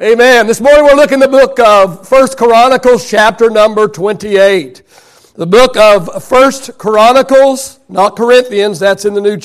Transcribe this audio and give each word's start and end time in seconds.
Amen. 0.00 0.46
This 0.46 0.58
morning 0.58 0.84
we're 0.84 0.94
looking 0.94 1.22
at 1.22 1.30
the 1.30 1.38
book 1.38 1.60
of 1.60 2.08
First 2.08 2.38
Chronicles, 2.38 3.10
chapter 3.10 3.50
number 3.50 3.86
28. 3.86 4.82
The 5.34 5.46
book 5.46 5.76
of 5.76 6.24
First 6.24 6.78
Chronicles, 6.78 7.78
not 7.90 8.16
Corinthians, 8.16 8.78
that's 8.78 9.04
in 9.04 9.12
the 9.12 9.20
New, 9.20 9.38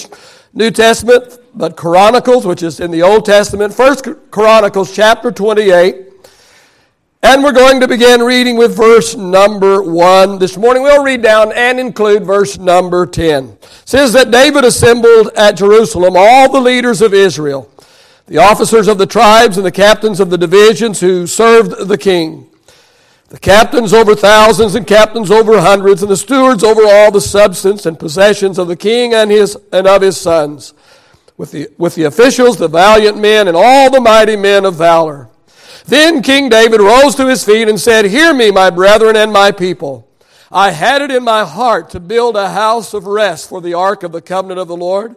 New 0.53 0.71
Testament, 0.71 1.37
but 1.53 1.75
Chronicles, 1.75 2.45
which 2.45 2.63
is 2.63 2.79
in 2.79 2.91
the 2.91 3.03
Old 3.03 3.25
Testament. 3.25 3.73
First 3.73 4.07
Chronicles, 4.31 4.95
chapter 4.95 5.33
28. 5.33 6.05
And 7.23 7.43
we're 7.43 7.51
going 7.51 7.81
to 7.81 7.87
begin 7.89 8.21
reading 8.21 8.55
with 8.55 8.73
verse 8.73 9.17
number 9.17 9.83
1. 9.83 10.39
This 10.39 10.55
morning 10.55 10.81
we'll 10.81 11.03
read 11.03 11.21
down 11.21 11.51
and 11.51 11.77
include 11.77 12.23
verse 12.23 12.57
number 12.57 13.05
10. 13.05 13.49
It 13.49 13.67
says 13.83 14.13
that 14.13 14.31
David 14.31 14.63
assembled 14.63 15.27
at 15.35 15.57
Jerusalem 15.57 16.13
all 16.15 16.49
the 16.49 16.61
leaders 16.61 17.01
of 17.01 17.13
Israel 17.13 17.69
the 18.27 18.37
officers 18.37 18.87
of 18.87 18.97
the 18.97 19.05
tribes 19.05 19.57
and 19.57 19.65
the 19.65 19.71
captains 19.71 20.19
of 20.19 20.29
the 20.29 20.37
divisions 20.37 20.99
who 20.99 21.25
served 21.25 21.87
the 21.87 21.97
king, 21.97 22.49
the 23.29 23.39
captains 23.39 23.93
over 23.93 24.15
thousands 24.15 24.75
and 24.75 24.85
captains 24.85 25.31
over 25.31 25.59
hundreds, 25.59 26.01
and 26.01 26.11
the 26.11 26.17
stewards 26.17 26.63
over 26.63 26.81
all 26.85 27.11
the 27.11 27.21
substance 27.21 27.85
and 27.85 27.99
possessions 27.99 28.57
of 28.57 28.67
the 28.67 28.75
king 28.75 29.13
and, 29.13 29.31
his, 29.31 29.57
and 29.71 29.87
of 29.87 30.01
his 30.01 30.19
sons, 30.19 30.73
with 31.37 31.51
the, 31.51 31.69
with 31.77 31.95
the 31.95 32.03
officials, 32.03 32.57
the 32.57 32.67
valiant 32.67 33.17
men, 33.17 33.47
and 33.47 33.57
all 33.57 33.89
the 33.89 34.01
mighty 34.01 34.35
men 34.35 34.65
of 34.65 34.75
valor. 34.75 35.29
Then 35.85 36.21
King 36.21 36.49
David 36.49 36.81
rose 36.81 37.15
to 37.15 37.27
his 37.27 37.45
feet 37.45 37.69
and 37.69 37.79
said, 37.79 38.05
Hear 38.05 38.33
me, 38.33 38.51
my 38.51 38.69
brethren 38.69 39.15
and 39.15 39.31
my 39.31 39.51
people. 39.51 40.05
I 40.51 40.71
had 40.71 41.01
it 41.01 41.11
in 41.11 41.23
my 41.23 41.45
heart 41.45 41.89
to 41.91 41.99
build 41.99 42.35
a 42.35 42.49
house 42.49 42.93
of 42.93 43.05
rest 43.05 43.49
for 43.49 43.61
the 43.61 43.73
ark 43.73 44.03
of 44.03 44.11
the 44.11 44.21
covenant 44.21 44.59
of 44.59 44.67
the 44.67 44.77
Lord 44.77 45.15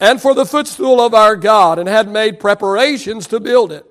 and 0.00 0.20
for 0.20 0.34
the 0.34 0.46
footstool 0.46 1.00
of 1.00 1.14
our 1.14 1.36
God, 1.36 1.78
and 1.78 1.88
had 1.88 2.08
made 2.08 2.40
preparations 2.40 3.26
to 3.28 3.40
build 3.40 3.72
it. 3.72 3.84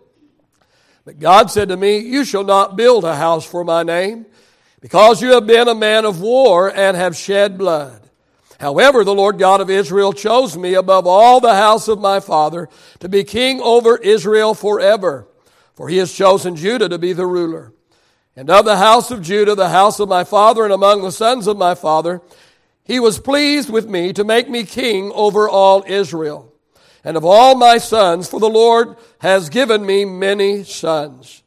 But 1.06 1.20
God 1.20 1.52
said 1.52 1.70
to 1.70 1.78
me, 1.78 2.00
You 2.00 2.26
shall 2.26 2.44
not 2.44 2.76
build 2.76 3.04
a 3.04 3.16
house 3.16 3.46
for 3.46 3.64
my 3.64 3.84
name, 3.84 4.26
because 4.82 5.22
you 5.22 5.34
have 5.34 5.48
been 5.48 5.68
a 5.68 5.76
man 5.76 6.06
of 6.06 6.22
war 6.22 6.74
and 6.74 6.96
have 6.96 7.16
shed 7.16 7.58
blood. 7.58 8.08
However, 8.60 9.04
the 9.04 9.14
Lord 9.14 9.38
God 9.38 9.62
of 9.62 9.70
Israel 9.70 10.14
chose 10.14 10.58
me 10.58 10.74
above 10.74 11.06
all 11.06 11.40
the 11.40 11.56
house 11.56 11.88
of 11.88 12.00
my 12.00 12.20
father 12.20 12.70
to 13.00 13.10
be 13.10 13.24
king 13.24 13.62
over 13.62 13.98
Israel 13.98 14.54
forever, 14.54 15.28
for 15.76 15.90
he 15.90 15.98
has 15.98 16.12
chosen 16.12 16.56
Judah 16.56 16.90
to 16.90 16.98
be 16.98 17.14
the 17.14 17.28
ruler. 17.28 17.74
And 18.36 18.50
of 18.50 18.66
the 18.66 18.78
house 18.78 19.12
of 19.12 19.22
Judah, 19.22 19.56
the 19.56 19.70
house 19.70 20.00
of 20.00 20.10
my 20.10 20.24
father, 20.24 20.64
and 20.64 20.74
among 20.74 21.02
the 21.02 21.12
sons 21.12 21.48
of 21.48 21.58
my 21.58 21.76
father, 21.76 22.22
he 22.88 23.00
was 23.02 23.20
pleased 23.20 23.70
with 23.70 23.88
me 23.88 24.14
to 24.14 24.24
make 24.24 24.50
me 24.50 24.64
king 24.64 25.12
over 25.14 25.50
all 25.50 25.84
Israel 25.86 26.54
and 27.04 27.18
of 27.18 27.26
all 27.26 27.56
my 27.56 27.78
sons, 27.78 28.30
for 28.30 28.40
the 28.40 28.50
Lord 28.50 28.96
has 29.20 29.50
given 29.50 29.86
me 29.86 30.06
many 30.06 30.64
sons. 30.64 31.44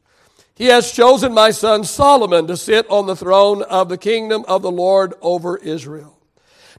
He 0.55 0.67
has 0.67 0.91
chosen 0.91 1.33
my 1.33 1.51
son 1.51 1.83
Solomon 1.83 2.47
to 2.47 2.55
sit 2.55 2.89
on 2.89 3.07
the 3.07 3.15
throne 3.15 3.63
of 3.63 3.89
the 3.89 3.97
kingdom 3.97 4.45
of 4.47 4.61
the 4.61 4.71
Lord 4.71 5.13
over 5.21 5.57
Israel. 5.57 6.17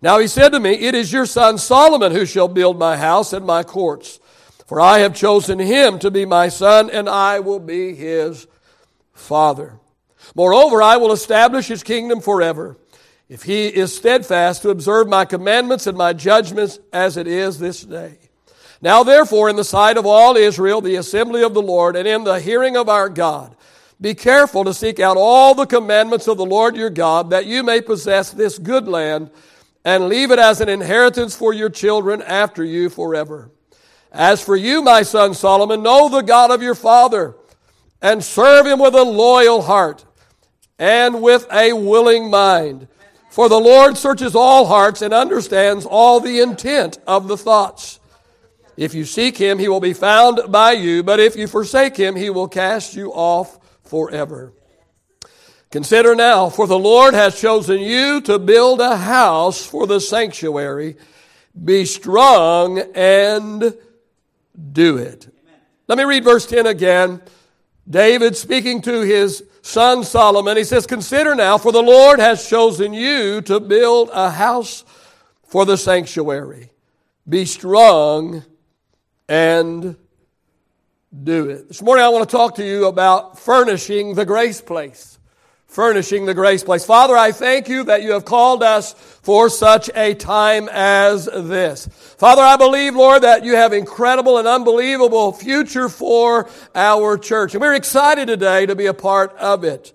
Now 0.01 0.19
he 0.19 0.29
said 0.29 0.51
to 0.51 0.61
me, 0.61 0.73
It 0.73 0.95
is 0.95 1.13
your 1.13 1.27
son 1.27 1.59
Solomon 1.59 2.13
who 2.13 2.25
shall 2.27 2.49
build 2.49 2.79
my 2.79 2.97
house 2.97 3.33
and 3.33 3.45
my 3.45 3.63
courts, 3.63 4.21
for 4.67 4.81
I 4.81 4.99
have 4.99 5.15
chosen 5.15 5.59
him 5.59 5.99
to 5.99 6.11
be 6.11 6.25
my 6.25 6.49
son, 6.49 6.89
and 6.91 7.09
I 7.09 7.41
will 7.41 7.61
be 7.61 7.95
his 7.95 8.47
father. 9.13 9.79
Moreover, 10.35 10.83
I 10.83 10.97
will 10.97 11.13
establish 11.13 11.67
his 11.67 11.83
kingdom 11.83 12.21
forever 12.21 12.77
if 13.33 13.45
he 13.45 13.67
is 13.67 13.97
steadfast 13.97 14.61
to 14.61 14.69
observe 14.69 15.09
my 15.09 15.25
commandments 15.25 15.87
and 15.87 15.97
my 15.97 16.13
judgments 16.13 16.79
as 16.93 17.17
it 17.17 17.27
is 17.27 17.59
this 17.59 17.81
day. 17.81 18.19
Now, 18.83 19.05
therefore, 19.05 19.49
in 19.49 19.57
the 19.57 19.65
sight 19.65 19.97
of 19.97 20.05
all 20.05 20.37
Israel, 20.37 20.83
the 20.83 20.97
assembly 20.97 21.43
of 21.43 21.55
the 21.55 21.63
Lord, 21.63 21.97
and 21.97 22.07
in 22.07 22.25
the 22.25 22.41
hearing 22.41 22.77
of 22.77 22.91
our 22.91 23.09
God, 23.09 23.57
be 23.99 24.13
careful 24.15 24.65
to 24.65 24.75
seek 24.75 25.01
out 25.01 25.17
all 25.17 25.55
the 25.55 25.65
commandments 25.65 26.29
of 26.29 26.37
the 26.37 26.45
Lord 26.45 26.77
your 26.77 26.91
God, 26.91 27.31
that 27.31 27.47
you 27.47 27.63
may 27.63 27.81
possess 27.81 28.31
this 28.33 28.59
good 28.59 28.87
land 28.87 29.31
and 29.83 30.11
leave 30.11 30.31
it 30.31 30.39
as 30.39 30.61
an 30.61 30.69
inheritance 30.69 31.35
for 31.35 31.55
your 31.55 31.71
children 31.71 32.21
after 32.21 32.63
you 32.63 32.91
forever. 32.91 33.51
As 34.13 34.45
for 34.45 34.57
you, 34.57 34.83
my 34.83 35.01
son 35.01 35.33
Solomon, 35.33 35.83
know 35.83 36.11
the 36.11 36.21
God 36.21 36.51
of 36.51 36.61
your 36.61 36.75
father 36.75 37.35
and 38.03 38.23
serve 38.23 38.67
him 38.67 38.79
with 38.79 38.95
a 38.95 39.03
loyal 39.03 39.63
heart 39.63 40.05
and 40.79 41.23
with 41.23 41.47
a 41.51 41.73
willing 41.73 42.29
mind 42.29 42.89
for 43.33 43.49
the 43.49 43.59
Lord 43.59 43.97
searches 43.97 44.37
all 44.37 44.67
hearts 44.67 45.01
and 45.01 45.15
understands 45.15 45.87
all 45.87 46.21
the 46.21 46.41
intent 46.41 46.99
of 47.07 47.29
the 47.29 47.37
thoughts. 47.39 47.99
If 48.77 48.93
you 48.93 49.07
seek 49.07 49.39
him, 49.39 49.59
he 49.59 49.69
will 49.69 49.81
be 49.81 49.95
found 49.95 50.53
by 50.53 50.73
you, 50.73 51.03
but 51.03 51.19
if 51.19 51.35
you 51.35 51.47
forsake 51.47 51.97
him, 51.97 52.15
he 52.15 52.29
will 52.29 52.47
cast 52.47 52.95
you 52.95 53.11
off 53.11 53.59
forever. 53.85 54.53
Consider 55.71 56.15
now, 56.15 56.51
for 56.51 56.67
the 56.67 56.79
Lord 56.79 57.15
has 57.15 57.41
chosen 57.41 57.81
you 57.81 58.21
to 58.21 58.39
build 58.39 58.83
a 58.83 58.99
house 58.99 59.65
for 59.65 59.87
the 59.87 59.99
sanctuary. 59.99 60.99
Be 61.65 61.87
strong 61.87 62.81
and 62.95 63.75
do 64.73 64.99
it. 64.99 65.35
Let 65.89 65.97
me 65.97 66.05
read 66.05 66.25
verse 66.25 66.45
10 66.45 66.67
again. 66.67 67.23
David 67.89 68.37
speaking 68.37 68.83
to 68.83 69.01
his 69.01 69.43
son 69.63 70.05
Solomon, 70.05 70.57
he 70.57 70.65
says, 70.65 70.87
Consider 70.87 71.35
now, 71.35 71.57
for 71.57 71.73
the 71.73 71.83
Lord 71.83 72.19
has 72.19 72.47
chosen 72.47 72.93
you 72.93 73.41
to 73.43 73.59
build 73.61 74.11
a 74.13 74.31
house 74.31 74.85
for 75.45 75.65
the 75.65 75.77
sanctuary. 75.77 76.71
Be 77.29 77.45
strong 77.45 78.45
and 79.29 79.97
do 81.23 81.49
it. 81.51 81.69
This 81.69 81.81
morning 81.81 82.05
I 82.05 82.09
want 82.09 82.29
to 82.29 82.37
talk 82.37 82.57
to 82.57 82.65
you 82.65 82.87
about 82.87 83.39
furnishing 83.39 84.15
the 84.15 84.27
grace 84.27 84.61
place 84.61 85.19
furnishing 85.73 86.27
the 86.27 86.35
grace 86.35 86.63
place. 86.63 86.85
Father, 86.85 87.17
I 87.17 87.33
thank 87.33 87.67
you 87.67 87.85
that 87.85 88.03
you 88.03 88.13
have 88.13 88.27
called 88.27 88.63
us 88.63 88.93
for 88.93 89.49
such 89.49 89.89
a 89.95 90.13
time 90.13 90.69
as 90.71 91.25
this. 91.25 91.89
Father, 92.19 92.43
I 92.43 92.57
believe, 92.57 92.95
Lord, 92.95 93.23
that 93.23 93.43
you 93.43 93.57
have 93.57 93.73
incredible 93.73 94.37
and 94.37 94.47
unbelievable 94.47 95.33
future 95.33 95.89
for 95.89 96.47
our 96.75 97.17
church. 97.17 97.55
And 97.55 97.63
we're 97.63 97.73
excited 97.73 98.27
today 98.27 98.67
to 98.67 98.77
be 98.77 98.85
a 98.85 98.93
part 98.93 99.35
of 99.37 99.65
it. 99.65 99.95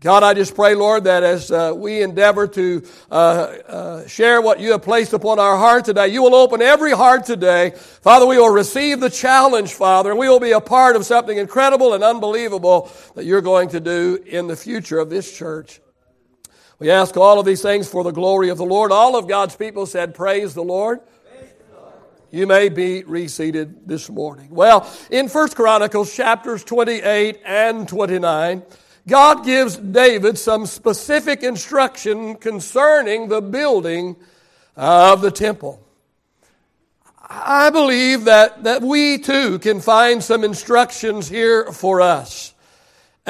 God, 0.00 0.22
I 0.22 0.32
just 0.32 0.54
pray, 0.54 0.74
Lord, 0.74 1.04
that 1.04 1.22
as 1.22 1.50
uh, 1.50 1.74
we 1.76 2.00
endeavor 2.02 2.46
to 2.48 2.82
uh, 3.10 3.14
uh, 3.14 4.06
share 4.06 4.40
what 4.40 4.58
you 4.58 4.72
have 4.72 4.80
placed 4.80 5.12
upon 5.12 5.38
our 5.38 5.58
heart 5.58 5.84
today, 5.84 6.08
you 6.08 6.22
will 6.22 6.34
open 6.34 6.62
every 6.62 6.92
heart 6.92 7.26
today. 7.26 7.72
Father, 8.00 8.24
we 8.24 8.38
will 8.38 8.48
receive 8.48 9.00
the 9.00 9.10
challenge, 9.10 9.74
Father, 9.74 10.08
and 10.08 10.18
we 10.18 10.26
will 10.26 10.40
be 10.40 10.52
a 10.52 10.60
part 10.60 10.96
of 10.96 11.04
something 11.04 11.36
incredible 11.36 11.92
and 11.92 12.02
unbelievable 12.02 12.90
that 13.14 13.26
you're 13.26 13.42
going 13.42 13.68
to 13.68 13.80
do 13.80 14.18
in 14.24 14.46
the 14.46 14.56
future 14.56 14.98
of 14.98 15.10
this 15.10 15.36
church. 15.36 15.82
We 16.78 16.90
ask 16.90 17.18
all 17.18 17.38
of 17.38 17.44
these 17.44 17.60
things 17.60 17.86
for 17.86 18.02
the 18.02 18.10
glory 18.10 18.48
of 18.48 18.56
the 18.56 18.64
Lord. 18.64 18.92
All 18.92 19.16
of 19.16 19.28
God's 19.28 19.54
people 19.54 19.84
said, 19.84 20.14
Praise 20.14 20.54
the 20.54 20.64
Lord. 20.64 21.00
You 22.30 22.46
may 22.46 22.70
be 22.70 23.04
reseated 23.04 23.86
this 23.86 24.08
morning. 24.08 24.48
Well, 24.48 24.90
in 25.10 25.28
First 25.28 25.56
Chronicles 25.56 26.14
chapters 26.14 26.64
28 26.64 27.42
and 27.44 27.86
29, 27.86 28.62
God 29.10 29.44
gives 29.44 29.76
David 29.76 30.38
some 30.38 30.66
specific 30.66 31.42
instruction 31.42 32.36
concerning 32.36 33.26
the 33.26 33.42
building 33.42 34.14
of 34.76 35.20
the 35.20 35.32
temple. 35.32 35.84
I 37.28 37.70
believe 37.70 38.26
that, 38.26 38.62
that 38.62 38.82
we 38.82 39.18
too 39.18 39.58
can 39.58 39.80
find 39.80 40.22
some 40.22 40.44
instructions 40.44 41.28
here 41.28 41.72
for 41.72 42.00
us 42.00 42.54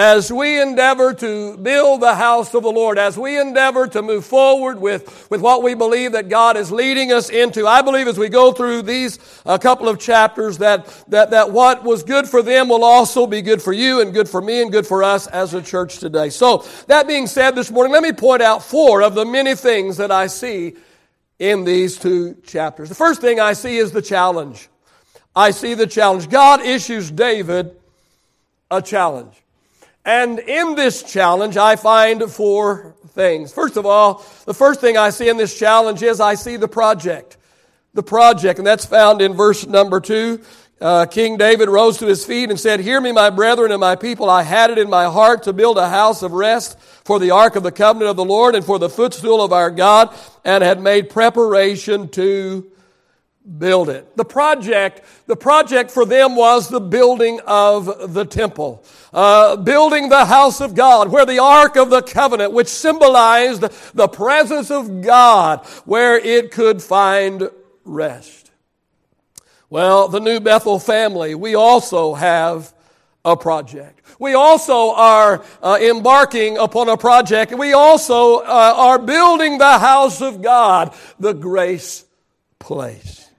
as 0.01 0.33
we 0.33 0.59
endeavor 0.59 1.13
to 1.13 1.59
build 1.59 2.01
the 2.01 2.15
house 2.15 2.55
of 2.55 2.63
the 2.63 2.71
Lord, 2.71 2.97
as 2.97 3.19
we 3.19 3.39
endeavor 3.39 3.87
to 3.87 4.01
move 4.01 4.25
forward 4.25 4.81
with, 4.81 5.29
with 5.31 5.43
what 5.43 5.63
we 5.63 5.75
believe 5.75 6.13
that 6.13 6.31
God 6.31 6.57
is 6.57 6.73
leading 6.73 7.13
us 7.13 7.29
into, 7.29 7.67
I 7.67 7.83
believe 7.83 8.09
as 8.09 8.17
we 8.17 8.31
go 8.31 8.51
through 8.51 8.81
these 8.81 9.19
a 9.45 9.59
couple 9.59 9.91
of 9.91 9.99
chapters 9.99 10.57
that, 10.57 10.87
that, 11.09 11.33
that 11.33 11.51
what 11.51 11.85
was 11.85 12.03
good 12.03 12.27
for 12.27 12.41
them 12.43 12.71
will 12.71 12.83
also 12.83 13.27
be 13.27 13.43
good 13.43 13.61
for 13.61 13.75
you 13.75 14.01
and 14.01 14.15
good 14.15 14.27
for 14.27 14.41
me 14.41 14.63
and 14.63 14.73
good 14.73 14.87
for 14.87 15.03
us 15.03 15.27
as 15.27 15.53
a 15.53 15.61
church 15.61 15.99
today. 15.99 16.31
So, 16.31 16.65
that 16.87 17.07
being 17.07 17.27
said 17.27 17.55
this 17.55 17.71
morning, 17.71 17.93
let 17.93 18.03
me 18.03 18.13
point 18.13 18.41
out 18.41 18.65
four 18.65 19.03
of 19.03 19.15
the 19.15 19.27
many 19.27 19.55
things 19.55 19.99
that 19.99 20.11
I 20.11 20.29
see 20.29 20.77
in 21.39 21.65
these 21.65 21.99
two 21.99 22.39
chapters. 22.47 22.89
The 22.89 22.95
first 22.95 23.21
thing 23.21 23.39
I 23.39 23.53
see 23.53 23.77
is 23.77 23.93
the 23.93 24.01
challenge. 24.01 24.71
I 25.37 25.51
see 25.51 25.75
the 25.75 25.87
challenge. 25.87 26.31
God 26.31 26.63
issues 26.63 27.11
David 27.11 27.77
a 28.71 28.81
challenge. 28.81 29.37
And 30.05 30.39
in 30.39 30.75
this 30.75 31.03
challenge, 31.03 31.57
I 31.57 31.77
find 31.77 32.23
four 32.31 32.95
things. 33.09 33.53
First 33.53 33.77
of 33.77 33.85
all, 33.85 34.25
the 34.47 34.55
first 34.55 34.81
thing 34.81 34.97
I 34.97 35.11
see 35.11 35.29
in 35.29 35.37
this 35.37 35.59
challenge 35.59 36.03
is 36.03 36.21
I 36.21 36.35
see 36.35 36.57
the 36.57 36.69
project. 36.69 37.37
The 37.93 38.03
project, 38.03 38.59
and 38.59 38.67
that's 38.67 38.87
found 38.87 39.21
in 39.21 39.35
verse 39.35 39.67
number 39.67 40.01
two. 40.01 40.43
Uh, 40.81 41.05
King 41.05 41.37
David 41.37 41.69
rose 41.69 41.99
to 41.99 42.07
his 42.07 42.25
feet 42.25 42.49
and 42.49 42.59
said, 42.59 42.81
Hear 42.81 43.01
me, 43.01 43.13
my 43.13 43.29
brethren 43.29 43.71
and 43.71 43.81
my 43.81 43.97
people. 43.97 44.31
I 44.31 44.43
had 44.43 44.71
it 44.71 44.79
in 44.79 44.89
my 44.89 45.05
heart 45.05 45.43
to 45.43 45.53
build 45.53 45.77
a 45.77 45.91
house 45.91 46.23
of 46.23 46.33
rest 46.33 46.79
for 46.79 47.19
the 47.19 47.33
ark 47.33 47.57
of 47.57 47.63
the 47.63 47.73
covenant 47.73 48.11
of 48.11 48.17
the 48.17 48.25
Lord 48.25 48.55
and 48.55 48.65
for 48.65 48.79
the 48.79 48.89
footstool 48.89 49.43
of 49.43 49.53
our 49.53 49.71
God, 49.71 50.15
and 50.43 50.65
had 50.65 50.81
made 50.81 51.11
preparation 51.11 52.09
to 52.11 52.71
build 53.59 53.89
it. 53.89 54.17
The 54.17 54.25
project, 54.25 55.03
the 55.27 55.37
project 55.37 55.91
for 55.91 56.05
them 56.05 56.37
was 56.37 56.69
the 56.69 56.81
building 56.81 57.41
of 57.47 58.13
the 58.13 58.25
temple, 58.25 58.85
uh, 59.13 59.57
building 59.57 60.09
the 60.09 60.25
house 60.25 60.61
of 60.61 60.75
God, 60.75 61.09
where 61.11 61.25
the 61.25 61.39
Ark 61.39 61.77
of 61.77 61.91
the 61.91 62.03
Covenant, 62.03 62.53
which 62.53 62.69
symbolized 62.69 63.63
the 63.95 64.09
presence 64.09 64.71
of 64.71 65.01
God, 65.01 65.67
where 65.85 66.19
it 66.19 66.51
could 66.51 66.83
find 66.83 67.51
rest. 67.85 68.51
Well, 69.71 70.09
the 70.09 70.21
New 70.21 70.41
Bethel 70.41 70.79
family, 70.79 71.35
we 71.35 71.55
also 71.55 72.15
have 72.15 72.75
a 73.25 73.37
project. 73.37 74.03
We 74.19 74.35
also 74.35 74.93
are 74.93 75.45
uh, 75.63 75.79
embarking 75.81 76.59
upon 76.59 76.89
a 76.89 76.97
project. 76.97 77.57
We 77.57 77.73
also 77.73 78.39
uh, 78.39 78.75
are 78.77 78.99
building 78.99 79.59
the 79.59 79.79
house 79.79 80.21
of 80.21 80.43
God, 80.43 80.95
the 81.19 81.33
grace 81.33 82.05
place. 82.59 83.30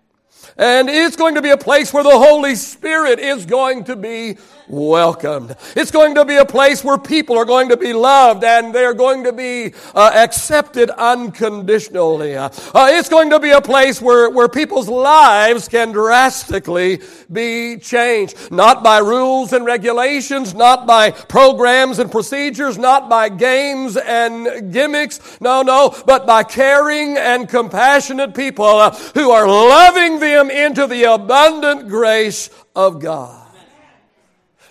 And 0.62 0.92
it's 0.92 1.16
going 1.16 1.34
to 1.36 1.42
be 1.42 1.50
a 1.50 1.58
place 1.58 1.92
where 1.92 2.04
the 2.04 2.12
Holy 2.12 2.54
Spirit 2.54 3.18
is 3.18 3.48
going 3.48 3.86
to 3.86 3.96
be 3.96 4.38
welcomed. 4.72 5.56
It's 5.76 5.92
going 5.92 6.16
to 6.16 6.26
be 6.26 6.38
a 6.38 6.46
place 6.46 6.84
where 6.84 6.98
people 6.98 7.38
are 7.38 7.46
going 7.46 7.70
to 7.70 7.78
be 7.78 7.94
loved 7.94 8.44
and 8.44 8.74
they're 8.74 8.94
going 8.94 9.26
to 9.26 9.34
be 9.34 9.74
uh, 9.94 10.12
accepted 10.16 10.90
unconditionally. 10.90 12.36
Uh, 12.36 12.50
it's 12.74 13.10
going 13.10 13.30
to 13.32 13.40
be 13.40 13.52
a 13.52 13.62
place 13.62 14.02
where, 14.02 14.30
where 14.30 14.48
people's 14.48 14.88
lives 14.88 15.68
can 15.68 15.92
drastically 15.92 17.02
be 17.32 17.78
changed. 17.78 18.52
Not 18.52 18.84
by 18.84 19.00
rules 19.00 19.54
and 19.54 19.66
regulations, 19.66 20.54
not 20.54 20.88
by 20.88 21.12
programs 21.12 22.00
and 22.00 22.12
procedures, 22.12 22.78
not 22.78 23.10
by 23.10 23.30
games 23.30 23.98
and 23.98 24.72
gimmicks. 24.72 25.40
No, 25.42 25.62
no, 25.62 25.96
but 26.06 26.26
by 26.26 26.44
caring 26.44 27.18
and 27.18 27.50
compassionate 27.50 28.34
people 28.34 28.66
uh, 28.66 28.96
who 29.14 29.32
are 29.32 29.48
loving 29.48 30.20
them 30.20 30.50
into 30.50 30.88
the 30.88 31.04
abundant 31.04 31.90
grace 31.90 32.50
of 32.76 33.02
God. 33.02 33.41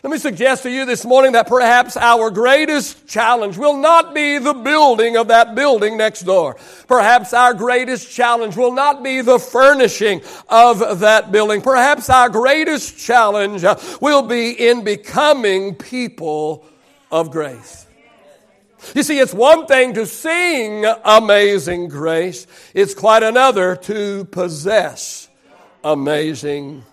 Let 0.02 0.10
me 0.10 0.18
suggest 0.18 0.62
to 0.62 0.70
you 0.70 0.86
this 0.86 1.04
morning 1.04 1.32
that 1.32 1.46
perhaps 1.46 1.94
our 1.94 2.30
greatest 2.30 3.06
challenge 3.06 3.58
will 3.58 3.76
not 3.76 4.14
be 4.14 4.38
the 4.38 4.54
building 4.54 5.18
of 5.18 5.28
that 5.28 5.54
building 5.54 5.98
next 5.98 6.22
door. 6.22 6.56
Perhaps 6.88 7.34
our 7.34 7.52
greatest 7.52 8.10
challenge 8.10 8.56
will 8.56 8.72
not 8.72 9.02
be 9.02 9.20
the 9.20 9.38
furnishing 9.38 10.22
of 10.48 11.00
that 11.00 11.30
building. 11.30 11.60
Perhaps 11.60 12.08
our 12.08 12.30
greatest 12.30 12.98
challenge 12.98 13.62
uh, 13.62 13.76
will 14.00 14.22
be 14.22 14.52
in 14.52 14.84
becoming 14.84 15.74
people 15.74 16.64
of 17.10 17.30
grace. 17.30 17.86
You 18.94 19.02
see, 19.02 19.18
it's 19.18 19.34
one 19.34 19.66
thing 19.66 19.92
to 19.94 20.06
sing 20.06 20.86
amazing 21.04 21.88
grace. 21.88 22.46
It's 22.72 22.94
quite 22.94 23.22
another 23.22 23.76
to 23.76 24.24
possess 24.24 25.28
amazing 25.84 26.84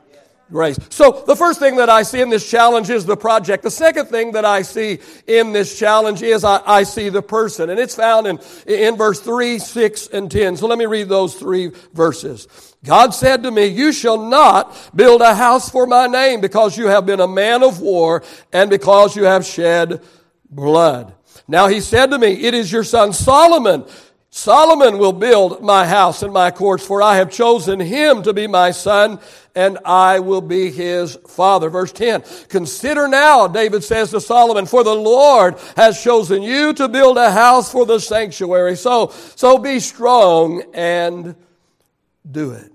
grace. 0.51 0.77
So 0.89 1.23
the 1.25 1.35
first 1.35 1.59
thing 1.59 1.77
that 1.77 1.89
I 1.89 2.03
see 2.03 2.21
in 2.21 2.29
this 2.29 2.49
challenge 2.49 2.89
is 2.89 3.05
the 3.05 3.17
project. 3.17 3.63
The 3.63 3.71
second 3.71 4.07
thing 4.07 4.31
that 4.33 4.45
I 4.45 4.61
see 4.61 4.99
in 5.27 5.51
this 5.51 5.77
challenge 5.77 6.21
is 6.21 6.43
I, 6.43 6.61
I, 6.65 6.83
see 6.83 7.09
the 7.09 7.21
person. 7.21 7.69
And 7.69 7.79
it's 7.79 7.95
found 7.95 8.27
in, 8.27 8.39
in 8.65 8.95
verse 8.95 9.19
3, 9.19 9.59
6, 9.59 10.07
and 10.07 10.31
10. 10.31 10.57
So 10.57 10.67
let 10.67 10.77
me 10.77 10.85
read 10.85 11.09
those 11.09 11.35
three 11.35 11.71
verses. 11.93 12.75
God 12.85 13.13
said 13.13 13.43
to 13.43 13.51
me, 13.51 13.65
You 13.65 13.91
shall 13.91 14.17
not 14.17 14.75
build 14.95 15.21
a 15.21 15.35
house 15.35 15.69
for 15.69 15.85
my 15.85 16.07
name 16.07 16.41
because 16.41 16.77
you 16.77 16.87
have 16.87 17.05
been 17.05 17.19
a 17.19 17.27
man 17.27 17.63
of 17.63 17.81
war 17.81 18.23
and 18.53 18.69
because 18.69 19.15
you 19.15 19.23
have 19.23 19.45
shed 19.45 20.01
blood. 20.49 21.13
Now 21.47 21.67
he 21.67 21.81
said 21.81 22.11
to 22.11 22.19
me, 22.19 22.33
It 22.43 22.53
is 22.53 22.71
your 22.71 22.83
son 22.83 23.13
Solomon 23.13 23.85
Solomon 24.37 24.99
will 24.99 25.13
build 25.13 25.63
my 25.63 25.87
house 25.87 26.21
and 26.21 26.31
my 26.31 26.51
courts, 26.51 26.85
for 26.85 27.01
I 27.01 27.15
have 27.15 27.31
chosen 27.31 27.79
him 27.79 28.21
to 28.21 28.33
be 28.33 28.45
my 28.45 28.69
son, 28.69 29.19
and 29.55 29.79
I 29.83 30.19
will 30.19 30.41
be 30.41 30.69
his 30.69 31.15
father. 31.27 31.71
Verse 31.71 31.91
10. 31.91 32.23
Consider 32.47 33.07
now, 33.07 33.47
David 33.47 33.83
says 33.83 34.11
to 34.11 34.21
Solomon, 34.21 34.67
for 34.67 34.83
the 34.83 34.93
Lord 34.93 35.55
has 35.75 36.03
chosen 36.03 36.43
you 36.43 36.71
to 36.73 36.87
build 36.87 37.17
a 37.17 37.31
house 37.31 37.71
for 37.71 37.87
the 37.87 37.99
sanctuary. 37.99 38.75
So, 38.75 39.07
so 39.35 39.57
be 39.57 39.79
strong 39.79 40.63
and 40.71 41.35
do 42.29 42.51
it. 42.51 42.71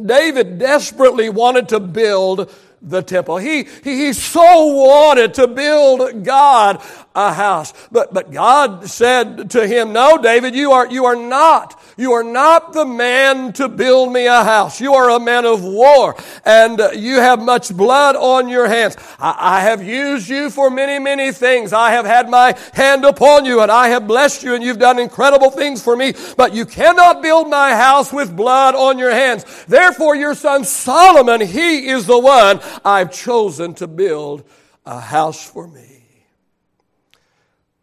David 0.00 0.58
desperately 0.58 1.30
wanted 1.30 1.70
to 1.70 1.80
build 1.80 2.54
the 2.86 3.02
temple. 3.02 3.36
He, 3.36 3.64
he, 3.84 4.06
he 4.06 4.12
so 4.12 4.66
wanted 4.66 5.34
to 5.34 5.48
build 5.48 6.24
God 6.24 6.80
a 7.16 7.32
house. 7.32 7.72
But, 7.90 8.14
but 8.14 8.30
God 8.30 8.88
said 8.88 9.50
to 9.50 9.66
him, 9.66 9.92
no, 9.92 10.18
David, 10.18 10.54
you 10.54 10.72
are, 10.72 10.86
you 10.86 11.06
are 11.06 11.16
not, 11.16 11.80
you 11.96 12.12
are 12.12 12.22
not 12.22 12.74
the 12.74 12.84
man 12.84 13.54
to 13.54 13.68
build 13.68 14.12
me 14.12 14.26
a 14.26 14.44
house. 14.44 14.80
You 14.80 14.94
are 14.94 15.10
a 15.10 15.18
man 15.18 15.46
of 15.46 15.64
war 15.64 16.14
and 16.44 16.78
you 16.94 17.16
have 17.16 17.42
much 17.42 17.74
blood 17.74 18.16
on 18.16 18.48
your 18.48 18.68
hands. 18.68 18.96
I, 19.18 19.34
I 19.38 19.60
have 19.62 19.82
used 19.82 20.28
you 20.28 20.50
for 20.50 20.70
many, 20.70 21.02
many 21.02 21.32
things. 21.32 21.72
I 21.72 21.90
have 21.92 22.04
had 22.04 22.28
my 22.28 22.54
hand 22.74 23.04
upon 23.04 23.46
you 23.46 23.62
and 23.62 23.72
I 23.72 23.88
have 23.88 24.06
blessed 24.06 24.42
you 24.42 24.54
and 24.54 24.62
you've 24.62 24.78
done 24.78 24.98
incredible 24.98 25.50
things 25.50 25.82
for 25.82 25.96
me, 25.96 26.12
but 26.36 26.54
you 26.54 26.66
cannot 26.66 27.22
build 27.22 27.48
my 27.48 27.74
house 27.74 28.12
with 28.12 28.36
blood 28.36 28.74
on 28.74 28.98
your 28.98 29.10
hands. 29.10 29.64
Therefore, 29.64 30.14
your 30.14 30.34
son 30.34 30.64
Solomon, 30.64 31.40
he 31.40 31.88
is 31.88 32.06
the 32.06 32.18
one 32.18 32.60
I've 32.84 33.12
chosen 33.12 33.74
to 33.74 33.86
build 33.86 34.44
a 34.84 35.00
house 35.00 35.48
for 35.48 35.66
me. 35.66 36.04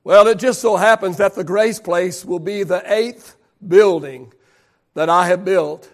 Well, 0.04 0.28
it 0.28 0.40
just 0.40 0.62
so 0.62 0.76
happens 0.76 1.18
that 1.18 1.36
the 1.36 1.44
Grace 1.44 1.80
Place 1.80 2.26
will 2.26 2.40
be 2.40 2.64
the 2.64 2.84
eighth 2.92 3.36
building 3.66 4.34
that 4.96 5.10
I 5.10 5.28
have 5.28 5.46
built 5.46 5.90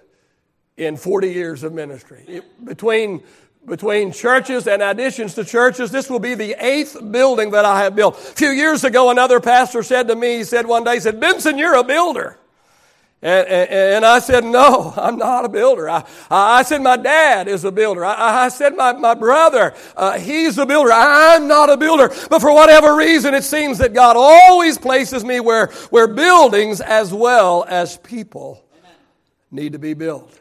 in 0.77 0.97
40 0.97 1.31
years 1.31 1.63
of 1.63 1.73
ministry. 1.73 2.23
It, 2.27 2.65
between, 2.65 3.21
between 3.67 4.11
churches 4.11 4.67
and 4.67 4.81
additions 4.81 5.35
to 5.35 5.45
churches, 5.45 5.91
this 5.91 6.09
will 6.09 6.19
be 6.19 6.33
the 6.33 6.55
eighth 6.63 6.97
building 7.11 7.51
that 7.51 7.65
I 7.65 7.83
have 7.83 7.95
built. 7.95 8.15
A 8.15 8.19
few 8.19 8.49
years 8.49 8.83
ago, 8.83 9.11
another 9.11 9.39
pastor 9.39 9.83
said 9.83 10.07
to 10.07 10.15
me, 10.15 10.37
he 10.37 10.43
said 10.43 10.65
one 10.65 10.83
day, 10.83 10.95
he 10.95 10.99
said, 11.01 11.19
Benson, 11.19 11.57
you're 11.57 11.75
a 11.75 11.83
builder. 11.83 12.37
And, 13.21 13.47
and, 13.49 13.69
and, 13.69 14.05
I 14.05 14.19
said, 14.19 14.45
no, 14.45 14.93
I'm 14.95 15.17
not 15.17 15.43
a 15.43 15.49
builder. 15.49 15.89
I, 15.89 16.05
I 16.29 16.63
said, 16.63 16.81
my 16.81 16.95
dad 16.95 17.49
is 17.49 17.65
a 17.65 17.71
builder. 17.71 18.05
I, 18.05 18.45
I 18.45 18.47
said, 18.47 18.77
my, 18.77 18.93
my 18.93 19.13
brother, 19.13 19.73
uh, 19.97 20.17
he's 20.17 20.57
a 20.57 20.65
builder. 20.65 20.91
I'm 20.93 21.45
not 21.49 21.69
a 21.69 21.75
builder. 21.75 22.13
But 22.29 22.39
for 22.39 22.53
whatever 22.53 22.95
reason, 22.95 23.33
it 23.33 23.43
seems 23.43 23.79
that 23.79 23.93
God 23.93 24.15
always 24.15 24.77
places 24.77 25.25
me 25.25 25.41
where, 25.41 25.67
where 25.89 26.07
buildings 26.07 26.79
as 26.79 27.13
well 27.13 27.65
as 27.67 27.97
people 27.97 28.63
need 29.51 29.73
to 29.73 29.79
be 29.79 29.93
built. 29.95 30.39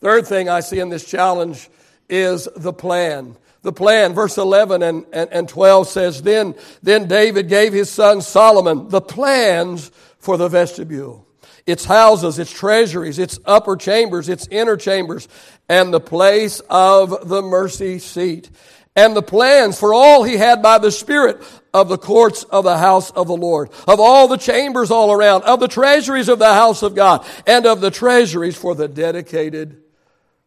Third 0.00 0.28
thing 0.28 0.48
I 0.48 0.60
see 0.60 0.78
in 0.78 0.90
this 0.90 1.04
challenge 1.04 1.68
is 2.08 2.48
the 2.56 2.72
plan. 2.72 3.36
The 3.62 3.72
plan, 3.72 4.14
verse 4.14 4.38
11 4.38 4.84
and, 4.84 5.04
and, 5.12 5.28
and 5.32 5.48
12 5.48 5.88
says, 5.88 6.22
then, 6.22 6.54
then 6.84 7.08
David 7.08 7.48
gave 7.48 7.72
his 7.72 7.90
son 7.90 8.22
Solomon 8.22 8.90
the 8.90 9.00
plans 9.00 9.90
for 10.20 10.36
the 10.36 10.48
vestibule 10.48 11.27
its 11.68 11.84
houses, 11.84 12.38
its 12.38 12.50
treasuries, 12.50 13.18
its 13.18 13.38
upper 13.44 13.76
chambers, 13.76 14.28
its 14.28 14.48
inner 14.48 14.76
chambers, 14.76 15.28
and 15.68 15.92
the 15.92 16.00
place 16.00 16.60
of 16.70 17.28
the 17.28 17.42
mercy 17.42 17.98
seat, 17.98 18.50
and 18.96 19.14
the 19.14 19.22
plans 19.22 19.78
for 19.78 19.92
all 19.92 20.24
he 20.24 20.36
had 20.36 20.62
by 20.62 20.78
the 20.78 20.90
Spirit 20.90 21.42
of 21.74 21.88
the 21.88 21.98
courts 21.98 22.42
of 22.44 22.64
the 22.64 22.78
house 22.78 23.10
of 23.10 23.26
the 23.26 23.36
Lord, 23.36 23.70
of 23.86 24.00
all 24.00 24.28
the 24.28 24.38
chambers 24.38 24.90
all 24.90 25.12
around, 25.12 25.44
of 25.44 25.60
the 25.60 25.68
treasuries 25.68 26.28
of 26.28 26.38
the 26.38 26.54
house 26.54 26.82
of 26.82 26.94
God, 26.94 27.26
and 27.46 27.66
of 27.66 27.80
the 27.80 27.90
treasuries 27.90 28.56
for 28.56 28.74
the 28.74 28.88
dedicated 28.88 29.82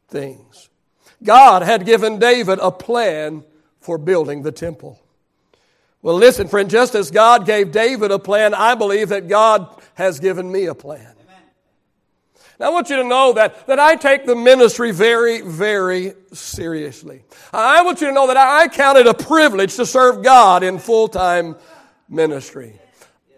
things. 0.08 0.70
God 1.24 1.62
had 1.62 1.86
given 1.86 2.18
David 2.18 2.60
a 2.62 2.72
plan 2.72 3.44
for 3.80 3.98
building 3.98 4.42
the 4.42 4.51
temple. 4.51 5.00
Well, 6.01 6.16
listen, 6.16 6.48
friend, 6.48 6.70
just 6.70 6.96
as 6.96 7.12
God 7.12 7.46
gave 7.46 7.72
David 7.72 8.10
a 8.10 8.18
plan, 8.18 8.56
I 8.56 8.74
believe 8.74 9.10
that 9.10 9.28
God 9.28 9.81
has 9.95 10.19
given 10.19 10.51
me 10.51 10.65
a 10.65 10.75
plan. 10.75 11.15
Now, 12.60 12.67
I 12.67 12.69
want 12.69 12.91
you 12.91 12.98
to 12.98 13.03
know 13.03 13.33
that, 13.33 13.65
that 13.65 13.79
I 13.79 13.95
take 13.95 14.27
the 14.27 14.36
ministry 14.36 14.91
very, 14.91 15.41
very 15.41 16.13
seriously. 16.31 17.24
I 17.51 17.81
want 17.81 18.01
you 18.01 18.07
to 18.07 18.13
know 18.13 18.27
that 18.27 18.38
I 18.38 18.67
count 18.67 19.00
it 19.00 19.07
a 19.07 19.15
privilege 19.15 19.75
to 19.77 19.86
serve 19.86 20.24
God 20.24 20.62
in 20.62 20.77
full 20.77 21.07
time 21.07 21.55
ministry 22.07 22.79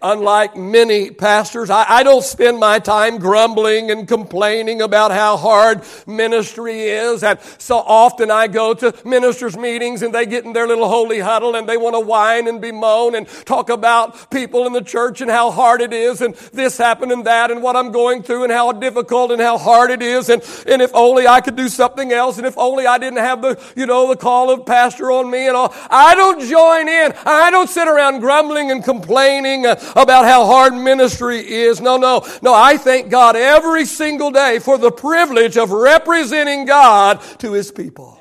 unlike 0.03 0.57
many 0.57 1.09
pastors, 1.09 1.69
I, 1.69 1.85
I, 1.87 2.03
don't 2.03 2.23
spend 2.23 2.59
my 2.59 2.77
time 2.77 3.17
grumbling 3.17 3.89
and 3.89 4.05
complaining 4.07 4.81
about 4.81 5.11
how 5.11 5.37
hard 5.37 5.83
ministry 6.05 6.81
is. 6.81 7.23
And 7.23 7.39
so 7.57 7.77
often 7.77 8.29
I 8.29 8.47
go 8.47 8.73
to 8.73 8.93
ministers' 9.05 9.55
meetings 9.55 10.01
and 10.01 10.13
they 10.13 10.25
get 10.25 10.43
in 10.43 10.51
their 10.51 10.67
little 10.67 10.89
holy 10.89 11.19
huddle 11.19 11.55
and 11.55 11.67
they 11.67 11.77
want 11.77 11.95
to 11.95 12.01
whine 12.01 12.47
and 12.47 12.61
bemoan 12.61 13.15
and 13.15 13.27
talk 13.45 13.69
about 13.69 14.29
people 14.29 14.67
in 14.67 14.73
the 14.73 14.81
church 14.81 15.21
and 15.21 15.31
how 15.31 15.49
hard 15.49 15.79
it 15.79 15.93
is 15.93 16.21
and 16.21 16.35
this 16.51 16.77
happened 16.77 17.13
and 17.13 17.25
that 17.25 17.49
and 17.49 17.63
what 17.63 17.77
I'm 17.77 17.91
going 17.91 18.23
through 18.23 18.43
and 18.43 18.51
how 18.51 18.73
difficult 18.73 19.31
and 19.31 19.41
how 19.41 19.57
hard 19.57 19.89
it 19.89 20.01
is. 20.01 20.29
And, 20.29 20.43
and 20.67 20.81
if 20.81 20.93
only 20.93 21.27
I 21.27 21.39
could 21.39 21.55
do 21.55 21.69
something 21.69 22.11
else 22.11 22.37
and 22.37 22.45
if 22.45 22.57
only 22.57 22.85
I 22.85 22.97
didn't 22.97 23.19
have 23.19 23.41
the, 23.41 23.61
you 23.77 23.85
know, 23.85 24.09
the 24.09 24.17
call 24.17 24.49
of 24.51 24.65
pastor 24.65 25.11
on 25.11 25.31
me 25.31 25.47
and 25.47 25.55
all. 25.55 25.73
I 25.89 26.13
don't 26.15 26.41
join 26.41 26.89
in. 26.89 27.13
I 27.25 27.49
don't 27.49 27.69
sit 27.69 27.87
around 27.87 28.19
grumbling 28.19 28.69
and 28.69 28.83
complaining. 28.83 29.65
About 29.95 30.25
how 30.25 30.45
hard 30.45 30.73
ministry 30.73 31.39
is. 31.39 31.81
No, 31.81 31.97
no, 31.97 32.25
no. 32.41 32.53
I 32.53 32.77
thank 32.77 33.09
God 33.09 33.35
every 33.35 33.85
single 33.85 34.31
day 34.31 34.59
for 34.59 34.77
the 34.77 34.91
privilege 34.91 35.57
of 35.57 35.71
representing 35.71 36.65
God 36.65 37.21
to 37.39 37.53
His 37.53 37.71
people. 37.71 38.19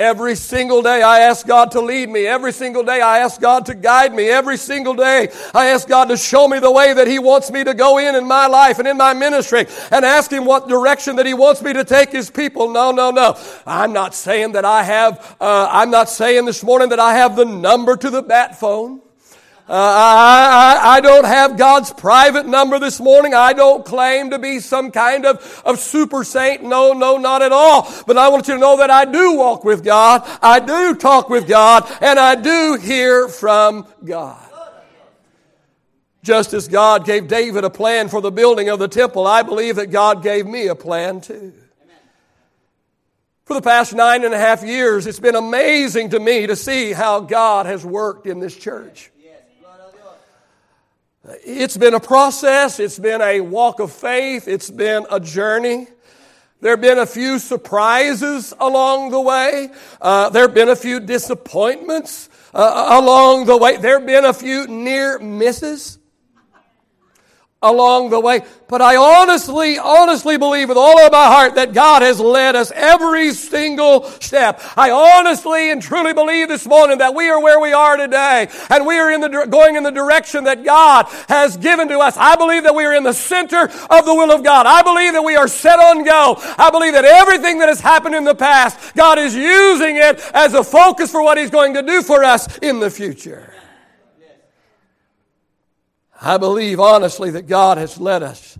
Every 0.00 0.34
single 0.34 0.80
day 0.80 1.02
I 1.02 1.20
ask 1.20 1.46
God 1.46 1.72
to 1.72 1.82
lead 1.82 2.08
me. 2.08 2.26
Every 2.26 2.52
single 2.52 2.82
day 2.82 3.02
I 3.02 3.18
ask 3.18 3.38
God 3.38 3.66
to 3.66 3.74
guide 3.74 4.14
me. 4.14 4.30
Every 4.30 4.56
single 4.56 4.94
day 4.94 5.28
I 5.54 5.66
ask 5.66 5.86
God 5.86 6.06
to 6.06 6.16
show 6.16 6.48
me 6.48 6.58
the 6.58 6.70
way 6.70 6.94
that 6.94 7.06
He 7.06 7.18
wants 7.18 7.50
me 7.50 7.62
to 7.64 7.74
go 7.74 7.98
in 7.98 8.14
in 8.14 8.26
my 8.26 8.46
life 8.46 8.78
and 8.78 8.88
in 8.88 8.96
my 8.96 9.12
ministry 9.12 9.66
and 9.90 10.02
ask 10.02 10.32
Him 10.32 10.46
what 10.46 10.68
direction 10.68 11.16
that 11.16 11.26
He 11.26 11.34
wants 11.34 11.60
me 11.60 11.74
to 11.74 11.84
take 11.84 12.12
His 12.12 12.30
people. 12.30 12.70
No, 12.72 12.92
no, 12.92 13.10
no. 13.10 13.38
I'm 13.66 13.92
not 13.92 14.14
saying 14.14 14.52
that 14.52 14.64
I 14.64 14.84
have, 14.84 15.36
uh, 15.38 15.68
I'm 15.70 15.90
not 15.90 16.08
saying 16.08 16.46
this 16.46 16.64
morning 16.64 16.88
that 16.88 16.98
I 16.98 17.16
have 17.16 17.36
the 17.36 17.44
number 17.44 17.94
to 17.94 18.08
the 18.08 18.22
bat 18.22 18.58
phone. 18.58 19.02
Uh, 19.70 19.72
I, 19.72 20.80
I, 20.82 20.96
I, 20.96 21.00
don't 21.00 21.24
have 21.24 21.56
God's 21.56 21.92
private 21.92 22.44
number 22.44 22.80
this 22.80 22.98
morning. 22.98 23.34
I 23.34 23.52
don't 23.52 23.84
claim 23.84 24.30
to 24.30 24.38
be 24.40 24.58
some 24.58 24.90
kind 24.90 25.24
of, 25.24 25.62
of 25.64 25.78
super 25.78 26.24
saint. 26.24 26.64
No, 26.64 26.92
no, 26.92 27.18
not 27.18 27.40
at 27.40 27.52
all. 27.52 27.88
But 28.04 28.18
I 28.18 28.30
want 28.30 28.48
you 28.48 28.54
to 28.54 28.60
know 28.60 28.78
that 28.78 28.90
I 28.90 29.04
do 29.04 29.36
walk 29.36 29.62
with 29.62 29.84
God. 29.84 30.28
I 30.42 30.58
do 30.58 30.96
talk 30.96 31.28
with 31.28 31.46
God. 31.46 31.88
And 32.00 32.18
I 32.18 32.34
do 32.34 32.80
hear 32.82 33.28
from 33.28 33.86
God. 34.04 34.44
Just 36.24 36.52
as 36.52 36.66
God 36.66 37.06
gave 37.06 37.28
David 37.28 37.62
a 37.62 37.70
plan 37.70 38.08
for 38.08 38.20
the 38.20 38.32
building 38.32 38.70
of 38.70 38.80
the 38.80 38.88
temple, 38.88 39.24
I 39.24 39.42
believe 39.44 39.76
that 39.76 39.92
God 39.92 40.24
gave 40.24 40.46
me 40.46 40.66
a 40.66 40.74
plan 40.74 41.20
too. 41.20 41.52
For 43.44 43.54
the 43.54 43.62
past 43.62 43.94
nine 43.94 44.24
and 44.24 44.34
a 44.34 44.38
half 44.38 44.64
years, 44.64 45.06
it's 45.06 45.20
been 45.20 45.36
amazing 45.36 46.10
to 46.10 46.18
me 46.18 46.48
to 46.48 46.56
see 46.56 46.90
how 46.90 47.20
God 47.20 47.66
has 47.66 47.86
worked 47.86 48.26
in 48.26 48.40
this 48.40 48.56
church. 48.56 49.12
It's 51.24 51.76
been 51.76 51.92
a 51.92 52.00
process, 52.00 52.80
it's 52.80 52.98
been 52.98 53.20
a 53.20 53.42
walk 53.42 53.78
of 53.78 53.92
faith, 53.92 54.48
it's 54.48 54.70
been 54.70 55.04
a 55.10 55.20
journey. 55.20 55.86
There 56.62 56.72
have 56.72 56.80
been 56.80 56.98
a 56.98 57.06
few 57.06 57.38
surprises 57.38 58.54
along 58.58 59.10
the 59.10 59.20
way. 59.20 59.68
Uh, 60.00 60.30
there 60.30 60.42
have 60.42 60.54
been 60.54 60.70
a 60.70 60.76
few 60.76 60.98
disappointments 60.98 62.30
uh, 62.54 62.98
along 63.00 63.46
the 63.46 63.56
way. 63.56 63.76
There 63.76 63.98
have 63.98 64.06
been 64.06 64.24
a 64.24 64.32
few 64.32 64.66
near 64.66 65.18
misses 65.18 65.98
along 67.62 68.08
the 68.08 68.18
way. 68.18 68.42
But 68.68 68.80
I 68.80 68.96
honestly, 68.96 69.78
honestly 69.78 70.38
believe 70.38 70.68
with 70.68 70.78
all 70.78 70.98
of 71.04 71.12
my 71.12 71.26
heart 71.26 71.56
that 71.56 71.74
God 71.74 72.00
has 72.02 72.18
led 72.18 72.56
us 72.56 72.72
every 72.74 73.34
single 73.34 74.04
step. 74.04 74.62
I 74.76 74.90
honestly 74.90 75.70
and 75.70 75.82
truly 75.82 76.14
believe 76.14 76.48
this 76.48 76.66
morning 76.66 76.98
that 76.98 77.14
we 77.14 77.28
are 77.28 77.42
where 77.42 77.60
we 77.60 77.72
are 77.72 77.96
today 77.96 78.48
and 78.70 78.86
we 78.86 78.98
are 78.98 79.12
in 79.12 79.20
the, 79.20 79.46
going 79.50 79.76
in 79.76 79.82
the 79.82 79.90
direction 79.90 80.44
that 80.44 80.64
God 80.64 81.06
has 81.28 81.56
given 81.58 81.88
to 81.88 81.98
us. 81.98 82.16
I 82.16 82.36
believe 82.36 82.62
that 82.62 82.74
we 82.74 82.84
are 82.84 82.94
in 82.94 83.02
the 83.02 83.12
center 83.12 83.64
of 83.64 84.06
the 84.06 84.14
will 84.14 84.30
of 84.30 84.42
God. 84.42 84.66
I 84.66 84.82
believe 84.82 85.12
that 85.12 85.24
we 85.24 85.36
are 85.36 85.48
set 85.48 85.78
on 85.78 86.04
go. 86.04 86.36
I 86.56 86.70
believe 86.70 86.94
that 86.94 87.04
everything 87.04 87.58
that 87.58 87.68
has 87.68 87.80
happened 87.80 88.14
in 88.14 88.24
the 88.24 88.34
past, 88.34 88.94
God 88.94 89.18
is 89.18 89.34
using 89.34 89.96
it 89.96 90.20
as 90.32 90.54
a 90.54 90.64
focus 90.64 91.10
for 91.10 91.22
what 91.22 91.36
He's 91.36 91.50
going 91.50 91.74
to 91.74 91.82
do 91.82 92.02
for 92.02 92.24
us 92.24 92.58
in 92.58 92.80
the 92.80 92.90
future. 92.90 93.52
I 96.20 96.36
believe 96.36 96.78
honestly 96.78 97.30
that 97.30 97.46
God 97.46 97.78
has 97.78 97.98
led 97.98 98.22
us. 98.22 98.58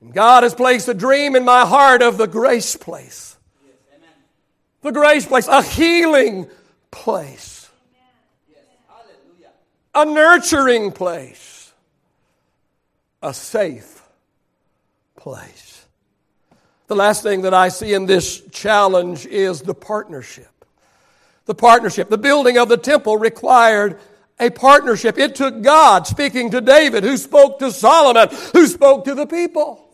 And 0.00 0.12
God 0.12 0.42
has 0.42 0.54
placed 0.54 0.88
a 0.88 0.94
dream 0.94 1.36
in 1.36 1.44
my 1.44 1.64
heart 1.64 2.02
of 2.02 2.18
the 2.18 2.26
grace 2.26 2.76
place. 2.76 3.36
The 4.82 4.92
grace 4.92 5.26
place, 5.26 5.48
a 5.48 5.60
healing 5.60 6.48
place, 6.92 7.68
yes, 8.48 9.50
a 9.92 10.04
nurturing 10.04 10.92
place, 10.92 11.72
a 13.20 13.34
safe 13.34 14.02
place. 15.16 15.84
The 16.86 16.94
last 16.94 17.24
thing 17.24 17.42
that 17.42 17.52
I 17.52 17.68
see 17.68 17.92
in 17.92 18.06
this 18.06 18.40
challenge 18.52 19.26
is 19.26 19.62
the 19.62 19.74
partnership. 19.74 20.64
The 21.46 21.56
partnership. 21.56 22.08
The 22.08 22.16
building 22.16 22.56
of 22.56 22.68
the 22.68 22.76
temple 22.76 23.16
required 23.16 23.98
a 24.40 24.50
partnership. 24.50 25.18
It 25.18 25.34
took 25.34 25.62
God 25.62 26.06
speaking 26.06 26.50
to 26.50 26.60
David, 26.60 27.04
who 27.04 27.16
spoke 27.16 27.58
to 27.58 27.72
Solomon, 27.72 28.28
who 28.52 28.66
spoke 28.66 29.04
to 29.04 29.14
the 29.14 29.26
people. 29.26 29.84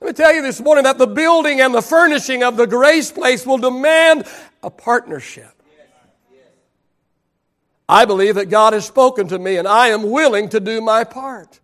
Let 0.00 0.08
me 0.08 0.12
tell 0.12 0.34
you 0.34 0.42
this 0.42 0.60
morning 0.60 0.84
that 0.84 0.98
the 0.98 1.06
building 1.06 1.60
and 1.60 1.74
the 1.74 1.80
furnishing 1.80 2.42
of 2.42 2.56
the 2.56 2.66
grace 2.66 3.10
place 3.10 3.46
will 3.46 3.58
demand 3.58 4.26
a 4.62 4.68
partnership. 4.68 5.50
I 7.88 8.04
believe 8.04 8.34
that 8.34 8.46
God 8.46 8.72
has 8.72 8.86
spoken 8.86 9.28
to 9.28 9.38
me 9.38 9.56
and 9.56 9.68
I 9.68 9.88
am 9.88 10.10
willing 10.10 10.48
to 10.50 10.60
do 10.60 10.80
my 10.80 11.04
part. 11.04 11.60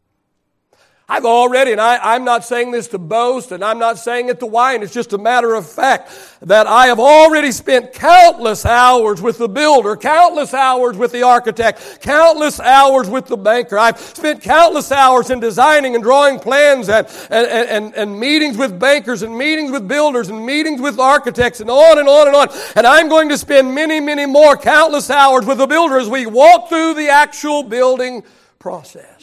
I've 1.10 1.24
already, 1.24 1.72
and 1.72 1.80
I, 1.80 2.14
am 2.14 2.22
not 2.22 2.44
saying 2.44 2.70
this 2.70 2.86
to 2.88 2.98
boast 2.98 3.50
and 3.50 3.64
I'm 3.64 3.80
not 3.80 3.98
saying 3.98 4.28
it 4.28 4.38
to 4.38 4.46
whine, 4.46 4.84
it's 4.84 4.94
just 4.94 5.12
a 5.12 5.18
matter 5.18 5.56
of 5.56 5.68
fact 5.68 6.12
that 6.42 6.68
I 6.68 6.86
have 6.86 7.00
already 7.00 7.50
spent 7.50 7.92
countless 7.92 8.64
hours 8.64 9.20
with 9.20 9.36
the 9.36 9.48
builder, 9.48 9.96
countless 9.96 10.54
hours 10.54 10.96
with 10.96 11.10
the 11.10 11.24
architect, 11.24 11.98
countless 12.00 12.60
hours 12.60 13.10
with 13.10 13.26
the 13.26 13.36
banker. 13.36 13.76
I've 13.76 13.98
spent 13.98 14.40
countless 14.40 14.92
hours 14.92 15.30
in 15.30 15.40
designing 15.40 15.96
and 15.96 16.04
drawing 16.04 16.38
plans 16.38 16.88
and, 16.88 17.08
and, 17.28 17.68
and, 17.68 17.94
and 17.96 18.20
meetings 18.20 18.56
with 18.56 18.78
bankers 18.78 19.22
and 19.22 19.36
meetings 19.36 19.72
with 19.72 19.88
builders 19.88 20.28
and 20.28 20.46
meetings 20.46 20.80
with 20.80 21.00
architects 21.00 21.60
and 21.60 21.68
on 21.68 21.98
and 21.98 22.08
on 22.08 22.28
and 22.28 22.36
on. 22.36 22.48
And 22.76 22.86
I'm 22.86 23.08
going 23.08 23.28
to 23.30 23.36
spend 23.36 23.74
many, 23.74 23.98
many 23.98 24.26
more 24.26 24.56
countless 24.56 25.10
hours 25.10 25.44
with 25.44 25.58
the 25.58 25.66
builder 25.66 25.98
as 25.98 26.08
we 26.08 26.26
walk 26.26 26.68
through 26.68 26.94
the 26.94 27.08
actual 27.08 27.64
building 27.64 28.22
process. 28.60 29.19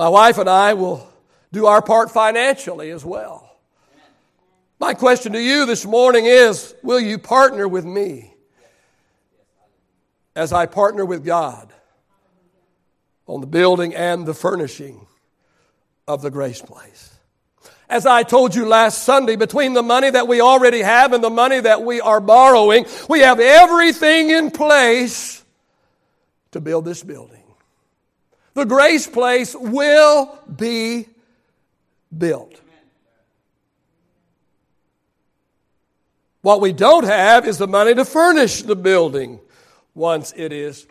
My 0.00 0.08
wife 0.08 0.38
and 0.38 0.48
I 0.48 0.72
will 0.72 1.06
do 1.52 1.66
our 1.66 1.82
part 1.82 2.10
financially 2.10 2.90
as 2.90 3.04
well. 3.04 3.58
My 4.78 4.94
question 4.94 5.34
to 5.34 5.38
you 5.38 5.66
this 5.66 5.84
morning 5.84 6.24
is 6.24 6.74
Will 6.82 7.00
you 7.00 7.18
partner 7.18 7.68
with 7.68 7.84
me 7.84 8.32
as 10.34 10.54
I 10.54 10.64
partner 10.64 11.04
with 11.04 11.22
God 11.22 11.70
on 13.26 13.42
the 13.42 13.46
building 13.46 13.94
and 13.94 14.24
the 14.24 14.32
furnishing 14.32 15.06
of 16.08 16.22
the 16.22 16.30
grace 16.30 16.62
place? 16.62 17.14
As 17.86 18.06
I 18.06 18.22
told 18.22 18.54
you 18.54 18.64
last 18.64 19.02
Sunday, 19.02 19.36
between 19.36 19.74
the 19.74 19.82
money 19.82 20.08
that 20.08 20.26
we 20.26 20.40
already 20.40 20.80
have 20.80 21.12
and 21.12 21.22
the 21.22 21.28
money 21.28 21.60
that 21.60 21.82
we 21.82 22.00
are 22.00 22.20
borrowing, 22.20 22.86
we 23.10 23.20
have 23.20 23.38
everything 23.38 24.30
in 24.30 24.50
place 24.50 25.44
to 26.52 26.60
build 26.62 26.86
this 26.86 27.02
building. 27.02 27.39
The 28.54 28.64
grace 28.64 29.06
place 29.06 29.54
will 29.54 30.38
be 30.56 31.06
built. 32.16 32.60
What 36.42 36.60
we 36.60 36.72
don't 36.72 37.04
have 37.04 37.46
is 37.46 37.58
the 37.58 37.68
money 37.68 37.94
to 37.94 38.04
furnish 38.04 38.62
the 38.62 38.76
building 38.76 39.40
once 39.94 40.32
it 40.36 40.52
is 40.52 40.86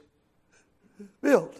built. 1.22 1.60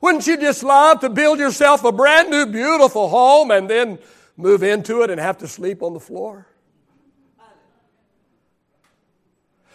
Wouldn't 0.00 0.26
you 0.26 0.36
just 0.36 0.62
love 0.62 1.00
to 1.00 1.08
build 1.08 1.38
yourself 1.38 1.82
a 1.84 1.90
brand 1.90 2.30
new, 2.30 2.46
beautiful 2.46 3.08
home 3.08 3.50
and 3.50 3.68
then 3.68 3.98
move 4.36 4.62
into 4.62 5.02
it 5.02 5.10
and 5.10 5.20
have 5.20 5.38
to 5.38 5.48
sleep 5.48 5.82
on 5.82 5.94
the 5.94 6.00
floor? 6.00 6.46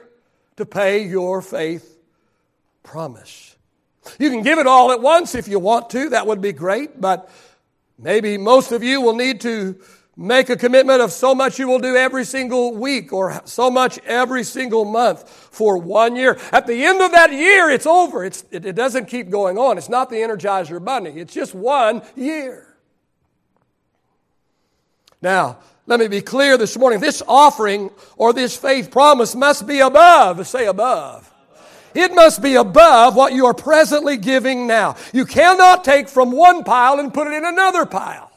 to 0.57 0.65
pay 0.65 1.05
your 1.05 1.41
faith 1.41 1.97
promise. 2.83 3.55
You 4.19 4.29
can 4.29 4.41
give 4.41 4.59
it 4.59 4.67
all 4.67 4.91
at 4.91 5.01
once 5.01 5.35
if 5.35 5.47
you 5.47 5.59
want 5.59 5.89
to, 5.91 6.09
that 6.09 6.27
would 6.27 6.41
be 6.41 6.51
great, 6.51 6.99
but 6.99 7.29
maybe 7.97 8.37
most 8.37 8.71
of 8.71 8.83
you 8.83 9.01
will 9.01 9.15
need 9.15 9.41
to 9.41 9.79
make 10.19 10.49
a 10.49 10.57
commitment 10.57 11.01
of 11.01 11.13
so 11.13 11.33
much 11.33 11.57
you 11.57 11.65
will 11.65 11.79
do 11.79 11.95
every 11.95 12.25
single 12.25 12.75
week 12.75 13.13
or 13.13 13.41
so 13.45 13.71
much 13.71 13.97
every 13.99 14.43
single 14.43 14.83
month 14.83 15.29
for 15.29 15.77
one 15.77 16.17
year. 16.17 16.37
At 16.51 16.67
the 16.67 16.85
end 16.85 17.01
of 17.01 17.13
that 17.13 17.31
year, 17.31 17.69
it's 17.69 17.85
over. 17.85 18.25
It's, 18.25 18.43
it, 18.51 18.65
it 18.65 18.75
doesn't 18.75 19.05
keep 19.05 19.29
going 19.29 19.57
on. 19.57 19.77
It's 19.77 19.87
not 19.87 20.09
the 20.09 20.17
Energizer 20.17 20.83
Bunny, 20.83 21.11
it's 21.11 21.33
just 21.33 21.55
one 21.55 22.01
year. 22.17 22.65
Now, 25.21 25.59
let 25.85 25.99
me 25.99 26.07
be 26.09 26.21
clear 26.21 26.57
this 26.57 26.77
morning. 26.77 26.99
This 26.99 27.23
offering 27.25 27.89
or 28.17 28.33
this 28.33 28.55
faith 28.57 28.91
promise 28.91 29.35
must 29.35 29.65
be 29.65 29.79
above, 29.79 30.45
say 30.47 30.67
above. 30.67 31.33
It 31.95 32.13
must 32.13 32.41
be 32.41 32.55
above 32.55 33.15
what 33.15 33.33
you 33.33 33.45
are 33.45 33.53
presently 33.53 34.17
giving 34.17 34.67
now. 34.67 34.97
You 35.13 35.25
cannot 35.25 35.83
take 35.83 36.07
from 36.09 36.31
one 36.31 36.63
pile 36.63 36.99
and 36.99 37.13
put 37.13 37.27
it 37.27 37.33
in 37.33 37.45
another 37.45 37.85
pile. 37.85 38.28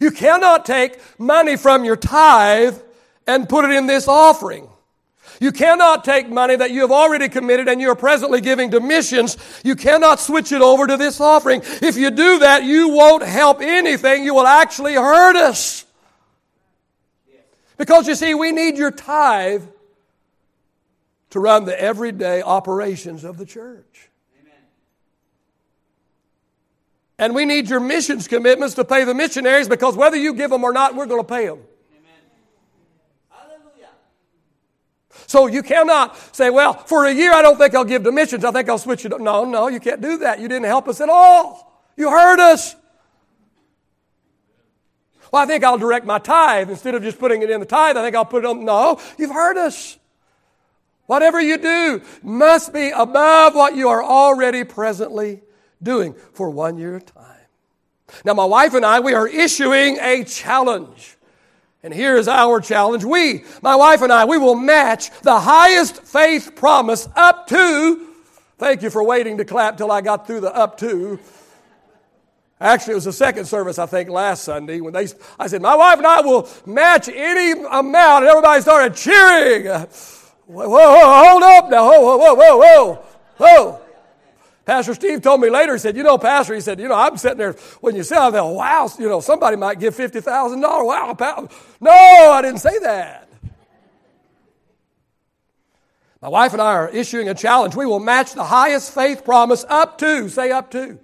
You 0.00 0.10
cannot 0.10 0.64
take 0.64 0.98
money 1.18 1.56
from 1.56 1.84
your 1.84 1.96
tithe 1.96 2.78
and 3.26 3.48
put 3.48 3.64
it 3.64 3.70
in 3.72 3.86
this 3.86 4.08
offering. 4.08 4.68
You 5.40 5.52
cannot 5.52 6.04
take 6.04 6.28
money 6.28 6.56
that 6.56 6.70
you 6.70 6.80
have 6.80 6.90
already 6.90 7.28
committed 7.28 7.68
and 7.68 7.80
you 7.80 7.90
are 7.90 7.96
presently 7.96 8.40
giving 8.40 8.70
to 8.70 8.80
missions. 8.80 9.36
You 9.64 9.76
cannot 9.76 10.20
switch 10.20 10.52
it 10.52 10.62
over 10.62 10.86
to 10.86 10.96
this 10.96 11.20
offering. 11.20 11.62
If 11.64 11.96
you 11.96 12.10
do 12.10 12.38
that, 12.40 12.64
you 12.64 12.88
won't 12.88 13.22
help 13.22 13.60
anything. 13.60 14.24
You 14.24 14.34
will 14.34 14.46
actually 14.46 14.94
hurt 14.94 15.36
us. 15.36 15.84
Because 17.76 18.08
you 18.08 18.14
see, 18.14 18.34
we 18.34 18.52
need 18.52 18.78
your 18.78 18.90
tithe 18.90 19.64
to 21.30 21.40
run 21.40 21.66
the 21.66 21.78
everyday 21.78 22.40
operations 22.40 23.24
of 23.24 23.36
the 23.36 23.44
church. 23.44 24.05
And 27.18 27.34
we 27.34 27.44
need 27.44 27.68
your 27.68 27.80
missions 27.80 28.28
commitments 28.28 28.74
to 28.74 28.84
pay 28.84 29.04
the 29.04 29.14
missionaries 29.14 29.68
because 29.68 29.96
whether 29.96 30.16
you 30.16 30.34
give 30.34 30.50
them 30.50 30.64
or 30.64 30.72
not, 30.72 30.94
we're 30.94 31.06
going 31.06 31.22
to 31.22 31.28
pay 31.28 31.46
them. 31.46 31.60
So 35.26 35.46
you 35.46 35.62
cannot 35.62 36.16
say, 36.34 36.50
well, 36.50 36.74
for 36.74 37.06
a 37.06 37.12
year 37.12 37.32
I 37.32 37.42
don't 37.42 37.58
think 37.58 37.74
I'll 37.74 37.84
give 37.84 38.04
to 38.04 38.12
missions. 38.12 38.44
I 38.44 38.52
think 38.52 38.68
I'll 38.68 38.78
switch 38.78 39.04
it. 39.04 39.12
up. 39.12 39.20
No, 39.20 39.44
no, 39.44 39.68
you 39.68 39.80
can't 39.80 40.00
do 40.00 40.18
that. 40.18 40.38
You 40.40 40.46
didn't 40.46 40.66
help 40.66 40.88
us 40.88 41.00
at 41.00 41.08
all. 41.08 41.82
You 41.96 42.10
hurt 42.10 42.38
us. 42.38 42.76
Well, 45.32 45.42
I 45.42 45.46
think 45.46 45.64
I'll 45.64 45.78
direct 45.78 46.06
my 46.06 46.18
tithe 46.18 46.70
instead 46.70 46.94
of 46.94 47.02
just 47.02 47.18
putting 47.18 47.42
it 47.42 47.50
in 47.50 47.58
the 47.58 47.66
tithe. 47.66 47.96
I 47.96 48.02
think 48.02 48.14
I'll 48.14 48.24
put 48.24 48.44
it 48.44 48.46
on. 48.46 48.64
No, 48.64 49.00
you've 49.18 49.32
hurt 49.32 49.56
us. 49.56 49.98
Whatever 51.06 51.40
you 51.40 51.58
do 51.58 52.02
must 52.22 52.72
be 52.72 52.90
above 52.90 53.54
what 53.54 53.74
you 53.74 53.88
are 53.88 54.02
already 54.02 54.64
presently 54.64 55.40
doing 55.82 56.14
for 56.32 56.50
one 56.50 56.78
year 56.78 56.96
at 56.96 57.02
a 57.02 57.12
time. 57.12 57.24
Now, 58.24 58.34
my 58.34 58.44
wife 58.44 58.74
and 58.74 58.84
I, 58.84 59.00
we 59.00 59.14
are 59.14 59.26
issuing 59.26 59.98
a 60.00 60.24
challenge. 60.24 61.16
And 61.82 61.92
here 61.94 62.16
is 62.16 62.28
our 62.28 62.60
challenge. 62.60 63.04
We, 63.04 63.44
my 63.62 63.76
wife 63.76 64.02
and 64.02 64.12
I, 64.12 64.24
we 64.24 64.38
will 64.38 64.54
match 64.54 65.10
the 65.22 65.38
highest 65.38 66.02
faith 66.02 66.52
promise 66.56 67.08
up 67.14 67.46
to, 67.48 68.08
thank 68.58 68.82
you 68.82 68.90
for 68.90 69.04
waiting 69.04 69.38
to 69.38 69.44
clap 69.44 69.76
till 69.76 69.92
I 69.92 70.00
got 70.00 70.26
through 70.26 70.40
the 70.40 70.54
up 70.54 70.78
to. 70.78 71.20
Actually, 72.60 72.92
it 72.92 72.96
was 72.96 73.04
the 73.04 73.12
second 73.12 73.44
service, 73.44 73.78
I 73.78 73.86
think, 73.86 74.08
last 74.08 74.42
Sunday 74.42 74.80
when 74.80 74.94
they, 74.94 75.06
I 75.38 75.46
said, 75.46 75.60
my 75.60 75.76
wife 75.76 75.98
and 75.98 76.06
I 76.06 76.22
will 76.22 76.48
match 76.64 77.08
any 77.08 77.52
amount, 77.52 78.24
and 78.24 78.30
everybody 78.30 78.62
started 78.62 78.96
cheering. 78.96 79.66
Whoa, 80.46 80.68
whoa, 80.68 81.24
hold 81.28 81.42
up 81.42 81.70
now. 81.70 81.84
Whoa, 81.84 82.00
whoa, 82.00 82.16
whoa, 82.16 82.34
whoa, 82.34 82.56
whoa, 82.56 83.04
whoa. 83.36 83.85
Pastor 84.66 84.94
Steve 84.94 85.22
told 85.22 85.40
me 85.40 85.48
later, 85.48 85.74
he 85.74 85.78
said, 85.78 85.96
You 85.96 86.02
know, 86.02 86.18
Pastor, 86.18 86.52
he 86.52 86.60
said, 86.60 86.80
You 86.80 86.88
know, 86.88 86.96
I'm 86.96 87.16
sitting 87.16 87.38
there, 87.38 87.52
when 87.80 87.94
you 87.94 88.02
said, 88.02 88.18
I 88.18 88.30
thought, 88.32 88.52
wow, 88.52 88.90
you 88.98 89.08
know, 89.08 89.20
somebody 89.20 89.56
might 89.56 89.78
give 89.78 89.96
$50,000. 89.96 90.60
Wow. 90.60 91.48
No, 91.80 91.92
I 91.92 92.42
didn't 92.42 92.58
say 92.58 92.76
that. 92.80 93.28
My 96.20 96.28
wife 96.28 96.52
and 96.52 96.60
I 96.60 96.72
are 96.72 96.88
issuing 96.88 97.28
a 97.28 97.34
challenge. 97.34 97.76
We 97.76 97.86
will 97.86 98.00
match 98.00 98.32
the 98.32 98.42
highest 98.42 98.92
faith 98.92 99.24
promise 99.24 99.64
up 99.68 99.98
to, 99.98 100.28
say 100.28 100.50
up 100.50 100.72
to, 100.72 100.98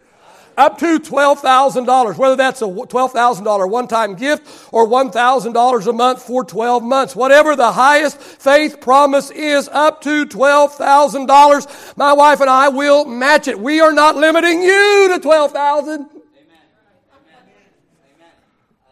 up 0.57 0.79
to 0.79 0.99
$12,000, 0.99 2.19
whether 2.19 2.37
that's 2.37 2.63
a 2.63 2.67
$12,000 2.67 3.71
one 3.71 3.89
time 3.89 4.15
gift 4.15 4.69
or 4.73 4.87
$1,000 4.87 5.87
a 5.87 5.93
month 5.93 6.23
for 6.23 6.45
12 6.45 6.83
months. 6.83 7.17
Whatever 7.17 7.57
the 7.57 7.73
highest 7.73 8.19
faith 8.19 8.81
promise 8.81 9.31
is, 9.31 9.69
up 9.69 10.01
to 10.03 10.27
$12,000, 10.27 11.97
my 11.97 12.13
wife 12.13 12.41
and 12.41 12.51
I 12.51 12.69
will 12.69 13.05
match 13.05 13.49
it. 13.49 13.59
We 13.59 13.81
are 13.81 13.93
not 13.93 14.17
limiting 14.17 14.63
you 14.63 15.09
to 15.13 15.21
12000 15.21 16.09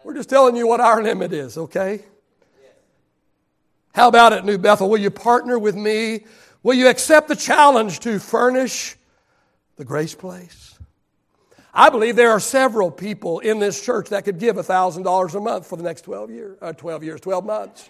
We're 0.03 0.15
just 0.15 0.29
telling 0.29 0.55
you 0.55 0.67
what 0.67 0.79
our 0.79 1.01
limit 1.01 1.31
is, 1.31 1.57
okay? 1.57 2.03
How 3.93 4.07
about 4.07 4.33
it, 4.33 4.45
New 4.45 4.57
Bethel? 4.57 4.89
Will 4.89 4.97
you 4.97 5.11
partner 5.11 5.59
with 5.59 5.75
me? 5.75 6.25
Will 6.63 6.73
you 6.73 6.87
accept 6.87 7.27
the 7.27 7.35
challenge 7.35 7.99
to 8.01 8.19
furnish 8.19 8.95
the 9.75 9.85
grace 9.85 10.15
place? 10.15 10.70
I 11.73 11.89
believe 11.89 12.15
there 12.15 12.31
are 12.31 12.39
several 12.39 12.91
people 12.91 13.39
in 13.39 13.59
this 13.59 13.81
church 13.81 14.09
that 14.09 14.25
could 14.25 14.39
give 14.39 14.57
$1,000 14.57 15.35
a 15.35 15.39
month 15.39 15.67
for 15.67 15.77
the 15.77 15.83
next 15.83 16.01
12 16.01 16.29
years, 16.29 16.57
uh, 16.61 16.73
12 16.73 17.03
years, 17.03 17.21
12 17.21 17.45
months. 17.45 17.89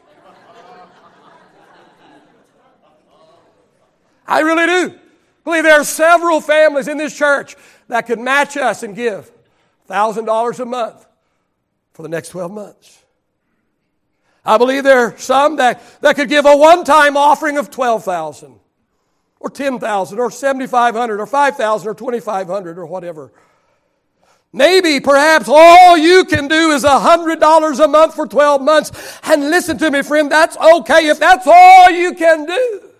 I 4.27 4.41
really 4.41 4.65
do. 4.67 4.95
I 4.95 5.43
believe 5.43 5.63
there 5.63 5.81
are 5.81 5.83
several 5.83 6.41
families 6.41 6.87
in 6.87 6.97
this 6.97 7.17
church 7.17 7.55
that 7.87 8.01
could 8.01 8.19
match 8.19 8.55
us 8.55 8.83
and 8.83 8.95
give 8.95 9.31
$1,000 9.89 10.59
a 10.59 10.65
month 10.65 11.05
for 11.93 12.03
the 12.03 12.09
next 12.09 12.29
12 12.29 12.51
months. 12.51 13.03
I 14.45 14.57
believe 14.57 14.83
there 14.83 15.07
are 15.07 15.17
some 15.17 15.57
that, 15.57 15.81
that 16.01 16.15
could 16.15 16.29
give 16.29 16.45
a 16.45 16.55
one-time 16.55 17.17
offering 17.17 17.57
of 17.57 17.71
12,000 17.71 18.59
or 19.39 19.49
10,000 19.49 20.19
or 20.19 20.31
7,500 20.31 21.19
or 21.19 21.25
5,000 21.25 21.87
or 21.87 21.93
2,500 21.93 22.77
or 22.77 22.85
whatever. 22.85 23.31
Maybe, 24.53 24.99
perhaps, 24.99 25.47
all 25.47 25.97
you 25.97 26.25
can 26.25 26.49
do 26.49 26.71
is 26.71 26.83
$100 26.83 27.83
a 27.83 27.87
month 27.87 28.15
for 28.15 28.27
12 28.27 28.61
months. 28.61 29.19
And 29.23 29.49
listen 29.49 29.77
to 29.77 29.89
me, 29.89 30.01
friend, 30.01 30.29
that's 30.29 30.57
okay 30.57 31.07
if 31.07 31.19
that's 31.19 31.47
all 31.47 31.89
you 31.89 32.13
can 32.13 32.45
do. 32.45 32.91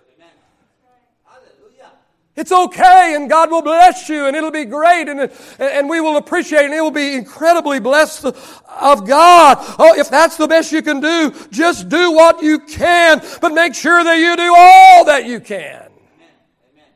It's 2.34 2.50
okay, 2.50 3.14
and 3.14 3.28
God 3.28 3.50
will 3.50 3.60
bless 3.60 4.08
you, 4.08 4.26
and 4.26 4.34
it'll 4.34 4.50
be 4.50 4.64
great, 4.64 5.06
and, 5.06 5.30
and 5.58 5.86
we 5.86 6.00
will 6.00 6.16
appreciate, 6.16 6.64
and 6.64 6.72
it 6.72 6.80
will 6.80 6.90
be 6.90 7.14
incredibly 7.14 7.78
blessed 7.78 8.24
of 8.24 9.06
God. 9.06 9.58
Oh, 9.78 9.94
if 9.98 10.08
that's 10.08 10.38
the 10.38 10.48
best 10.48 10.72
you 10.72 10.80
can 10.80 11.00
do, 11.00 11.30
just 11.50 11.90
do 11.90 12.12
what 12.12 12.42
you 12.42 12.60
can, 12.60 13.20
but 13.42 13.52
make 13.52 13.74
sure 13.74 14.02
that 14.02 14.14
you 14.14 14.34
do 14.34 14.54
all 14.56 15.04
that 15.04 15.26
you 15.26 15.40
can. 15.40 15.58
Amen. 15.58 15.90
Amen. 16.72 16.86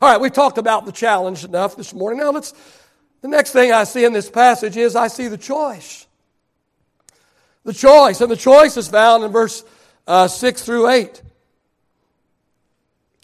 All 0.00 0.12
right, 0.12 0.20
we've 0.20 0.32
talked 0.32 0.58
about 0.58 0.86
the 0.86 0.92
challenge 0.92 1.44
enough 1.44 1.74
this 1.74 1.92
morning. 1.92 2.20
Now 2.20 2.30
let's 2.30 2.54
the 3.24 3.30
next 3.30 3.52
thing 3.52 3.72
I 3.72 3.84
see 3.84 4.04
in 4.04 4.12
this 4.12 4.28
passage 4.28 4.76
is 4.76 4.94
I 4.94 5.08
see 5.08 5.28
the 5.28 5.38
choice. 5.38 6.06
The 7.64 7.72
choice. 7.72 8.20
And 8.20 8.30
the 8.30 8.36
choice 8.36 8.76
is 8.76 8.86
found 8.86 9.24
in 9.24 9.32
verse 9.32 9.64
uh, 10.06 10.28
6 10.28 10.60
through 10.60 10.90
8 10.90 11.22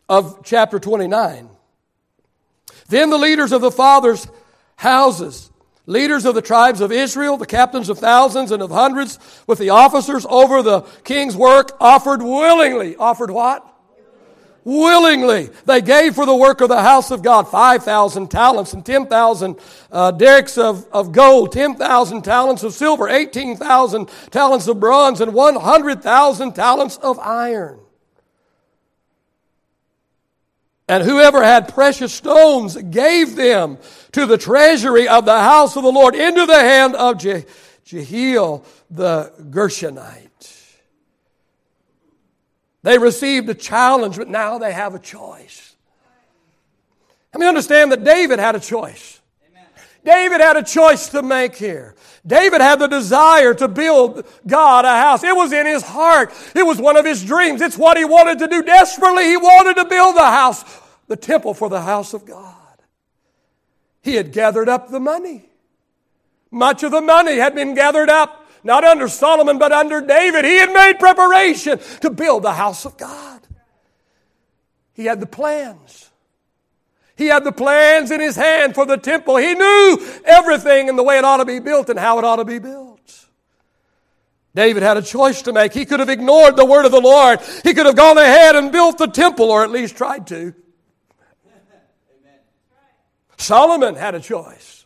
of 0.08 0.40
chapter 0.42 0.78
29. 0.78 1.50
Then 2.88 3.10
the 3.10 3.18
leaders 3.18 3.52
of 3.52 3.60
the 3.60 3.70
fathers' 3.70 4.26
houses, 4.76 5.50
leaders 5.84 6.24
of 6.24 6.34
the 6.34 6.40
tribes 6.40 6.80
of 6.80 6.92
Israel, 6.92 7.36
the 7.36 7.44
captains 7.44 7.90
of 7.90 7.98
thousands 7.98 8.52
and 8.52 8.62
of 8.62 8.70
hundreds, 8.70 9.18
with 9.46 9.58
the 9.58 9.68
officers 9.68 10.24
over 10.30 10.62
the 10.62 10.80
king's 11.04 11.36
work, 11.36 11.76
offered 11.78 12.22
willingly. 12.22 12.96
Offered 12.96 13.30
what? 13.30 13.69
Willingly. 14.64 15.49
They 15.64 15.81
gave 15.81 16.14
for 16.14 16.27
the 16.27 16.35
work 16.35 16.61
of 16.61 16.68
the 16.68 16.83
house 16.83 17.11
of 17.11 17.23
God 17.23 17.49
5,000 17.49 18.31
talents 18.31 18.73
and 18.73 18.85
10,000 18.85 19.59
uh, 19.90 20.12
darics 20.12 20.59
of, 20.59 20.87
of 20.92 21.12
gold, 21.12 21.53
10,000 21.53 22.23
talents 22.23 22.62
of 22.62 22.75
silver, 22.75 23.09
18,000 23.09 24.09
talents 24.31 24.68
of 24.68 24.79
bronze, 24.79 25.20
and 25.20 25.33
100,000 25.33 26.53
talents 26.53 26.96
of 26.99 27.18
iron. 27.18 27.81
And 30.88 31.05
whoever 31.05 31.44
had 31.44 31.73
precious 31.73 32.12
stones 32.12 32.77
gave 32.77 33.37
them 33.37 33.79
to 34.11 34.27
the 34.27 34.37
treasury 34.37 35.07
of 35.07 35.25
the 35.25 35.38
house 35.38 35.77
of 35.77 35.85
the 35.85 35.92
Lord 35.92 36.16
into 36.16 36.46
the 36.46 36.59
hand 36.59 36.96
of 36.96 37.16
Je- 37.16 37.44
Jehiel 37.85 38.64
the 38.90 39.33
Gershonite. 39.40 40.29
They 42.82 42.98
received 42.98 43.48
a 43.48 43.54
challenge, 43.54 44.16
but 44.16 44.28
now 44.28 44.58
they 44.58 44.72
have 44.72 44.94
a 44.94 44.98
choice. 44.98 45.76
Let 47.34 47.40
me 47.40 47.46
understand 47.46 47.92
that 47.92 48.02
David 48.02 48.38
had 48.38 48.56
a 48.56 48.60
choice. 48.60 49.20
Amen. 49.48 49.66
David 50.04 50.40
had 50.40 50.56
a 50.56 50.62
choice 50.62 51.08
to 51.10 51.22
make 51.22 51.54
here. 51.56 51.94
David 52.26 52.60
had 52.60 52.78
the 52.78 52.86
desire 52.86 53.54
to 53.54 53.68
build 53.68 54.26
God 54.46 54.84
a 54.84 54.88
house. 54.88 55.22
It 55.22 55.36
was 55.36 55.52
in 55.52 55.66
his 55.66 55.82
heart. 55.82 56.32
It 56.54 56.66
was 56.66 56.78
one 56.78 56.96
of 56.96 57.04
his 57.04 57.24
dreams. 57.24 57.60
It's 57.60 57.78
what 57.78 57.96
he 57.96 58.04
wanted 58.04 58.38
to 58.40 58.48
do 58.48 58.62
desperately. 58.62 59.24
He 59.24 59.36
wanted 59.36 59.74
to 59.74 59.84
build 59.84 60.16
the 60.16 60.26
house, 60.26 60.64
the 61.06 61.16
temple 61.16 61.54
for 61.54 61.68
the 61.68 61.82
house 61.82 62.14
of 62.14 62.26
God. 62.26 62.56
He 64.02 64.14
had 64.14 64.32
gathered 64.32 64.68
up 64.68 64.90
the 64.90 65.00
money. 65.00 65.44
Much 66.50 66.82
of 66.82 66.90
the 66.90 67.00
money 67.00 67.36
had 67.36 67.54
been 67.54 67.74
gathered 67.74 68.10
up 68.10 68.39
not 68.62 68.85
under 68.85 69.09
Solomon, 69.09 69.59
but 69.59 69.73
under 69.73 70.01
David. 70.01 70.44
He 70.44 70.57
had 70.57 70.73
made 70.73 70.99
preparation 70.99 71.79
to 72.01 72.11
build 72.11 72.42
the 72.42 72.53
house 72.53 72.85
of 72.85 72.96
God. 72.96 73.40
He 74.92 75.05
had 75.05 75.20
the 75.20 75.27
plans. 75.27 76.11
He 77.16 77.27
had 77.27 77.44
the 77.44 77.53
plans 77.53 78.11
in 78.11 78.20
his 78.20 78.37
hand 78.37 78.75
for 78.75 78.87
the 78.87 78.96
temple. 78.96 79.37
He 79.37 79.55
knew 79.55 79.99
everything 80.25 80.88
and 80.88 80.99
the 80.99 81.03
way 81.03 81.18
it 81.18 81.25
ought 81.25 81.37
to 81.38 81.44
be 81.44 81.59
built 81.59 81.90
and 81.90 81.99
how 81.99 82.18
it 82.18 82.25
ought 82.25 82.37
to 82.37 82.44
be 82.44 82.59
built. 82.59 82.90
David 84.55 84.83
had 84.83 84.96
a 84.96 85.03
choice 85.03 85.42
to 85.42 85.53
make. 85.53 85.73
He 85.73 85.85
could 85.85 86.01
have 86.01 86.09
ignored 86.09 86.57
the 86.57 86.64
word 86.64 86.85
of 86.85 86.92
the 86.92 87.01
Lord. 87.01 87.40
He 87.62 87.73
could 87.73 87.87
have 87.87 87.94
gone 87.94 88.18
ahead 88.18 88.57
and 88.57 88.73
built 88.73 88.99
the 88.99 89.07
temple, 89.07 89.51
or 89.51 89.62
at 89.62 89.70
least 89.70 89.96
tried 89.96 90.27
to. 90.29 90.55
Solomon 93.37 93.94
had 93.94 94.14
a 94.14 94.20
choice. 94.20 94.79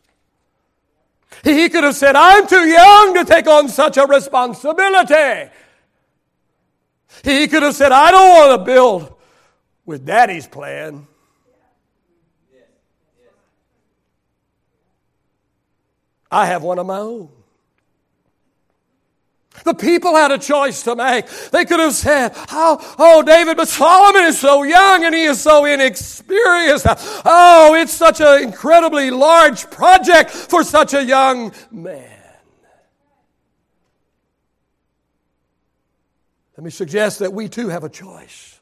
He 1.44 1.68
could 1.68 1.84
have 1.84 1.94
said, 1.94 2.16
I'm 2.16 2.46
too 2.46 2.66
young 2.66 3.14
to 3.14 3.24
take 3.26 3.46
on 3.46 3.68
such 3.68 3.98
a 3.98 4.06
responsibility. 4.06 5.50
He 7.22 7.46
could 7.48 7.62
have 7.62 7.74
said, 7.74 7.92
I 7.92 8.10
don't 8.10 8.30
want 8.30 8.60
to 8.60 8.64
build 8.64 9.14
with 9.84 10.06
daddy's 10.06 10.46
plan. 10.46 11.06
I 16.30 16.46
have 16.46 16.62
one 16.62 16.78
of 16.78 16.86
my 16.86 16.98
own. 16.98 17.28
The 19.62 19.74
people 19.74 20.16
had 20.16 20.32
a 20.32 20.38
choice 20.38 20.82
to 20.82 20.96
make. 20.96 21.26
They 21.52 21.64
could 21.64 21.78
have 21.78 21.94
said, 21.94 22.32
Oh, 22.50 22.96
oh, 22.98 23.22
David, 23.22 23.56
but 23.56 23.68
Solomon 23.68 24.24
is 24.24 24.38
so 24.38 24.64
young 24.64 25.04
and 25.04 25.14
he 25.14 25.24
is 25.24 25.40
so 25.40 25.64
inexperienced. 25.64 26.86
Oh, 27.24 27.74
it's 27.78 27.92
such 27.92 28.20
an 28.20 28.42
incredibly 28.42 29.10
large 29.10 29.70
project 29.70 30.30
for 30.30 30.64
such 30.64 30.92
a 30.92 31.04
young 31.04 31.52
man. 31.70 32.10
Let 36.56 36.64
me 36.64 36.70
suggest 36.70 37.20
that 37.20 37.32
we 37.32 37.48
too 37.48 37.68
have 37.68 37.84
a 37.84 37.88
choice. 37.88 38.60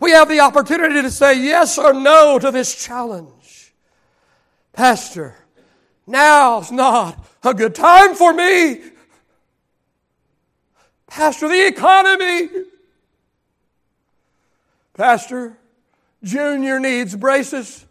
We 0.00 0.10
have 0.10 0.28
the 0.28 0.40
opportunity 0.40 1.02
to 1.02 1.10
say 1.10 1.40
yes 1.42 1.78
or 1.78 1.92
no 1.92 2.38
to 2.38 2.50
this 2.50 2.74
challenge. 2.74 3.74
Pastor, 4.72 5.43
now's 6.06 6.70
not 6.70 7.18
a 7.42 7.54
good 7.54 7.74
time 7.74 8.14
for 8.14 8.32
me. 8.32 8.80
Pastor, 11.06 11.48
the 11.48 11.66
economy. 11.66 12.48
Pastor, 14.94 15.56
Junior 16.22 16.80
needs 16.80 17.14
braces. 17.14 17.84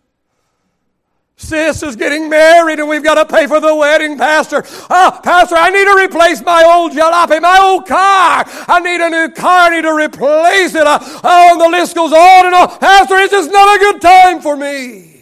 Sis 1.36 1.84
is 1.84 1.96
getting 1.96 2.30
married 2.30 2.80
and 2.80 2.88
we've 2.88 3.04
got 3.04 3.16
to 3.16 3.26
pay 3.26 3.48
for 3.48 3.60
the 3.60 3.76
wedding, 3.76 4.18
Pastor. 4.18 4.64
Oh, 4.90 5.20
Pastor, 5.24 5.56
I 5.56 5.70
need 5.70 5.86
to 5.86 6.06
replace 6.06 6.42
my 6.42 6.64
old 6.64 6.92
jalopy, 6.92 7.42
my 7.42 7.60
old 7.62 7.88
car. 7.88 8.44
I 8.46 8.80
need 8.80 9.02
a 9.02 9.10
new 9.10 9.34
car. 9.34 9.70
I 9.72 9.76
need 9.76 9.82
to 9.82 9.94
replace 9.94 10.76
it. 10.76 10.84
Ah, 10.86 11.22
oh, 11.24 11.52
and 11.54 11.62
the 11.62 11.78
list 11.78 11.96
goes 11.96 12.14
on 12.14 12.46
and 12.46 12.56
on. 12.56 12.78
Pastor, 12.80 13.18
it's 13.18 13.32
just 13.32 13.52
not 13.52 13.76
a 13.76 13.80
good 13.80 14.02
time 14.02 14.42
for 14.42 14.56
me 14.56 15.13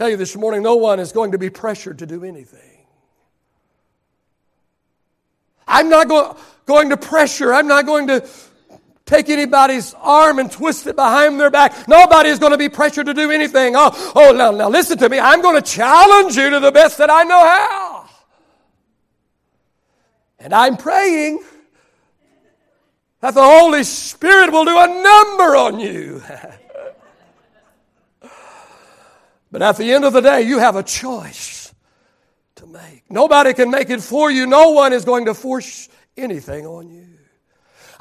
tell 0.00 0.08
you 0.08 0.16
this 0.16 0.34
morning 0.34 0.62
no 0.62 0.76
one 0.76 0.98
is 0.98 1.12
going 1.12 1.32
to 1.32 1.36
be 1.36 1.50
pressured 1.50 1.98
to 1.98 2.06
do 2.06 2.24
anything. 2.24 2.86
I'm 5.68 5.90
not 5.90 6.08
go- 6.08 6.38
going 6.64 6.88
to 6.88 6.96
pressure, 6.96 7.52
I'm 7.52 7.68
not 7.68 7.84
going 7.84 8.06
to 8.06 8.26
take 9.04 9.28
anybody's 9.28 9.92
arm 9.92 10.38
and 10.38 10.50
twist 10.50 10.86
it 10.86 10.96
behind 10.96 11.38
their 11.38 11.50
back. 11.50 11.86
Nobody 11.86 12.30
is 12.30 12.38
going 12.38 12.52
to 12.52 12.56
be 12.56 12.70
pressured 12.70 13.06
to 13.06 13.14
do 13.14 13.30
anything. 13.30 13.74
Oh, 13.76 13.90
oh 14.16 14.32
now, 14.32 14.52
now 14.52 14.70
listen 14.70 14.96
to 14.96 15.08
me. 15.10 15.18
I'm 15.18 15.42
going 15.42 15.56
to 15.56 15.70
challenge 15.70 16.34
you 16.34 16.48
to 16.48 16.60
the 16.60 16.72
best 16.72 16.96
that 16.96 17.10
I 17.10 17.24
know 17.24 17.38
how. 17.38 18.08
And 20.38 20.54
I'm 20.54 20.78
praying 20.78 21.44
that 23.20 23.34
the 23.34 23.42
Holy 23.42 23.84
Spirit 23.84 24.50
will 24.50 24.64
do 24.64 24.78
a 24.78 24.86
number 24.86 25.56
on 25.56 25.78
you. 25.78 26.22
But 29.50 29.62
at 29.62 29.76
the 29.76 29.92
end 29.92 30.04
of 30.04 30.12
the 30.12 30.20
day, 30.20 30.42
you 30.42 30.58
have 30.58 30.76
a 30.76 30.82
choice 30.82 31.74
to 32.56 32.66
make. 32.66 33.04
Nobody 33.10 33.52
can 33.54 33.70
make 33.70 33.90
it 33.90 34.00
for 34.00 34.30
you. 34.30 34.46
No 34.46 34.70
one 34.70 34.92
is 34.92 35.04
going 35.04 35.24
to 35.24 35.34
force 35.34 35.88
anything 36.16 36.66
on 36.66 36.90
you. 36.90 37.09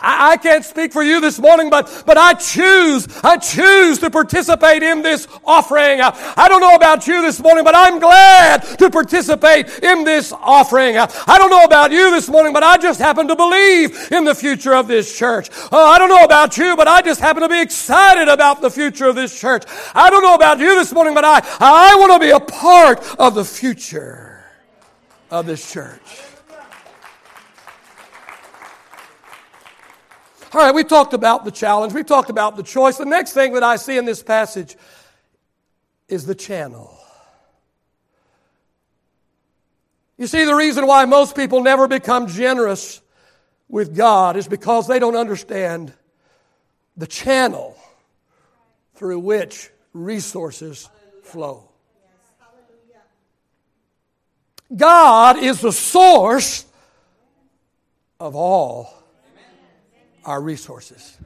I, 0.01 0.31
I 0.31 0.37
can't 0.37 0.63
speak 0.63 0.93
for 0.93 1.03
you 1.03 1.21
this 1.21 1.39
morning, 1.39 1.69
but, 1.69 2.03
but 2.05 2.17
I 2.17 2.33
choose, 2.33 3.07
I 3.23 3.37
choose 3.37 3.99
to 3.99 4.09
participate 4.09 4.83
in 4.83 5.01
this 5.01 5.27
offering. 5.45 6.01
I, 6.01 6.47
don't 6.47 6.61
know 6.61 6.75
about 6.75 7.07
you 7.07 7.21
this 7.21 7.39
morning, 7.39 7.63
but 7.63 7.75
I'm 7.75 7.99
glad 7.99 8.63
to 8.79 8.89
participate 8.89 9.69
in 9.83 10.03
this 10.03 10.31
offering. 10.31 10.97
I, 10.97 11.11
I 11.27 11.37
don't 11.37 11.49
know 11.49 11.63
about 11.63 11.91
you 11.91 12.11
this 12.11 12.29
morning, 12.29 12.53
but 12.53 12.63
I 12.63 12.77
just 12.77 12.99
happen 12.99 13.27
to 13.27 13.35
believe 13.35 14.11
in 14.11 14.23
the 14.23 14.35
future 14.35 14.73
of 14.73 14.87
this 14.87 15.17
church. 15.17 15.49
Uh, 15.71 15.77
I 15.77 15.97
don't 15.97 16.09
know 16.09 16.23
about 16.23 16.57
you, 16.57 16.75
but 16.75 16.87
I 16.87 17.01
just 17.01 17.19
happen 17.19 17.43
to 17.43 17.49
be 17.49 17.61
excited 17.61 18.27
about 18.27 18.61
the 18.61 18.69
future 18.69 19.07
of 19.07 19.15
this 19.15 19.39
church. 19.39 19.63
I 19.93 20.09
don't 20.09 20.23
know 20.23 20.35
about 20.35 20.59
you 20.59 20.75
this 20.75 20.93
morning, 20.93 21.13
but 21.13 21.25
I, 21.25 21.41
I 21.59 21.95
want 21.99 22.13
to 22.13 22.19
be 22.19 22.31
a 22.31 22.39
part 22.39 22.99
of 23.19 23.35
the 23.35 23.45
future 23.45 24.43
of 25.31 25.45
this 25.45 25.71
church. 25.71 26.28
All 30.51 30.59
right, 30.61 30.73
we've 30.73 30.87
talked 30.87 31.13
about 31.13 31.45
the 31.45 31.51
challenge, 31.51 31.93
we've 31.93 32.07
talked 32.07 32.31
about 32.31 32.57
the 32.57 32.63
choice. 32.63 32.97
The 32.97 33.05
next 33.05 33.33
thing 33.33 33.53
that 33.53 33.61
I 33.61 33.75
see 33.75 33.97
in 33.97 34.05
this 34.05 34.23
passage 34.23 34.75
is 36.07 36.25
the 36.25 36.33
channel. 36.33 36.97
You 40.17 40.25
see, 40.25 40.45
the 40.45 40.55
reason 40.55 40.87
why 40.87 41.05
most 41.05 41.35
people 41.35 41.61
never 41.61 41.87
become 41.87 42.27
generous 42.27 42.99
with 43.67 43.95
God 43.95 44.35
is 44.37 44.47
because 44.47 44.87
they 44.87 44.97
don't 44.97 45.15
understand 45.15 45.93
the 46.97 47.07
channel 47.07 47.77
through 48.95 49.19
which 49.19 49.69
resources 49.93 50.89
flow. 51.21 51.69
God 54.75 55.37
is 55.37 55.61
the 55.61 55.71
source 55.71 56.65
of 58.19 58.35
all 58.35 58.98
our 60.29 60.39
resources. 60.39 61.17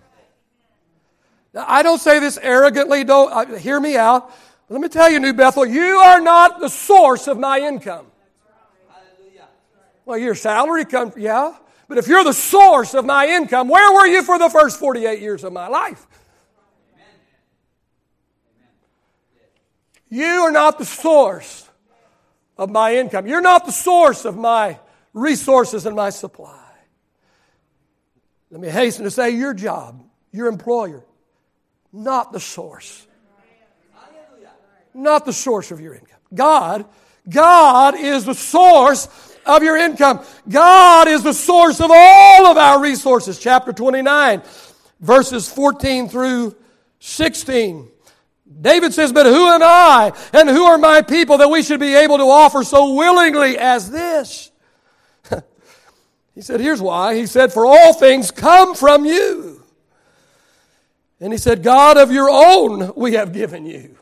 Now, 1.53 1.65
I 1.67 1.83
don't 1.83 1.99
say 1.99 2.19
this 2.19 2.39
arrogantly, 2.41 3.03
don't 3.03 3.31
uh, 3.31 3.57
hear 3.57 3.77
me 3.79 3.97
out. 3.97 4.33
Let 4.69 4.79
me 4.79 4.87
tell 4.87 5.11
you, 5.11 5.19
New 5.19 5.33
Bethel, 5.33 5.65
you 5.65 5.97
are 5.97 6.21
not 6.21 6.61
the 6.61 6.69
source 6.69 7.27
of 7.27 7.37
my 7.37 7.59
income. 7.59 8.07
Well, 10.05 10.17
your 10.17 10.35
salary 10.35 10.85
comes, 10.85 11.15
yeah. 11.17 11.53
But 11.89 11.97
if 11.97 12.07
you're 12.07 12.23
the 12.23 12.33
source 12.33 12.93
of 12.93 13.05
my 13.05 13.27
income, 13.27 13.67
where 13.67 13.93
were 13.93 14.07
you 14.07 14.23
for 14.23 14.39
the 14.39 14.49
first 14.49 14.79
48 14.79 15.19
years 15.19 15.43
of 15.43 15.51
my 15.51 15.67
life? 15.67 16.07
You 20.09 20.25
are 20.25 20.51
not 20.51 20.77
the 20.77 20.85
source 20.85 21.69
of 22.57 22.69
my 22.69 22.95
income. 22.95 23.27
You're 23.27 23.41
not 23.41 23.65
the 23.65 23.71
source 23.71 24.23
of 24.23 24.37
my 24.37 24.79
resources 25.13 25.85
and 25.85 25.95
my 25.95 26.09
supply. 26.09 26.62
Let 28.53 28.61
me 28.61 28.69
hasten 28.69 29.03
to 29.03 29.09
say 29.09 29.31
your 29.31 29.55
job, 29.55 29.99
your 30.31 30.45
employer, 30.45 31.03
not 31.91 32.31
the 32.31 32.39
source. 32.39 33.07
Not 34.93 35.25
the 35.25 35.33
source 35.33 35.71
of 35.71 35.81
your 35.81 35.95
income. 35.95 36.19
God, 36.31 36.85
God 37.27 37.97
is 37.97 38.25
the 38.25 38.35
source 38.35 39.07
of 39.47 39.63
your 39.63 39.75
income. 39.75 40.23
God 40.47 41.07
is 41.07 41.23
the 41.23 41.33
source 41.33 41.81
of 41.81 41.89
all 41.91 42.45
of 42.45 42.57
our 42.57 42.79
resources. 42.79 43.39
Chapter 43.39 43.73
29, 43.73 44.43
verses 44.99 45.49
14 45.49 46.07
through 46.07 46.55
16. 46.99 47.89
David 48.61 48.93
says, 48.93 49.11
But 49.11 49.25
who 49.25 49.47
am 49.47 49.63
I 49.63 50.11
and 50.31 50.47
who 50.47 50.63
are 50.65 50.77
my 50.77 51.01
people 51.01 51.39
that 51.39 51.49
we 51.49 51.63
should 51.63 51.79
be 51.79 51.95
able 51.95 52.19
to 52.19 52.25
offer 52.29 52.63
so 52.63 52.93
willingly 52.93 53.57
as 53.57 53.89
this? 53.89 54.51
He 56.35 56.41
said, 56.41 56.59
Here's 56.59 56.81
why. 56.81 57.15
He 57.15 57.25
said, 57.25 57.53
For 57.53 57.65
all 57.65 57.93
things 57.93 58.31
come 58.31 58.75
from 58.75 59.05
you. 59.05 59.63
And 61.19 61.31
he 61.31 61.37
said, 61.37 61.63
God 61.63 61.97
of 61.97 62.11
your 62.11 62.29
own 62.29 62.93
we 62.95 63.13
have 63.13 63.31
given 63.31 63.65
you. 63.65 63.95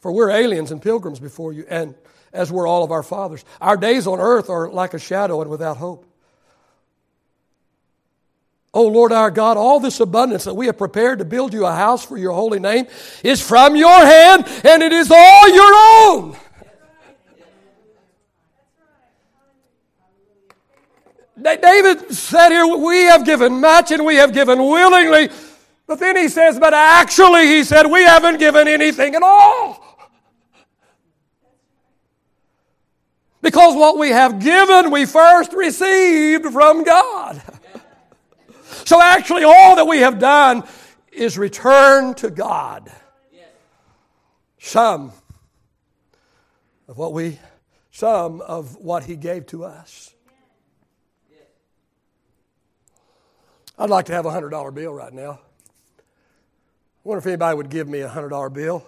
For 0.00 0.10
we're 0.10 0.30
aliens 0.30 0.72
and 0.72 0.82
pilgrims 0.82 1.20
before 1.20 1.52
you, 1.52 1.64
and 1.68 1.94
as 2.32 2.50
were 2.50 2.66
all 2.66 2.82
of 2.82 2.90
our 2.90 3.04
fathers. 3.04 3.44
Our 3.60 3.76
days 3.76 4.08
on 4.08 4.18
earth 4.18 4.50
are 4.50 4.68
like 4.68 4.94
a 4.94 4.98
shadow 4.98 5.40
and 5.40 5.48
without 5.48 5.76
hope. 5.76 6.04
O 8.74 8.86
oh 8.86 8.88
Lord 8.88 9.12
our 9.12 9.30
God, 9.30 9.56
all 9.56 9.78
this 9.78 10.00
abundance 10.00 10.44
that 10.44 10.54
we 10.54 10.66
have 10.66 10.78
prepared 10.78 11.20
to 11.20 11.24
build 11.24 11.52
you 11.52 11.66
a 11.66 11.72
house 11.72 12.04
for 12.04 12.16
your 12.16 12.32
holy 12.32 12.58
name 12.58 12.86
is 13.22 13.40
from 13.40 13.76
your 13.76 13.94
hand, 13.94 14.44
and 14.64 14.82
it 14.82 14.92
is 14.92 15.10
all 15.10 15.48
your 15.48 15.72
own. 16.08 16.36
David 21.42 22.12
said 22.12 22.50
here, 22.50 22.66
We 22.76 23.04
have 23.04 23.24
given 23.24 23.60
much 23.60 23.90
and 23.90 24.04
we 24.04 24.16
have 24.16 24.32
given 24.32 24.58
willingly. 24.58 25.30
But 25.86 25.98
then 25.98 26.16
he 26.16 26.28
says, 26.28 26.58
But 26.58 26.74
actually, 26.74 27.46
he 27.46 27.64
said, 27.64 27.86
We 27.86 28.02
haven't 28.02 28.38
given 28.38 28.68
anything 28.68 29.14
at 29.14 29.22
all. 29.22 29.82
Because 33.42 33.74
what 33.74 33.98
we 33.98 34.10
have 34.10 34.38
given, 34.38 34.92
we 34.92 35.04
first 35.04 35.52
received 35.52 36.46
from 36.52 36.84
God. 36.84 37.42
so 38.84 39.02
actually, 39.02 39.42
all 39.42 39.74
that 39.76 39.84
we 39.84 39.98
have 39.98 40.20
done 40.20 40.62
is 41.10 41.36
return 41.36 42.14
to 42.14 42.30
God. 42.30 42.90
Some 44.58 45.12
of 46.86 46.96
what 46.96 47.12
we, 47.12 47.40
some 47.90 48.40
of 48.40 48.76
what 48.76 49.02
He 49.02 49.16
gave 49.16 49.46
to 49.46 49.64
us. 49.64 50.11
I'd 53.82 53.90
like 53.90 54.04
to 54.04 54.12
have 54.12 54.26
a 54.26 54.30
$100 54.30 54.72
bill 54.74 54.94
right 54.94 55.12
now. 55.12 55.40
I 55.98 57.02
wonder 57.02 57.18
if 57.18 57.26
anybody 57.26 57.56
would 57.56 57.68
give 57.68 57.88
me 57.88 58.02
a 58.02 58.08
$100 58.08 58.52
bill. 58.52 58.86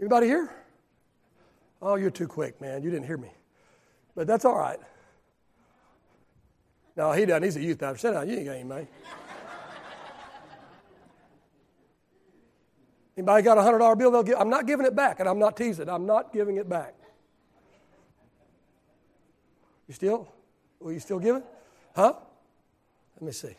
Anybody 0.00 0.26
here? 0.26 0.50
Oh, 1.80 1.94
you're 1.94 2.10
too 2.10 2.26
quick, 2.26 2.60
man. 2.60 2.82
You 2.82 2.90
didn't 2.90 3.06
hear 3.06 3.16
me. 3.16 3.30
But 4.16 4.26
that's 4.26 4.44
all 4.44 4.58
right. 4.58 4.80
No, 6.96 7.12
he 7.12 7.24
doesn't. 7.24 7.44
He's 7.44 7.54
a 7.54 7.62
youth 7.62 7.78
pastor. 7.78 7.98
Sit 7.98 8.14
down. 8.14 8.28
You 8.28 8.36
ain't 8.38 8.46
got 8.46 8.54
any 8.56 8.64
money. 8.64 8.86
Anybody 13.16 13.42
got 13.44 13.58
a 13.58 13.62
hundred 13.62 13.78
dollar 13.78 13.94
bill? 13.94 14.10
They'll 14.10 14.24
give. 14.24 14.40
I'm 14.40 14.50
not 14.50 14.66
giving 14.66 14.86
it 14.86 14.96
back, 14.96 15.20
and 15.20 15.28
I'm 15.28 15.38
not 15.38 15.56
teasing. 15.56 15.88
I'm 15.88 16.04
not 16.04 16.32
giving 16.32 16.56
it 16.56 16.68
back. 16.68 16.94
You 19.86 19.94
still? 19.94 20.26
Will 20.80 20.92
you 20.92 20.98
still 20.98 21.20
give 21.20 21.36
it? 21.36 21.44
Huh? 21.94 22.14
Let 23.16 23.26
me 23.26 23.32
see. 23.32 23.56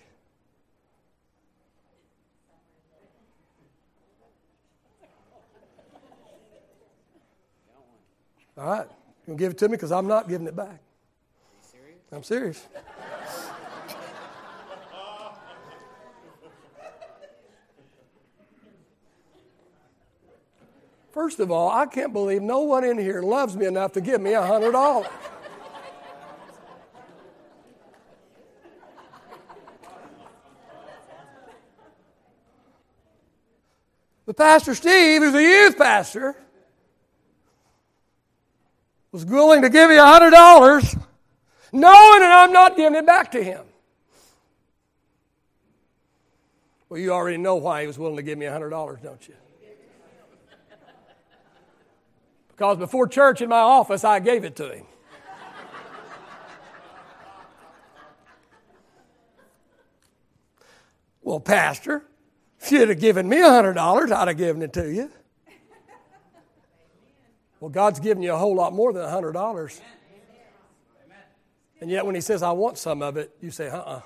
All 8.57 8.65
right. 8.65 8.87
You 9.27 9.33
to 9.33 9.37
give 9.37 9.51
it 9.51 9.57
to 9.59 9.67
me? 9.67 9.73
Because 9.73 9.91
I'm 9.91 10.07
not 10.07 10.29
giving 10.29 10.47
it 10.47 10.55
back. 10.55 10.79
Serious? 11.61 11.99
I'm 12.11 12.23
serious. 12.23 12.67
First 21.11 21.39
of 21.39 21.49
all, 21.49 21.71
I 21.71 21.87
can't 21.87 22.13
believe 22.13 22.43
no 22.43 22.59
one 22.61 22.83
in 22.83 22.97
here 22.97 23.23
loves 23.23 23.57
me 23.57 23.65
enough 23.65 23.91
to 23.93 24.01
give 24.01 24.21
me 24.21 24.33
a 24.33 24.41
hundred 24.41 24.71
dollars. 24.71 25.07
Pastor 34.37 34.75
Steve, 34.75 35.23
who's 35.23 35.33
a 35.33 35.41
youth 35.41 35.77
pastor, 35.79 36.35
was 39.11 39.25
willing 39.25 39.63
to 39.63 39.69
give 39.69 39.89
hundred 39.89 40.29
dollars, 40.29 40.95
knowing 41.71 42.19
that 42.19 42.43
I'm 42.43 42.53
not 42.53 42.77
giving 42.77 42.97
it 42.97 43.05
back 43.05 43.31
to 43.31 43.43
him. 43.43 43.65
Well, 46.87 46.99
you 46.99 47.11
already 47.11 47.37
know 47.37 47.55
why 47.55 47.81
he 47.81 47.87
was 47.87 47.97
willing 47.97 48.17
to 48.17 48.21
give 48.21 48.37
me 48.37 48.45
a 48.45 48.51
hundred 48.51 48.69
dollars, 48.69 48.99
don't 49.01 49.27
you? 49.27 49.33
Because 52.49 52.77
before 52.77 53.07
church 53.07 53.41
in 53.41 53.49
my 53.49 53.59
office, 53.59 54.03
I 54.03 54.19
gave 54.19 54.43
it 54.43 54.55
to 54.57 54.69
him. 54.69 54.85
well, 61.23 61.39
Pastor, 61.39 62.03
if 62.59 62.71
you'd 62.71 62.89
have 62.89 62.99
given 62.99 63.27
me 63.27 63.41
a 63.41 63.49
hundred 63.49 63.73
dollars, 63.73 64.11
I'd 64.11 64.27
have 64.27 64.37
given 64.37 64.61
it 64.61 64.73
to 64.73 64.91
you. 64.91 65.11
Well, 67.59 67.69
God's 67.69 67.99
given 67.99 68.21
you 68.21 68.33
a 68.33 68.37
whole 68.37 68.55
lot 68.55 68.73
more 68.73 68.93
than 68.93 69.03
a 69.03 69.09
hundred 69.09 69.33
dollars. 69.33 69.81
And 71.79 71.89
yet, 71.89 72.05
when 72.05 72.15
He 72.15 72.21
says, 72.21 72.43
I 72.43 72.51
want 72.51 72.77
some 72.77 73.01
of 73.01 73.17
it, 73.17 73.35
you 73.41 73.51
say, 73.51 73.69
uh 73.69 73.77
uh 73.77 74.01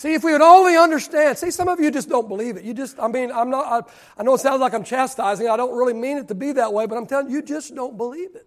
See, 0.00 0.14
if 0.14 0.24
we 0.24 0.32
would 0.32 0.40
only 0.40 0.78
understand, 0.78 1.36
see, 1.36 1.50
some 1.50 1.68
of 1.68 1.78
you 1.78 1.90
just 1.90 2.08
don't 2.08 2.26
believe 2.26 2.56
it. 2.56 2.64
You 2.64 2.72
just, 2.72 2.98
I 2.98 3.06
mean, 3.06 3.30
I'm 3.30 3.50
not, 3.50 3.66
I, 3.66 4.20
I, 4.20 4.22
know 4.22 4.32
it 4.32 4.40
sounds 4.40 4.58
like 4.58 4.72
I'm 4.72 4.82
chastising. 4.82 5.46
I 5.46 5.58
don't 5.58 5.76
really 5.76 5.92
mean 5.92 6.16
it 6.16 6.26
to 6.28 6.34
be 6.34 6.52
that 6.52 6.72
way, 6.72 6.86
but 6.86 6.96
I'm 6.96 7.04
telling 7.04 7.28
you, 7.28 7.36
you 7.36 7.42
just 7.42 7.74
don't 7.74 7.98
believe 7.98 8.34
it. 8.34 8.46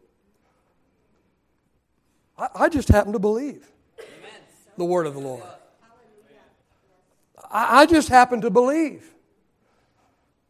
I, 2.38 2.48
I 2.56 2.70
just 2.70 2.90
happen 2.90 3.14
to 3.14 3.20
believe 3.20 3.68
Amen. 4.00 4.42
the 4.78 4.86
word 4.86 5.06
of 5.06 5.14
the 5.14 5.20
Lord. 5.20 5.44
I, 7.50 7.82
I 7.82 7.86
just 7.86 8.10
happen 8.10 8.42
to 8.42 8.50
believe 8.50 9.08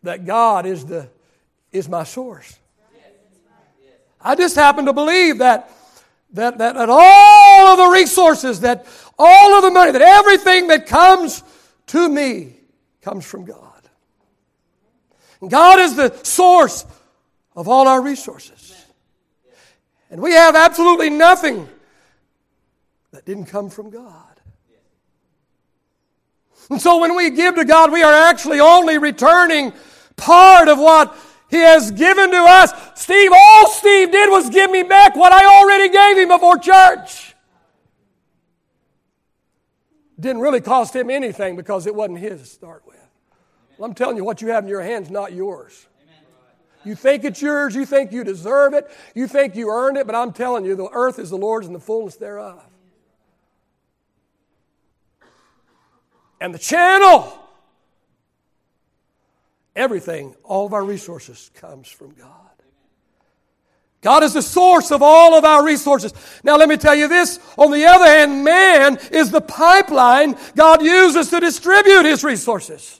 that 0.03 0.25
God 0.25 0.65
is, 0.65 0.85
the, 0.85 1.09
is 1.71 1.89
my 1.89 2.03
source. 2.03 2.59
I 4.25 4.35
just 4.35 4.55
happen 4.55 4.85
to 4.85 4.93
believe 4.93 5.39
that, 5.39 5.69
that, 6.31 6.57
that, 6.57 6.75
that 6.75 6.89
all 6.89 7.67
of 7.67 7.77
the 7.77 7.87
resources, 7.87 8.61
that 8.61 8.85
all 9.19 9.55
of 9.55 9.63
the 9.63 9.69
money, 9.69 9.91
that 9.91 10.01
everything 10.01 10.67
that 10.67 10.87
comes 10.87 11.43
to 11.87 12.07
me 12.07 12.55
comes 13.01 13.25
from 13.25 13.43
God. 13.43 13.59
God 15.45 15.79
is 15.79 15.95
the 15.97 16.15
source 16.23 16.85
of 17.53 17.67
all 17.67 17.87
our 17.87 18.01
resources. 18.01 18.72
And 20.13 20.21
we 20.21 20.33
have 20.33 20.55
absolutely 20.55 21.09
nothing 21.09 21.67
that 23.13 23.25
didn't 23.25 23.45
come 23.45 23.71
from 23.71 23.89
God. 23.89 24.39
And 26.69 26.79
so 26.79 26.99
when 26.99 27.15
we 27.15 27.31
give 27.31 27.55
to 27.55 27.65
God, 27.65 27.91
we 27.91 28.03
are 28.03 28.13
actually 28.13 28.59
only 28.59 28.99
returning 28.99 29.73
part 30.15 30.67
of 30.67 30.77
what 30.77 31.17
He 31.49 31.57
has 31.57 31.89
given 31.89 32.29
to 32.29 32.37
us. 32.37 32.71
Steve, 32.93 33.31
all 33.33 33.67
Steve 33.69 34.11
did 34.11 34.29
was 34.29 34.51
give 34.51 34.69
me 34.69 34.83
back 34.83 35.15
what 35.15 35.33
I 35.33 35.45
already 35.45 35.89
gave 35.89 36.19
him 36.19 36.27
before 36.27 36.59
church. 36.59 37.33
Didn't 40.19 40.41
really 40.41 40.61
cost 40.61 40.95
him 40.95 41.09
anything 41.09 41.55
because 41.55 41.87
it 41.87 41.95
wasn't 41.95 42.19
his 42.19 42.39
to 42.39 42.45
start 42.45 42.83
with. 42.85 42.97
Well, 43.79 43.89
I'm 43.89 43.95
telling 43.95 44.17
you, 44.17 44.23
what 44.23 44.43
you 44.43 44.49
have 44.49 44.63
in 44.63 44.69
your 44.69 44.83
hands 44.83 45.09
not 45.09 45.33
yours. 45.33 45.87
You 46.85 46.95
think 46.95 47.23
it's 47.23 47.41
yours, 47.41 47.75
you 47.75 47.85
think 47.85 48.11
you 48.11 48.23
deserve 48.23 48.73
it, 48.73 48.89
you 49.15 49.27
think 49.27 49.55
you 49.55 49.69
earned 49.69 49.97
it, 49.97 50.05
but 50.05 50.15
I'm 50.15 50.33
telling 50.33 50.65
you, 50.65 50.75
the 50.75 50.89
earth 50.91 51.19
is 51.19 51.29
the 51.29 51.37
Lord's 51.37 51.67
and 51.67 51.75
the 51.75 51.79
fullness 51.79 52.15
thereof. 52.15 52.63
and 56.43 56.53
the 56.53 56.59
channel. 56.59 57.39
Everything, 59.77 60.35
all 60.43 60.65
of 60.65 60.73
our 60.73 60.83
resources 60.83 61.49
comes 61.55 61.87
from 61.87 62.11
God. 62.11 62.29
God 64.01 64.23
is 64.23 64.33
the 64.33 64.41
source 64.41 64.91
of 64.91 65.01
all 65.01 65.35
of 65.35 65.45
our 65.45 65.65
resources. 65.65 66.13
Now, 66.43 66.57
let 66.57 66.67
me 66.67 66.75
tell 66.75 66.95
you 66.95 67.07
this. 67.07 67.39
On 67.57 67.71
the 67.71 67.85
other 67.85 68.05
hand, 68.05 68.43
man 68.43 68.99
is 69.09 69.31
the 69.31 69.39
pipeline 69.39 70.35
God 70.53 70.81
uses 70.81 71.29
to 71.29 71.39
distribute 71.39 72.03
his 72.03 72.25
resources. 72.25 72.99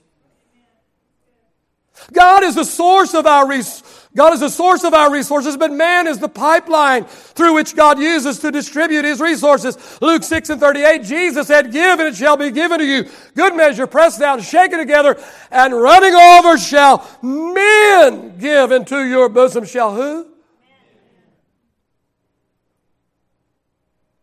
God 2.12 2.44
is 2.44 2.56
the 2.56 2.66
source 2.66 3.14
of 3.14 3.26
our 3.26 3.48
resources. 3.48 3.94
God 4.16 4.34
is 4.34 4.42
the 4.42 4.50
source 4.50 4.84
of 4.84 4.94
our 4.94 5.12
resources, 5.12 5.58
but 5.58 5.72
man 5.72 6.06
is 6.06 6.20
the 6.20 6.30
pipeline 6.30 7.06
through 7.06 7.56
which 7.56 7.76
God 7.76 7.98
uses 7.98 8.38
to 8.40 8.52
distribute 8.52 9.06
his 9.06 9.20
resources. 9.20 9.76
Luke 10.02 10.24
6 10.24 10.52
and 10.52 10.62
38, 10.62 11.04
Jesus 11.04 11.48
said, 11.48 11.72
Give 11.72 12.00
and 12.00 12.10
it 12.10 12.16
shall 12.16 12.38
be 12.38 12.52
given 12.52 12.78
to 12.78 12.86
you. 12.86 13.10
Good 13.36 13.56
measure, 13.56 13.88
pressed 13.88 14.20
down, 14.20 14.42
shaken 14.42 14.78
together, 14.78 15.20
and 15.50 15.74
running 15.74 16.14
over 16.14 16.60
shall 16.60 17.10
men 17.24 18.38
give 18.38 18.72
into 18.72 19.04
your 19.04 19.30
bosom. 19.30 19.66
Shall 19.66 19.96
who? 19.96 20.28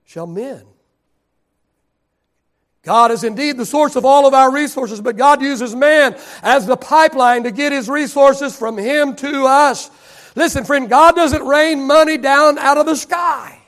Shall 0.05 0.29
men. 0.29 0.70
God 2.83 3.11
is 3.11 3.25
indeed 3.25 3.59
the 3.59 3.67
source 3.67 3.95
of 3.95 4.05
all 4.05 4.27
of 4.27 4.33
our 4.33 4.51
resources, 4.51 5.01
but 5.01 5.17
God 5.17 5.43
uses 5.43 5.75
man 5.75 6.17
as 6.43 6.67
the 6.67 6.77
pipeline 6.77 7.43
to 7.43 7.51
get 7.51 7.73
his 7.73 7.89
resources 7.89 8.57
from 8.57 8.79
him 8.79 9.15
to 9.17 9.45
us. 9.45 9.91
Listen, 10.35 10.65
friend, 10.65 10.89
God 10.89 11.15
doesn't 11.15 11.45
rain 11.45 11.87
money 11.87 12.17
down 12.17 12.57
out 12.59 12.79
of 12.79 12.87
the 12.87 12.97
sky, 12.97 13.59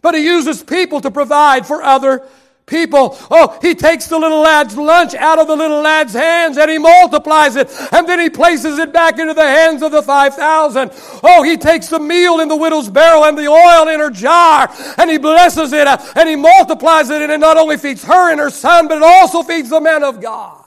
but 0.00 0.14
he 0.14 0.24
uses 0.24 0.62
people 0.62 1.00
to 1.00 1.10
provide 1.10 1.66
for 1.66 1.82
other 1.82 2.28
people. 2.66 3.16
Oh, 3.30 3.58
he 3.62 3.74
takes 3.74 4.08
the 4.08 4.18
little 4.18 4.40
lad's 4.40 4.76
lunch 4.76 5.14
out 5.14 5.38
of 5.38 5.46
the 5.46 5.54
little 5.56 5.80
lad's 5.80 6.12
hands 6.12 6.58
and 6.58 6.70
he 6.70 6.78
multiplies 6.78 7.54
it. 7.56 7.70
And 7.92 8.08
then 8.08 8.18
he 8.18 8.28
places 8.28 8.78
it 8.78 8.92
back 8.92 9.18
into 9.18 9.34
the 9.34 9.46
hands 9.46 9.82
of 9.82 9.92
the 9.92 10.02
5,000. 10.02 10.90
Oh, 11.22 11.42
he 11.44 11.56
takes 11.56 11.88
the 11.88 12.00
meal 12.00 12.40
in 12.40 12.48
the 12.48 12.56
widow's 12.56 12.90
barrel 12.90 13.24
and 13.24 13.38
the 13.38 13.46
oil 13.46 13.88
in 13.88 14.00
her 14.00 14.10
jar 14.10 14.68
and 14.98 15.08
he 15.08 15.16
blesses 15.16 15.72
it 15.72 15.86
uh, 15.86 15.96
and 16.16 16.28
he 16.28 16.36
multiplies 16.36 17.08
it 17.10 17.22
and 17.22 17.30
it 17.30 17.38
not 17.38 17.56
only 17.56 17.76
feeds 17.76 18.02
her 18.02 18.30
and 18.32 18.40
her 18.40 18.50
son, 18.50 18.88
but 18.88 18.96
it 18.96 19.02
also 19.02 19.42
feeds 19.42 19.70
the 19.70 19.80
man 19.80 20.02
of 20.02 20.20
God. 20.20 20.64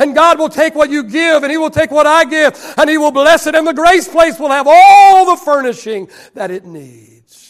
And 0.00 0.14
God 0.14 0.38
will 0.38 0.48
take 0.48 0.76
what 0.76 0.90
you 0.90 1.02
give 1.02 1.42
and 1.42 1.50
He 1.50 1.58
will 1.58 1.70
take 1.70 1.90
what 1.90 2.06
I 2.06 2.24
give 2.24 2.74
and 2.76 2.88
He 2.88 2.98
will 2.98 3.10
bless 3.10 3.48
it. 3.48 3.56
And 3.56 3.66
the 3.66 3.74
grace 3.74 4.06
place 4.06 4.38
will 4.38 4.50
have 4.50 4.68
all 4.68 5.34
the 5.34 5.44
furnishing 5.44 6.08
that 6.34 6.52
it 6.52 6.64
needs. 6.64 7.47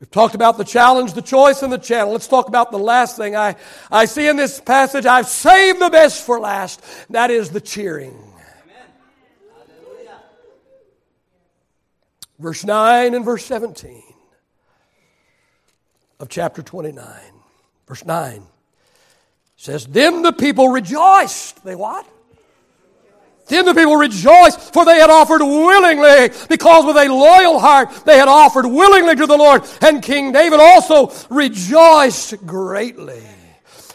We've 0.00 0.10
talked 0.10 0.36
about 0.36 0.58
the 0.58 0.64
challenge, 0.64 1.14
the 1.14 1.22
choice, 1.22 1.62
and 1.62 1.72
the 1.72 1.78
channel. 1.78 2.12
Let's 2.12 2.28
talk 2.28 2.46
about 2.46 2.70
the 2.70 2.78
last 2.78 3.16
thing 3.16 3.34
I, 3.34 3.56
I 3.90 4.04
see 4.04 4.28
in 4.28 4.36
this 4.36 4.60
passage. 4.60 5.06
I've 5.06 5.26
saved 5.26 5.80
the 5.80 5.90
best 5.90 6.24
for 6.24 6.38
last. 6.38 6.82
That 7.10 7.32
is 7.32 7.50
the 7.50 7.60
cheering. 7.60 8.12
Amen. 8.12 8.86
Verse 12.38 12.64
9 12.64 13.14
and 13.14 13.24
verse 13.24 13.44
17 13.44 14.02
of 16.20 16.28
chapter 16.28 16.62
29. 16.62 17.04
Verse 17.88 18.04
9 18.04 18.42
says, 19.56 19.84
Then 19.86 20.22
the 20.22 20.32
people 20.32 20.68
rejoiced. 20.68 21.64
They 21.64 21.74
what? 21.74 22.06
Then 23.48 23.64
the 23.64 23.74
people 23.74 23.96
rejoiced, 23.96 24.72
for 24.72 24.84
they 24.84 24.98
had 24.98 25.10
offered 25.10 25.42
willingly, 25.42 26.30
because 26.48 26.84
with 26.84 26.96
a 26.96 27.08
loyal 27.12 27.58
heart 27.58 27.90
they 28.04 28.16
had 28.18 28.28
offered 28.28 28.66
willingly 28.66 29.16
to 29.16 29.26
the 29.26 29.36
Lord. 29.36 29.62
And 29.80 30.02
King 30.02 30.32
David 30.32 30.60
also 30.60 31.12
rejoiced 31.30 32.46
greatly. 32.46 33.22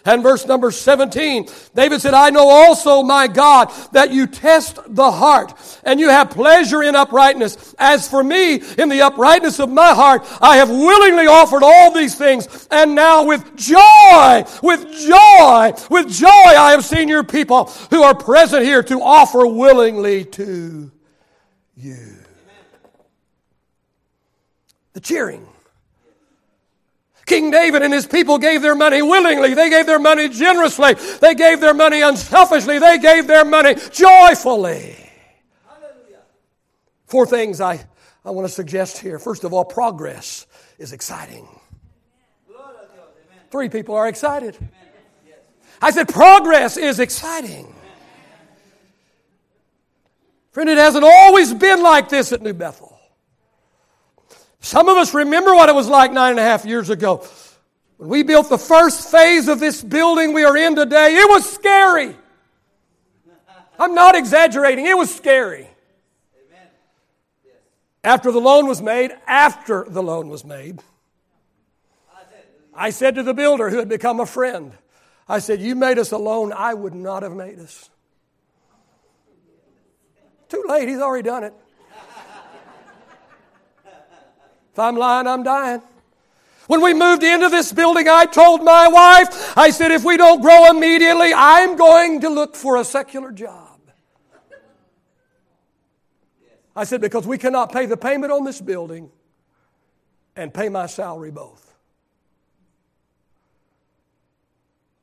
And 0.06 0.22
verse 0.22 0.46
number 0.46 0.70
17, 0.70 1.48
David 1.74 2.02
said, 2.02 2.14
I 2.14 2.30
know 2.30 2.50
also, 2.50 3.04
my 3.04 3.28
God, 3.28 3.72
that 3.94 4.12
you 4.12 4.28
test 4.28 4.80
the 4.88 5.10
heart 5.10 5.54
and 5.86 5.98
you 5.98 6.10
have 6.10 6.30
pleasure 6.30 6.84
in 6.84 6.94
uprightness. 6.94 7.74
As 7.80 8.10
for 8.10 8.22
me, 8.22 8.56
in 8.78 8.90
the 8.90 9.02
uprightness 9.02 9.60
of 9.60 9.70
my 9.70 9.94
heart, 9.94 10.24
I 10.42 10.58
have 10.58 10.70
willingly 10.70 11.28
offered 11.28 11.64
all 11.64 11.94
these 11.94 12.16
things. 12.16 12.68
And 12.70 12.96
now 12.96 13.24
with 13.24 13.56
joy, 13.56 14.44
with 14.62 14.92
joy, 14.92 15.74
with 15.90 16.10
joy, 16.10 16.28
I 16.28 16.72
have 16.72 16.84
seen 16.84 17.08
your 17.08 17.24
people 17.24 17.66
who 17.90 18.04
are 18.04 18.16
present 18.16 18.66
here 18.66 18.84
to 18.84 19.02
offer 19.02 19.48
willingly 19.48 20.26
to 20.26 20.92
you. 21.78 22.16
The 24.92 25.00
cheering 25.00 25.48
King 27.26 27.52
David 27.52 27.82
and 27.82 27.94
his 27.94 28.06
people 28.06 28.38
gave 28.38 28.62
their 28.62 28.76
money 28.76 29.02
willingly. 29.02 29.54
They 29.54 29.70
gave 29.70 29.86
their 29.86 30.00
money 30.00 30.28
generously. 30.30 30.94
They 31.22 31.36
gave 31.36 31.62
their 31.62 31.74
money 31.74 32.02
unselfishly. 32.02 32.80
They 32.80 32.98
gave 32.98 33.28
their 33.28 33.46
money 33.46 33.76
joyfully. 33.92 34.98
Four 37.06 37.26
things 37.26 37.62
I, 37.62 37.86
I 38.26 38.32
want 38.32 38.48
to 38.48 38.54
suggest 38.54 38.98
here. 38.98 39.20
First 39.20 39.44
of 39.44 39.54
all, 39.54 39.64
progress 39.64 40.48
is 40.78 40.92
exciting. 40.92 41.48
Three 43.52 43.70
people 43.70 43.96
are 43.96 44.08
excited. 44.08 44.58
I 45.82 45.92
said, 45.92 46.08
progress 46.10 46.76
is 46.76 47.00
exciting. 47.00 47.74
Friend, 50.52 50.70
it 50.70 50.78
hasn't 50.78 51.04
always 51.04 51.54
been 51.54 51.84
like 51.84 52.10
this 52.10 52.32
at 52.32 52.42
New 52.42 52.54
Bethel. 52.54 52.93
Some 54.64 54.88
of 54.88 54.96
us 54.96 55.14
remember 55.14 55.54
what 55.54 55.68
it 55.68 55.76
was 55.76 55.90
like 55.90 56.14
nine 56.14 56.32
and 56.32 56.40
a 56.40 56.44
half 56.44 56.64
years 56.64 56.90
ago. 56.90 57.28
When 57.98 58.08
we 58.08 58.24
built 58.24 58.48
the 58.48 58.58
first 58.58 59.12
phase 59.12 59.50
of 59.50 59.60
this 59.60 59.84
building 59.84 60.32
we 60.32 60.46
are 60.46 60.56
in 60.56 60.78
today, 60.78 61.16
it 61.18 61.30
was 61.30 61.52
scary. 61.52 62.16
I'm 63.78 63.94
not 63.94 64.16
exaggerating, 64.16 64.86
it 64.86 64.98
was 64.98 65.14
scary. 65.14 65.68
After 68.06 68.32
the 68.32 68.40
loan 68.40 68.66
was 68.66 68.82
made, 68.82 69.12
after 69.28 69.86
the 69.86 70.02
loan 70.02 70.30
was 70.30 70.46
made, 70.46 70.80
I 72.74 72.92
said 72.92 73.16
to 73.16 73.24
the 73.24 73.34
builder 73.34 73.70
who 73.70 73.80
had 73.80 73.90
become 73.90 74.22
a 74.22 74.26
friend, 74.26 74.72
I 75.28 75.40
said, 75.40 75.60
You 75.60 75.76
made 75.76 76.00
us 76.00 76.12
a 76.14 76.18
loan 76.18 76.54
I 76.54 76.74
would 76.74 76.96
not 76.96 77.24
have 77.24 77.34
made 77.34 77.60
us. 77.60 77.90
Too 80.48 80.64
late, 80.68 80.88
he's 80.88 81.00
already 81.00 81.24
done 81.24 81.44
it. 81.44 81.54
If 84.74 84.80
I'm 84.80 84.96
lying, 84.96 85.28
I'm 85.28 85.44
dying. 85.44 85.84
When 86.66 86.82
we 86.82 86.96
moved 86.96 87.22
into 87.22 87.48
this 87.50 87.72
building, 87.72 88.08
I 88.10 88.26
told 88.26 88.64
my 88.64 88.88
wife, 88.88 89.56
I 89.56 89.70
said, 89.70 89.92
if 89.92 90.04
we 90.04 90.18
don't 90.18 90.42
grow 90.42 90.72
immediately, 90.72 91.32
I'm 91.36 91.76
going 91.76 92.22
to 92.22 92.30
look 92.30 92.56
for 92.56 92.78
a 92.78 92.84
secular 92.84 93.32
job. 93.32 93.80
I 96.76 96.86
said, 96.86 97.02
because 97.02 97.28
we 97.28 97.38
cannot 97.38 97.72
pay 97.72 97.86
the 97.86 97.98
payment 97.98 98.32
on 98.32 98.46
this 98.46 98.60
building 98.60 99.12
and 100.36 100.52
pay 100.52 100.70
my 100.70 100.88
salary 100.88 101.30
both. 101.30 101.76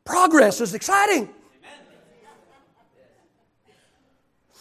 Progress 0.04 0.60
is 0.60 0.74
exciting. 0.74 1.28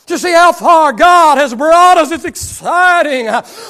To 0.10 0.18
see 0.18 0.34
how 0.34 0.52
far 0.52 0.92
God 0.92 1.38
has 1.38 1.54
brought 1.54 1.98
us. 1.98 2.12
It's 2.12 2.26
exciting. 2.26 3.28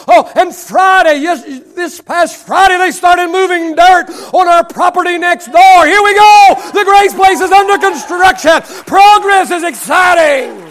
Oh, 0.07 0.31
and 0.35 0.55
Friday, 0.55 1.19
yes, 1.19 1.43
this 1.75 2.01
past 2.01 2.47
Friday, 2.47 2.77
they 2.77 2.91
started 2.91 3.27
moving 3.27 3.75
dirt 3.75 4.09
on 4.33 4.47
our 4.47 4.65
property 4.65 5.17
next 5.17 5.47
door. 5.47 5.85
Here 5.85 6.01
we 6.01 6.15
go. 6.15 6.55
The 6.73 6.83
Grace 6.85 7.13
Place 7.13 7.41
is 7.41 7.51
under 7.51 7.77
construction. 7.77 8.61
Progress 8.85 9.51
is 9.51 9.63
exciting. 9.63 10.65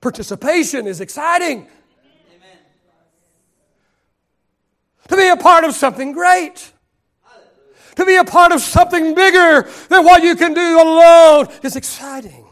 Participation 0.00 0.86
is 0.86 1.00
exciting. 1.00 1.66
To 5.08 5.16
be 5.16 5.26
a 5.26 5.36
part 5.36 5.64
of 5.64 5.74
something 5.74 6.12
great 6.12 6.72
to 7.96 8.04
be 8.04 8.16
a 8.16 8.24
part 8.24 8.52
of 8.52 8.60
something 8.60 9.14
bigger 9.14 9.68
than 9.88 10.04
what 10.04 10.22
you 10.22 10.36
can 10.36 10.54
do 10.54 10.80
alone 10.80 11.48
is 11.62 11.76
exciting. 11.76 12.44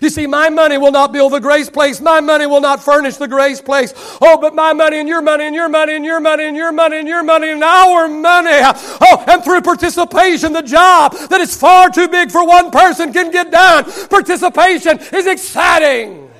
You 0.00 0.08
see, 0.08 0.26
my 0.26 0.48
money 0.48 0.76
will 0.76 0.90
not 0.90 1.12
build 1.12 1.32
the 1.32 1.40
grace 1.40 1.70
place. 1.70 2.00
My 2.00 2.20
money 2.20 2.46
will 2.46 2.60
not 2.60 2.82
furnish 2.82 3.16
the 3.16 3.28
grace 3.28 3.60
place. 3.60 3.92
Oh, 4.20 4.38
but 4.40 4.54
my 4.54 4.72
money 4.72 4.98
and 4.98 5.08
your 5.08 5.22
money 5.22 5.46
and 5.46 5.54
your 5.54 5.68
money 5.68 5.94
and 5.94 6.04
your 6.04 6.20
money 6.20 6.44
and 6.44 6.56
your 6.56 6.72
money 6.72 6.98
and 6.98 7.08
your 7.08 7.22
money 7.22 7.50
and 7.50 7.62
our 7.62 8.08
money. 8.08 8.60
Oh, 9.00 9.24
and 9.28 9.42
through 9.44 9.62
participation, 9.62 10.52
the 10.52 10.62
job 10.62 11.12
that 11.30 11.40
is 11.40 11.56
far 11.56 11.90
too 11.90 12.08
big 12.08 12.30
for 12.30 12.46
one 12.46 12.70
person 12.70 13.12
can 13.12 13.30
get 13.30 13.50
done. 13.50 13.84
Participation 14.08 14.98
is 15.12 15.26
exciting. 15.26 16.30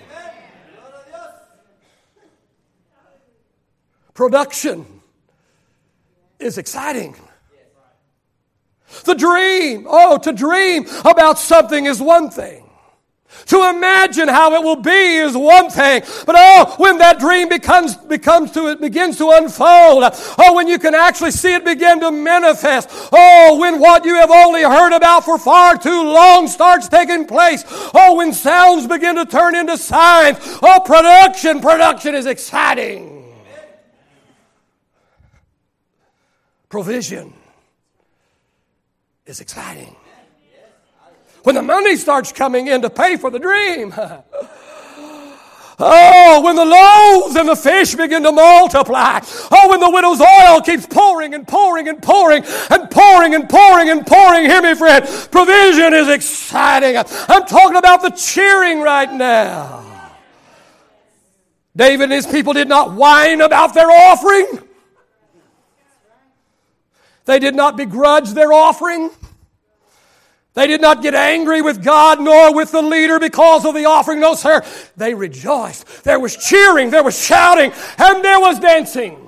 Production 4.14 4.86
is 6.38 6.58
exciting. 6.58 7.16
The 9.04 9.14
dream, 9.14 9.86
oh, 9.88 10.18
to 10.18 10.32
dream 10.32 10.86
about 11.04 11.38
something 11.38 11.86
is 11.86 12.00
one 12.00 12.30
thing. 12.30 12.64
To 13.46 13.68
imagine 13.68 14.28
how 14.28 14.54
it 14.54 14.62
will 14.62 14.76
be 14.76 15.16
is 15.16 15.36
one 15.36 15.68
thing, 15.68 16.02
but 16.24 16.34
oh, 16.38 16.74
when 16.78 16.98
that 16.98 17.18
dream 17.18 17.48
becomes 17.48 17.94
becomes 17.94 18.52
to 18.52 18.68
it 18.68 18.80
begins 18.80 19.18
to 19.18 19.30
unfold, 19.30 20.04
oh, 20.38 20.54
when 20.54 20.66
you 20.66 20.78
can 20.78 20.94
actually 20.94 21.32
see 21.32 21.52
it 21.52 21.64
begin 21.64 22.00
to 22.00 22.10
manifest, 22.10 22.88
oh, 23.12 23.58
when 23.60 23.80
what 23.80 24.04
you 24.04 24.14
have 24.14 24.30
only 24.30 24.62
heard 24.62 24.96
about 24.96 25.24
for 25.24 25.36
far 25.38 25.76
too 25.76 26.04
long 26.04 26.46
starts 26.46 26.88
taking 26.88 27.26
place, 27.26 27.64
oh, 27.92 28.14
when 28.16 28.32
sounds 28.32 28.86
begin 28.86 29.16
to 29.16 29.26
turn 29.26 29.54
into 29.54 29.76
signs, 29.76 30.38
oh, 30.62 30.80
production, 30.84 31.60
production 31.60 32.14
is 32.14 32.26
exciting. 32.26 33.10
Provision 36.70 37.34
is 39.26 39.40
exciting. 39.40 39.96
When 41.44 41.54
the 41.54 41.62
money 41.62 41.96
starts 41.96 42.32
coming 42.32 42.68
in 42.68 42.82
to 42.82 42.90
pay 42.90 43.16
for 43.16 43.30
the 43.30 43.38
dream. 43.38 43.94
Oh, 45.76 46.40
when 46.42 46.54
the 46.54 46.64
loaves 46.64 47.34
and 47.34 47.48
the 47.48 47.56
fish 47.56 47.96
begin 47.96 48.22
to 48.22 48.30
multiply. 48.30 49.20
Oh, 49.50 49.70
when 49.70 49.80
the 49.80 49.90
widow's 49.90 50.20
oil 50.20 50.60
keeps 50.60 50.86
pouring 50.86 51.34
and 51.34 51.48
pouring 51.48 51.88
and 51.88 52.00
pouring 52.00 52.44
and 52.70 52.90
pouring 52.90 53.34
and 53.34 53.48
pouring 53.48 53.90
and 53.90 54.06
pouring. 54.06 54.44
Hear 54.44 54.62
me, 54.62 54.76
friend. 54.76 55.04
Provision 55.32 55.92
is 55.94 56.08
exciting. 56.08 56.96
I'm 56.96 57.44
talking 57.44 57.76
about 57.76 58.02
the 58.02 58.10
cheering 58.10 58.82
right 58.82 59.12
now. 59.12 59.84
David 61.76 62.04
and 62.04 62.12
his 62.12 62.26
people 62.26 62.52
did 62.52 62.68
not 62.68 62.92
whine 62.92 63.40
about 63.40 63.74
their 63.74 63.90
offering. 63.90 64.60
They 67.24 67.38
did 67.38 67.54
not 67.54 67.76
begrudge 67.76 68.30
their 68.30 68.52
offering. 68.52 69.10
They 70.54 70.68
did 70.68 70.80
not 70.80 71.02
get 71.02 71.14
angry 71.14 71.62
with 71.62 71.82
God 71.82 72.20
nor 72.20 72.54
with 72.54 72.70
the 72.70 72.82
leader 72.82 73.18
because 73.18 73.64
of 73.64 73.74
the 73.74 73.86
offering. 73.86 74.20
No, 74.20 74.34
sir. 74.34 74.62
They 74.96 75.14
rejoiced. 75.14 76.04
There 76.04 76.20
was 76.20 76.36
cheering, 76.36 76.90
there 76.90 77.02
was 77.02 77.18
shouting, 77.18 77.72
and 77.98 78.24
there 78.24 78.38
was 78.38 78.60
dancing. 78.60 79.20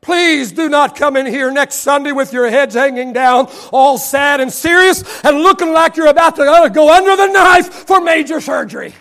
Please 0.00 0.52
do 0.52 0.68
not 0.68 0.94
come 0.94 1.16
in 1.16 1.26
here 1.26 1.50
next 1.50 1.76
Sunday 1.76 2.12
with 2.12 2.32
your 2.32 2.48
heads 2.48 2.76
hanging 2.76 3.12
down, 3.12 3.48
all 3.72 3.98
sad 3.98 4.40
and 4.40 4.52
serious, 4.52 5.02
and 5.24 5.40
looking 5.40 5.72
like 5.72 5.96
you're 5.96 6.06
about 6.06 6.36
to 6.36 6.70
go 6.72 6.94
under 6.94 7.16
the 7.16 7.26
knife 7.26 7.66
for 7.66 8.00
major 8.00 8.40
surgery. 8.40 8.94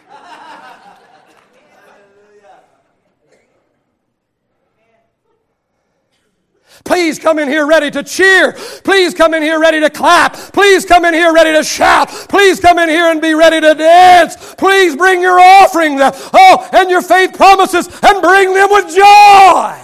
Please 6.86 7.18
come 7.18 7.40
in 7.40 7.48
here 7.48 7.66
ready 7.66 7.90
to 7.90 8.04
cheer. 8.04 8.54
Please 8.84 9.16
come 9.16 9.34
in 9.34 9.42
here 9.42 9.60
ready 9.60 9.80
to 9.80 9.90
clap. 9.90 10.34
Please 10.36 10.86
come 10.86 11.04
in 11.04 11.16
here 11.16 11.34
ready 11.34 11.52
to 11.52 11.64
shout. 11.64 12.10
Please 12.30 12.60
come 12.60 12.78
in 12.78 12.88
here 12.88 13.10
and 13.12 13.20
be 13.20 13.34
ready 13.34 13.60
to 13.60 13.74
dance. 13.74 14.54
Please 14.56 14.96
bring 14.96 15.20
your 15.20 15.40
offering, 15.40 15.98
oh, 16.00 16.70
and 16.74 16.90
your 16.92 17.02
faith 17.02 17.34
promises 17.34 17.88
and 18.04 18.22
bring 18.22 18.54
them 18.54 18.70
with 18.70 18.96
joy. 18.96 19.82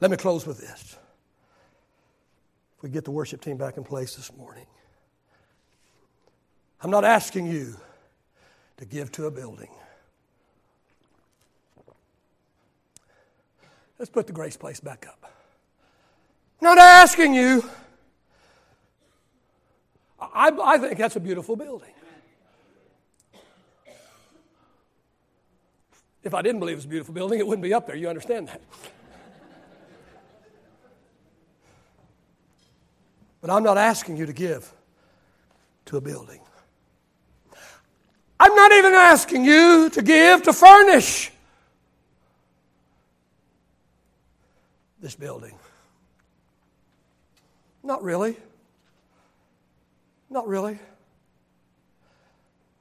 Let 0.00 0.10
me 0.10 0.16
close 0.16 0.46
with 0.46 0.58
this. 0.58 0.96
If 2.76 2.82
we 2.82 2.88
get 2.88 3.04
the 3.04 3.12
worship 3.12 3.42
team 3.42 3.58
back 3.58 3.76
in 3.76 3.84
place 3.84 4.16
this 4.16 4.32
morning, 4.36 4.66
I'm 6.80 6.90
not 6.90 7.04
asking 7.04 7.46
you 7.46 7.76
to 8.82 8.88
give 8.88 9.12
to 9.12 9.26
a 9.26 9.30
building. 9.30 9.68
Let's 13.96 14.10
put 14.10 14.26
the 14.26 14.32
Grace 14.32 14.56
Place 14.56 14.80
back 14.80 15.06
up. 15.06 15.32
Not 16.60 16.78
asking 16.78 17.32
you. 17.32 17.64
I, 20.20 20.50
I 20.60 20.78
think 20.78 20.98
that's 20.98 21.14
a 21.14 21.20
beautiful 21.20 21.54
building. 21.54 21.92
If 26.24 26.34
I 26.34 26.42
didn't 26.42 26.58
believe 26.58 26.72
it 26.72 26.78
was 26.78 26.84
a 26.84 26.88
beautiful 26.88 27.14
building, 27.14 27.38
it 27.38 27.46
wouldn't 27.46 27.62
be 27.62 27.72
up 27.72 27.86
there. 27.86 27.94
You 27.94 28.08
understand 28.08 28.48
that? 28.48 28.62
But 33.40 33.50
I'm 33.50 33.62
not 33.62 33.78
asking 33.78 34.16
you 34.16 34.26
to 34.26 34.32
give 34.32 34.72
to 35.84 35.98
a 35.98 36.00
building. 36.00 36.40
I'm 38.44 38.56
not 38.56 38.72
even 38.72 38.92
asking 38.92 39.44
you 39.44 39.88
to 39.90 40.02
give 40.02 40.42
to 40.42 40.52
furnish 40.52 41.30
this 45.00 45.14
building. 45.14 45.56
Not 47.84 48.02
really. 48.02 48.36
Not 50.28 50.48
really. 50.48 50.80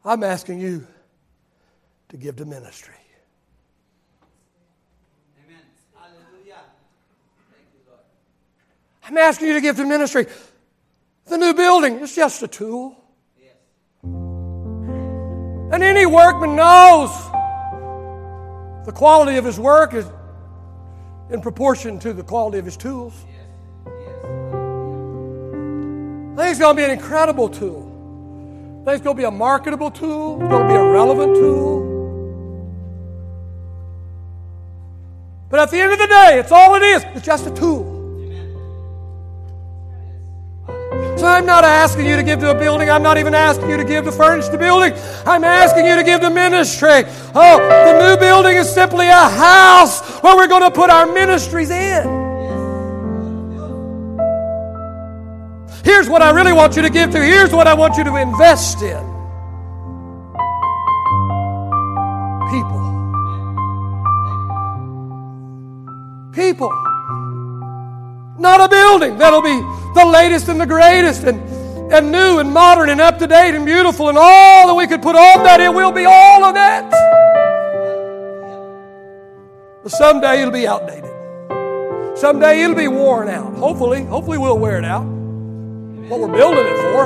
I'm 0.03 0.23
asking 0.23 0.61
you 0.61 0.87
to 2.09 2.17
give 2.17 2.37
to 2.37 2.45
ministry. 2.45 2.95
Amen. 5.45 5.61
Hallelujah. 5.93 6.57
Thank 7.51 7.67
you, 7.71 7.81
Lord. 7.87 7.99
I'm 9.03 9.17
asking 9.19 9.49
you 9.49 9.53
to 9.53 9.61
give 9.61 9.75
to 9.75 9.85
ministry. 9.85 10.25
The 11.27 11.37
new 11.37 11.53
building 11.53 11.99
is 11.99 12.15
just 12.15 12.41
a 12.41 12.47
tool. 12.47 13.00
And 15.71 15.83
any 15.83 16.05
workman 16.05 16.55
knows 16.55 17.11
the 18.85 18.91
quality 18.91 19.37
of 19.37 19.45
his 19.45 19.59
work 19.59 19.93
is 19.93 20.05
in 21.29 21.41
proportion 21.41 21.99
to 21.99 22.13
the 22.13 22.23
quality 22.23 22.57
of 22.57 22.65
his 22.65 22.75
tools. 22.75 23.13
I 23.85 23.89
think 26.35 26.49
it's 26.49 26.59
going 26.59 26.75
to 26.75 26.81
be 26.81 26.83
an 26.83 26.91
incredible 26.91 27.47
tool. 27.47 27.87
I 28.81 28.85
think 28.85 28.95
it's 28.95 29.03
going 29.03 29.15
to 29.15 29.21
be 29.21 29.25
a 29.25 29.31
marketable 29.31 29.91
tool. 29.91 30.41
It's 30.41 30.49
going 30.49 30.63
to 30.63 30.67
be 30.67 30.75
a 30.75 30.83
relevant 30.83 31.35
tool. 31.35 31.87
But 35.49 35.59
at 35.59 35.71
the 35.71 35.79
end 35.79 35.93
of 35.93 35.99
the 35.99 36.07
day, 36.07 36.39
it's 36.39 36.51
all 36.51 36.75
it 36.75 36.83
is. 36.83 37.05
It's 37.15 37.25
just 37.25 37.45
a 37.45 37.51
tool. 37.51 37.90
I'm 41.41 41.47
not 41.47 41.63
asking 41.63 42.05
you 42.05 42.15
to 42.17 42.21
give 42.21 42.39
to 42.41 42.51
a 42.51 42.53
building. 42.53 42.91
I'm 42.91 43.01
not 43.01 43.17
even 43.17 43.33
asking 43.33 43.67
you 43.71 43.77
to 43.77 43.83
give 43.83 44.05
to 44.05 44.11
furnish 44.11 44.47
the 44.49 44.59
building. 44.59 44.93
I'm 45.25 45.43
asking 45.43 45.87
you 45.87 45.95
to 45.95 46.03
give 46.03 46.21
to 46.21 46.29
ministry. 46.29 47.01
Oh, 47.33 47.57
the 47.57 48.09
new 48.09 48.15
building 48.19 48.57
is 48.57 48.71
simply 48.71 49.07
a 49.07 49.27
house 49.27 50.21
where 50.21 50.35
we're 50.35 50.45
going 50.45 50.61
to 50.61 50.69
put 50.69 50.91
our 50.91 51.11
ministries 51.11 51.71
in. 51.71 52.03
Here's 55.83 56.07
what 56.07 56.21
I 56.21 56.29
really 56.29 56.53
want 56.53 56.75
you 56.75 56.83
to 56.83 56.91
give 56.91 57.09
to. 57.09 57.17
Here's 57.17 57.51
what 57.51 57.65
I 57.65 57.73
want 57.73 57.97
you 57.97 58.03
to 58.03 58.17
invest 58.17 58.83
in. 58.83 59.01
People. 62.51 62.81
People. 66.33 66.90
Not 68.41 68.59
a 68.59 68.67
building 68.67 69.19
that'll 69.19 69.43
be 69.43 69.61
the 69.93 70.03
latest 70.03 70.47
and 70.47 70.59
the 70.59 70.65
greatest 70.65 71.25
and, 71.25 71.39
and 71.93 72.11
new 72.11 72.39
and 72.39 72.51
modern 72.51 72.89
and 72.89 72.99
up 72.99 73.19
to 73.19 73.27
date 73.27 73.53
and 73.53 73.67
beautiful 73.67 74.09
and 74.09 74.17
all 74.17 74.67
that 74.67 74.73
we 74.73 74.87
could 74.87 75.03
put 75.03 75.15
on 75.15 75.43
that 75.43 75.59
It 75.59 75.71
will 75.71 75.91
be 75.91 76.05
all 76.05 76.43
of 76.43 76.55
that. 76.55 76.89
But 79.83 79.91
someday 79.91 80.41
it'll 80.41 80.51
be 80.51 80.67
outdated. 80.67 81.11
Someday 82.17 82.63
it'll 82.63 82.75
be 82.75 82.87
worn 82.87 83.29
out. 83.29 83.53
Hopefully, 83.53 84.05
hopefully 84.05 84.39
we'll 84.39 84.57
wear 84.57 84.79
it 84.79 84.85
out. 84.85 85.03
What 85.03 86.19
we're 86.19 86.35
building 86.35 86.65
it 86.65 86.77
for. 86.81 87.03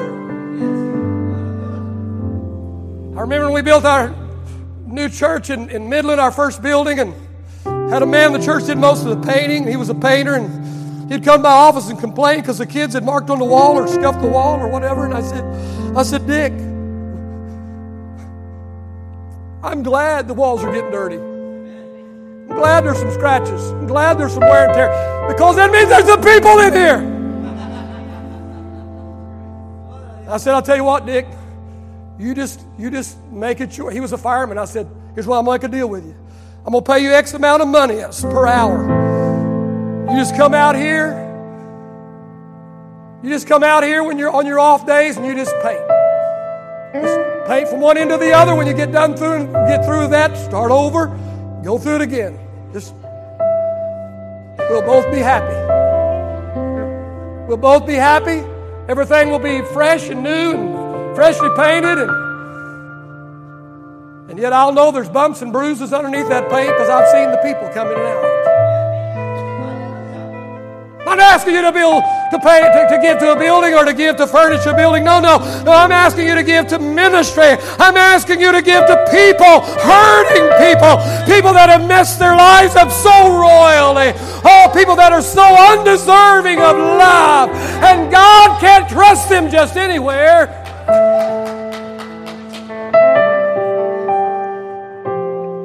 I 3.18 3.22
remember 3.22 3.48
when 3.48 3.56
we 3.56 3.62
built 3.62 3.84
our 3.84 4.16
new 4.86 5.10
church 5.10 5.50
in, 5.50 5.70
in 5.70 5.90
Midland, 5.90 6.22
our 6.22 6.32
first 6.32 6.62
building, 6.62 7.00
and 7.00 7.14
had 7.92 8.04
a 8.04 8.06
man 8.06 8.32
the 8.32 8.40
church 8.40 8.68
did 8.68 8.78
most 8.78 9.06
of 9.06 9.22
the 9.22 9.28
painting. 9.28 9.68
He 9.68 9.76
was 9.76 9.90
a 9.90 9.96
painter, 9.96 10.36
and 10.36 10.66
He'd 11.10 11.24
come 11.24 11.38
to 11.38 11.44
my 11.44 11.50
office 11.50 11.90
and 11.90 12.00
complain 12.00 12.42
because 12.42 12.58
the 12.58 12.66
kids 12.66 12.96
had 12.96 13.04
marked 13.04 13.30
on 13.30 13.38
the 13.38 13.46
wall 13.46 13.78
or 13.78 13.88
scuffed 13.88 14.22
the 14.22 14.28
wall 14.28 14.60
or 14.60 14.68
whatever. 14.68 15.06
And 15.06 15.14
I 15.14 15.22
said, 15.22 15.44
I 15.96 16.02
said, 16.02 16.26
Dick, 16.26 16.52
I'm 19.64 19.84
glad 19.84 20.28
the 20.28 20.34
walls 20.34 20.64
are 20.64 20.74
getting 20.74 20.92
dirty. 20.92 21.18
I'm 21.18 22.58
glad 22.58 22.86
there's 22.86 22.98
some 22.98 23.12
scratches. 23.12 23.70
I'm 23.72 23.86
glad 23.86 24.18
there's 24.18 24.34
some 24.34 24.42
wear 24.42 24.66
and 24.66 24.74
tear 24.74 25.28
because 25.28 25.56
that 25.58 25.72
means 25.72 25.90
there's 25.90 26.06
some 26.06 26.22
people 26.22 26.60
in 26.60 26.74
here. 26.74 27.12
I 30.28 30.38
said, 30.38 30.56
I'll 30.56 30.62
tell 30.64 30.76
you 30.76 30.84
what, 30.84 31.06
Dick, 31.06 31.28
you 32.18 32.34
just 32.34 32.62
you 32.80 32.90
just 32.90 33.22
make 33.26 33.62
it 33.62 33.72
sure. 33.72 33.92
He 33.92 34.00
was 34.00 34.12
a 34.12 34.18
fireman. 34.18 34.58
I 34.58 34.66
said, 34.66 34.90
here's 35.14 35.28
what 35.28 35.38
I'm 35.38 35.46
going 35.46 35.60
to 35.60 35.68
make 35.68 35.72
a 35.72 35.78
deal 35.78 35.88
with 35.88 36.04
you. 36.04 36.16
I'm 36.66 36.72
going 36.72 36.84
to 36.84 36.92
pay 36.92 37.00
you 37.00 37.14
X 37.14 37.36
amount 37.36 37.62
of 37.62 37.68
money 37.68 38.02
per 38.22 38.48
hour. 38.48 39.05
You 40.08 40.18
just 40.18 40.36
come 40.36 40.54
out 40.54 40.76
here. 40.76 41.22
You 43.24 43.30
just 43.30 43.48
come 43.48 43.64
out 43.64 43.84
here 43.84 44.04
when 44.04 44.20
you're 44.20 44.30
on 44.30 44.46
your 44.46 44.60
off 44.60 44.86
days 44.86 45.18
and 45.18 45.26
you 45.26 45.34
just 45.34 45.54
paint. 45.64 45.82
Just 46.94 47.48
paint 47.48 47.68
from 47.70 47.80
one 47.80 47.98
end 47.98 48.12
to 48.12 48.18
the 48.18 48.32
other. 48.32 48.54
When 48.54 48.68
you 48.68 48.74
get 48.74 48.92
done 48.92 49.18
through 49.18 49.34
and 49.34 49.52
get 49.68 49.84
through 49.84 50.10
that, 50.10 50.38
start 50.38 50.70
over, 50.70 51.08
go 51.64 51.80
through 51.80 51.96
it 51.96 52.02
again. 52.02 52.38
Just 52.72 52.94
we'll 54.70 54.84
both 54.84 55.12
be 55.12 55.18
happy. 55.18 55.56
We'll 57.48 57.58
both 57.58 57.88
be 57.88 57.96
happy. 57.96 58.46
Everything 58.88 59.32
will 59.32 59.40
be 59.40 59.64
fresh 59.74 60.10
and 60.10 60.22
new 60.22 60.52
and 60.54 61.16
freshly 61.16 61.50
painted 61.58 61.98
and 61.98 62.26
and 64.30 64.40
yet 64.40 64.54
I'll 64.54 64.74
know 64.74 64.92
there's 64.92 65.10
bumps 65.10 65.42
and 65.42 65.52
bruises 65.52 65.94
underneath 65.94 66.30
that 66.30 66.50
paint 66.52 66.70
because 66.70 66.90
I've 66.90 67.08
seen 67.10 67.32
the 67.32 67.38
people 67.38 67.70
coming 67.70 67.98
out. 67.98 68.35
I'm 71.16 71.20
not 71.20 71.32
asking 71.36 71.56
you 71.56 71.62
to 71.62 71.72
build 71.72 72.04
to 72.32 72.40
pay 72.40 72.60
to, 72.60 72.88
to 72.92 73.02
give 73.02 73.20
to 73.20 73.32
a 73.32 73.40
building 73.40 73.74
or 73.74 73.86
to 73.86 73.94
give 73.94 74.18
to 74.18 74.28
furnish 74.28 74.66
a 74.66 74.74
building. 74.74 75.06
No, 75.06 75.22
no, 75.22 75.38
no. 75.64 75.72
I'm 75.72 75.94
asking 75.94 76.28
you 76.28 76.36
to 76.36 76.44
give 76.44 76.68
to 76.68 76.78
ministry. 76.78 77.56
I'm 77.80 77.96
asking 77.96 78.42
you 78.42 78.52
to 78.52 78.62
give 78.62 78.86
to 78.86 78.98
people, 79.08 79.64
hurting 79.80 80.44
people, 80.60 81.00
people 81.24 81.54
that 81.56 81.70
have 81.72 81.88
messed 81.88 82.20
their 82.20 82.36
lives 82.36 82.76
up 82.76 82.92
so 82.92 83.32
royally. 83.32 84.12
Oh, 84.44 84.70
people 84.76 84.98
that 84.98 85.14
are 85.14 85.22
so 85.22 85.40
undeserving 85.40 86.60
of 86.60 86.76
love, 86.76 87.50
and 87.80 88.12
God 88.12 88.60
can't 88.60 88.90
trust 88.90 89.30
them 89.30 89.50
just 89.50 89.78
anywhere. 89.78 90.52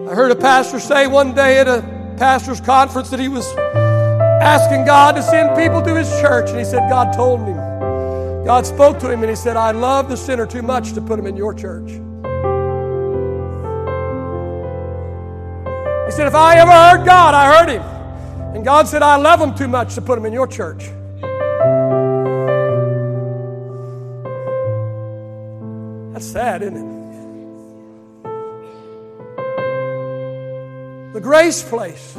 I 0.08 0.14
heard 0.14 0.30
a 0.30 0.36
pastor 0.36 0.78
say 0.78 1.08
one 1.08 1.34
day 1.34 1.58
at 1.58 1.66
a 1.66 1.82
pastor's 2.18 2.60
conference 2.60 3.10
that 3.10 3.18
he 3.18 3.26
was 3.26 3.52
asking 4.40 4.86
God 4.86 5.16
to 5.16 5.22
send 5.22 5.56
people 5.56 5.82
to 5.82 5.94
his 5.94 6.08
church. 6.20 6.50
And 6.50 6.58
he 6.58 6.64
said, 6.64 6.88
God 6.88 7.12
told 7.12 7.40
him. 7.40 7.56
God 8.44 8.66
spoke 8.66 8.98
to 9.00 9.10
him 9.10 9.20
and 9.20 9.28
he 9.30 9.36
said, 9.36 9.56
I 9.56 9.70
love 9.70 10.08
the 10.08 10.16
sinner 10.16 10.46
too 10.46 10.62
much 10.62 10.94
to 10.94 11.00
put 11.00 11.18
him 11.18 11.26
in 11.26 11.36
your 11.36 11.52
church. 11.52 11.90
He 16.06 16.16
said, 16.16 16.26
If 16.26 16.34
I 16.34 16.56
ever 16.56 16.70
heard 16.70 17.04
God, 17.04 17.34
I 17.34 17.58
heard 17.58 17.68
him. 17.68 17.82
And 18.54 18.64
God 18.64 18.88
said, 18.88 19.02
I 19.02 19.16
love 19.16 19.40
him 19.40 19.54
too 19.54 19.68
much 19.68 19.94
to 19.94 20.02
put 20.02 20.18
him 20.18 20.26
in 20.26 20.32
your 20.32 20.46
church. 20.46 20.90
That's 26.12 26.26
sad, 26.26 26.62
isn't 26.62 26.76
it? 26.76 27.00
The 31.12 31.20
grace 31.20 31.62
place. 31.62 32.18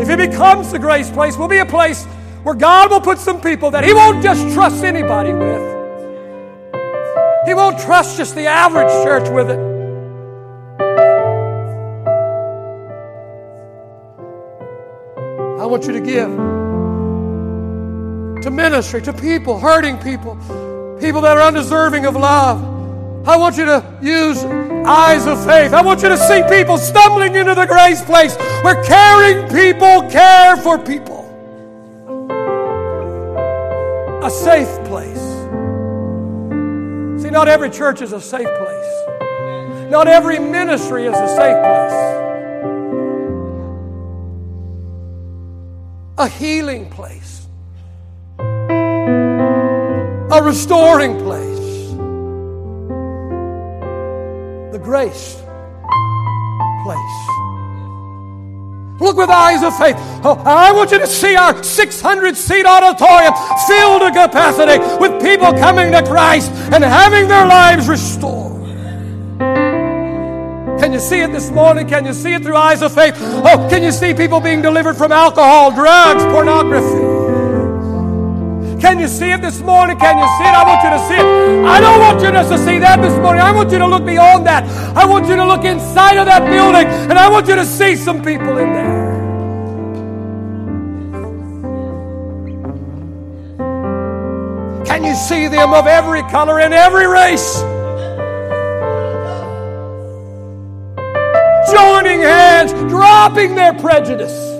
If 0.00 0.08
it 0.08 0.16
becomes 0.16 0.72
the 0.72 0.78
grace 0.78 1.10
place, 1.10 1.36
will 1.36 1.46
be 1.46 1.58
a 1.58 1.66
place 1.66 2.06
where 2.42 2.54
God 2.54 2.90
will 2.90 3.02
put 3.02 3.18
some 3.18 3.38
people 3.38 3.70
that 3.72 3.84
He 3.84 3.92
won't 3.92 4.22
just 4.22 4.54
trust 4.54 4.82
anybody 4.82 5.32
with. 5.32 5.60
He 7.46 7.52
won't 7.52 7.78
trust 7.78 8.16
just 8.16 8.34
the 8.34 8.46
average 8.46 8.88
church 9.04 9.28
with 9.28 9.50
it. 9.50 9.58
I 15.60 15.66
want 15.66 15.84
you 15.84 15.92
to 15.92 16.00
give 16.00 16.30
to 18.42 18.50
ministry, 18.50 19.02
to 19.02 19.12
people, 19.12 19.58
hurting 19.58 19.98
people, 19.98 20.36
people 20.98 21.20
that 21.20 21.36
are 21.36 21.42
undeserving 21.42 22.06
of 22.06 22.16
love. 22.16 22.62
I 23.28 23.36
want 23.36 23.58
you 23.58 23.66
to 23.66 23.84
use 24.00 24.42
eyes 24.86 25.26
of 25.26 25.44
faith. 25.44 25.74
I 25.74 25.82
want 25.82 26.02
you 26.02 26.08
to 26.08 26.16
see 26.16 26.42
people 26.48 26.78
stumbling 26.78 27.34
into 27.34 27.54
the 27.54 27.66
grace 27.66 28.00
place 28.00 28.34
where 28.62 28.82
caring 28.84 29.48
people 29.48 30.08
care 30.10 30.56
for 30.56 30.78
people. 30.78 31.18
A 34.22 34.30
safe 34.30 34.84
place. 34.84 35.18
See, 37.22 37.30
not 37.30 37.48
every 37.48 37.70
church 37.70 38.02
is 38.02 38.12
a 38.12 38.20
safe 38.20 38.46
place. 38.46 38.90
Not 39.90 40.06
every 40.08 40.38
ministry 40.38 41.06
is 41.06 41.14
a 41.14 41.28
safe 41.28 41.56
place. 41.64 42.10
A 46.18 46.28
healing 46.28 46.90
place. 46.90 47.46
A 50.32 50.42
restoring 50.42 51.18
place. 51.18 51.58
The 54.72 54.78
grace 54.78 55.42
place. 56.84 57.39
Look 59.00 59.16
with 59.16 59.30
eyes 59.30 59.62
of 59.62 59.76
faith. 59.76 59.96
Oh, 60.22 60.40
I 60.44 60.72
want 60.72 60.90
you 60.90 60.98
to 60.98 61.06
see 61.06 61.34
our 61.34 61.62
600 61.62 62.36
seat 62.36 62.66
auditorium 62.66 63.32
filled 63.66 64.02
to 64.02 64.10
capacity 64.10 64.78
with 65.00 65.22
people 65.22 65.52
coming 65.52 65.90
to 65.92 66.02
Christ 66.02 66.52
and 66.72 66.84
having 66.84 67.26
their 67.26 67.46
lives 67.46 67.88
restored. 67.88 68.50
Can 70.78 70.92
you 70.92 71.00
see 71.00 71.20
it 71.20 71.32
this 71.32 71.50
morning? 71.50 71.88
Can 71.88 72.04
you 72.04 72.12
see 72.12 72.34
it 72.34 72.42
through 72.42 72.56
eyes 72.56 72.82
of 72.82 72.94
faith? 72.94 73.14
Oh, 73.18 73.66
can 73.70 73.82
you 73.82 73.92
see 73.92 74.14
people 74.14 74.40
being 74.40 74.62
delivered 74.62 74.96
from 74.96 75.12
alcohol, 75.12 75.70
drugs, 75.70 76.22
pornography? 76.24 77.09
Can 78.80 78.98
you 78.98 79.08
see 79.08 79.30
it 79.30 79.42
this 79.42 79.60
morning? 79.60 79.98
Can 79.98 80.16
you 80.16 80.24
see 80.38 80.44
it? 80.44 80.54
I 80.54 80.64
want 80.64 80.82
you 80.82 80.90
to 80.90 80.98
see 81.06 81.14
it. 81.14 81.66
I 81.66 81.80
don't 81.80 82.00
want 82.00 82.22
you 82.22 82.30
just 82.32 82.50
to 82.50 82.58
see 82.58 82.78
that 82.78 83.02
this 83.02 83.12
morning. 83.18 83.42
I 83.42 83.52
want 83.52 83.70
you 83.70 83.78
to 83.78 83.86
look 83.86 84.06
beyond 84.06 84.46
that. 84.46 84.64
I 84.96 85.04
want 85.04 85.26
you 85.28 85.36
to 85.36 85.44
look 85.44 85.64
inside 85.64 86.16
of 86.16 86.24
that 86.26 86.48
building 86.48 86.86
and 86.86 87.12
I 87.12 87.28
want 87.28 87.46
you 87.46 87.56
to 87.56 87.66
see 87.66 87.94
some 87.94 88.24
people 88.24 88.56
in 88.56 88.72
there. 88.72 89.10
Can 94.86 95.04
you 95.04 95.14
see 95.14 95.46
them 95.46 95.74
of 95.74 95.86
every 95.86 96.22
color 96.22 96.60
and 96.60 96.72
every 96.72 97.06
race? 97.06 97.60
Joining 101.70 102.20
hands, 102.20 102.72
dropping 102.90 103.54
their 103.54 103.74
prejudice. 103.74 104.59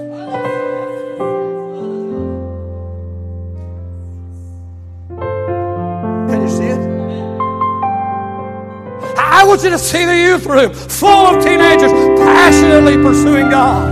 To 9.70 9.78
see 9.78 10.04
the 10.04 10.16
youth 10.16 10.46
room 10.46 10.72
full 10.74 11.08
of 11.08 11.42
teenagers 11.42 11.92
passionately 12.18 12.96
pursuing 12.96 13.48
God. 13.48 13.88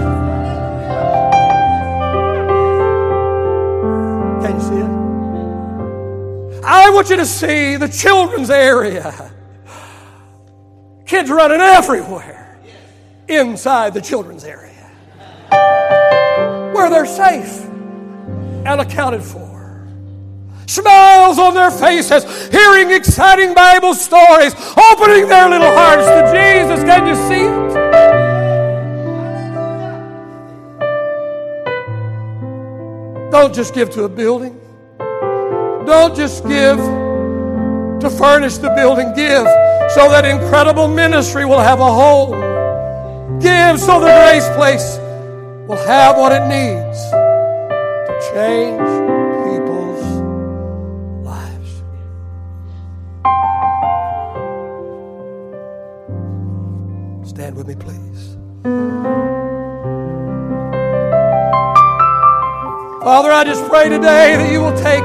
Can 4.42 4.54
you 4.54 4.60
see 4.60 4.74
it? 4.74 6.64
I 6.64 6.90
want 6.90 7.10
you 7.10 7.16
to 7.16 7.26
see 7.26 7.76
the 7.76 7.88
children's 7.88 8.50
area. 8.50 9.32
Kids 11.06 11.30
running 11.30 11.60
everywhere 11.60 12.58
inside 13.28 13.94
the 13.94 14.02
children's 14.02 14.44
area 14.44 14.74
where 16.74 16.90
they're 16.90 17.06
safe 17.06 17.64
and 18.66 18.80
accounted 18.80 19.22
for 19.22 19.47
smiles 20.68 21.38
on 21.38 21.54
their 21.54 21.70
faces, 21.70 22.24
hearing 22.48 22.90
exciting 22.90 23.54
Bible 23.54 23.94
stories, 23.94 24.54
opening 24.92 25.26
their 25.28 25.48
little 25.48 25.72
hearts 25.72 26.06
to 26.06 26.20
Jesus. 26.32 26.84
Can 26.84 27.06
you 27.06 27.16
see 27.28 27.44
it? 27.44 27.68
Don't 33.30 33.54
just 33.54 33.74
give 33.74 33.90
to 33.90 34.04
a 34.04 34.08
building. 34.08 34.58
Don't 34.98 36.14
just 36.14 36.46
give 36.46 36.76
to 36.76 38.10
furnish 38.10 38.58
the 38.58 38.70
building. 38.70 39.12
Give 39.14 39.46
so 39.94 40.08
that 40.10 40.24
incredible 40.24 40.88
ministry 40.88 41.44
will 41.44 41.60
have 41.60 41.80
a 41.80 41.92
home. 41.92 42.32
Give 43.40 43.80
so 43.80 44.00
the 44.00 44.06
grace 44.06 44.48
place 44.56 44.98
will 45.66 45.82
have 45.86 46.16
what 46.16 46.32
it 46.32 46.46
needs 46.46 47.10
to 47.10 48.32
change 48.34 49.07
with 57.58 57.66
me, 57.66 57.74
please. 57.74 58.36
Father, 63.02 63.32
I 63.32 63.42
just 63.44 63.68
pray 63.68 63.88
today 63.88 64.36
that 64.36 64.52
you 64.52 64.60
will 64.60 64.76
take 64.78 65.02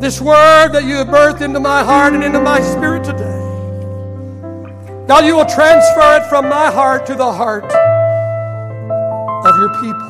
this 0.00 0.20
word 0.20 0.70
that 0.72 0.84
you 0.84 0.94
have 0.96 1.08
birthed 1.08 1.42
into 1.42 1.60
my 1.60 1.84
heart 1.84 2.14
and 2.14 2.24
into 2.24 2.40
my 2.40 2.60
spirit 2.60 3.04
today. 3.04 3.24
God, 5.06 5.26
you 5.26 5.36
will 5.36 5.44
transfer 5.44 6.16
it 6.16 6.26
from 6.28 6.48
my 6.48 6.70
heart 6.70 7.04
to 7.06 7.14
the 7.14 7.30
heart 7.30 7.64
of 9.44 9.56
your 9.56 9.68
people. 9.82 10.08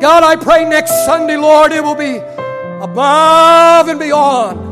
God, 0.00 0.22
I 0.22 0.36
pray 0.36 0.64
next 0.64 1.06
Sunday, 1.06 1.36
Lord, 1.36 1.72
it 1.72 1.82
will 1.82 1.94
be 1.96 2.18
above 2.84 3.88
and 3.88 3.98
beyond 3.98 4.63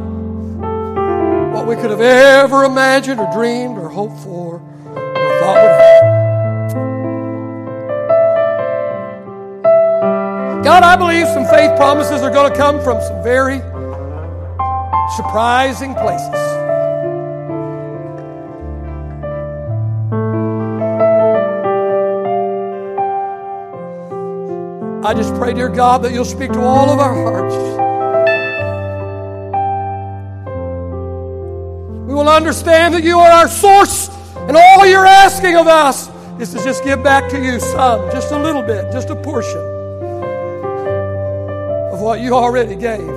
we 1.75 1.81
could 1.81 1.91
have 1.91 2.03
ever 2.03 2.65
imagined 2.65 3.19
or 3.19 3.33
dreamed 3.33 3.79
or 3.79 3.89
hoped 3.89 4.19
for 4.19 4.57
or 4.57 5.41
thought 5.41 5.57
would 5.57 5.71
happen. 5.71 6.23
God, 10.63 10.83
I 10.83 10.97
believe 10.97 11.27
some 11.29 11.47
faith 11.47 11.75
promises 11.79 12.21
are 12.21 12.31
going 12.31 12.53
to 12.53 12.59
come 12.59 12.83
from 12.83 13.01
some 13.01 13.23
very 13.23 13.61
surprising 15.17 15.95
places. 15.95 16.35
I 25.05 25.15
just 25.17 25.35
pray, 25.37 25.55
dear 25.55 25.71
God, 25.71 26.03
that 26.03 26.13
you'll 26.13 26.27
speak 26.27 26.53
to 26.53 26.61
all 26.61 26.91
of 26.91 26.99
our 26.99 27.15
hearts. 27.15 27.82
Understand 32.33 32.95
that 32.95 33.05
you 33.05 33.19
are 33.19 33.31
our 33.31 33.49
source, 33.49 34.09
and 34.49 34.57
all 34.57 34.87
you're 34.87 35.07
asking 35.07 35.57
of 35.57 35.67
us 35.67 36.09
is 36.41 36.53
to 36.53 36.65
just 36.65 36.83
give 36.83 37.03
back 37.03 37.31
to 37.31 37.39
you 37.43 37.61
some, 37.61 38.11
just 38.11 38.33
a 38.33 38.39
little 38.39 38.63
bit, 38.63 38.91
just 38.91 39.11
a 39.11 39.17
portion 39.17 39.61
of 41.93 42.01
what 42.01 42.21
you 42.21 42.35
already 42.35 42.75
gave 42.75 43.15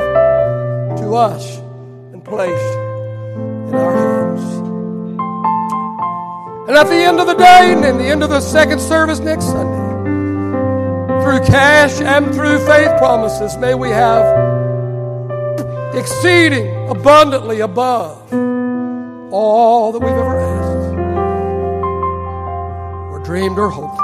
to 0.99 1.15
us 1.15 1.57
and 2.13 2.23
placed 2.23 2.77
in 3.69 3.75
our 3.75 3.95
hands. 3.95 4.41
And 6.67 6.77
at 6.77 6.87
the 6.87 6.95
end 6.95 7.19
of 7.19 7.27
the 7.27 7.35
day, 7.35 7.73
and 7.73 7.85
in 7.85 7.97
the 7.97 8.05
end 8.05 8.23
of 8.23 8.29
the 8.29 8.41
second 8.41 8.79
service 8.79 9.19
next 9.19 9.45
Sunday, 9.45 9.85
through 11.23 11.39
cash 11.45 12.01
and 12.01 12.33
through 12.33 12.59
faith 12.65 12.91
promises, 12.97 13.55
may 13.57 13.75
we 13.75 13.89
have 13.89 14.25
exceeding 15.95 16.89
abundantly 16.89 17.61
above 17.61 18.31
all 19.31 19.91
that 19.91 19.99
we've 19.99 20.09
ever 20.09 20.39
asked 20.39 20.95
or 23.11 23.19
dreamed 23.23 23.57
or 23.57 23.69
hoped 23.69 23.97
for. 23.97 24.03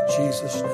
In 0.00 0.06
Jesus' 0.16 0.62
name. 0.62 0.70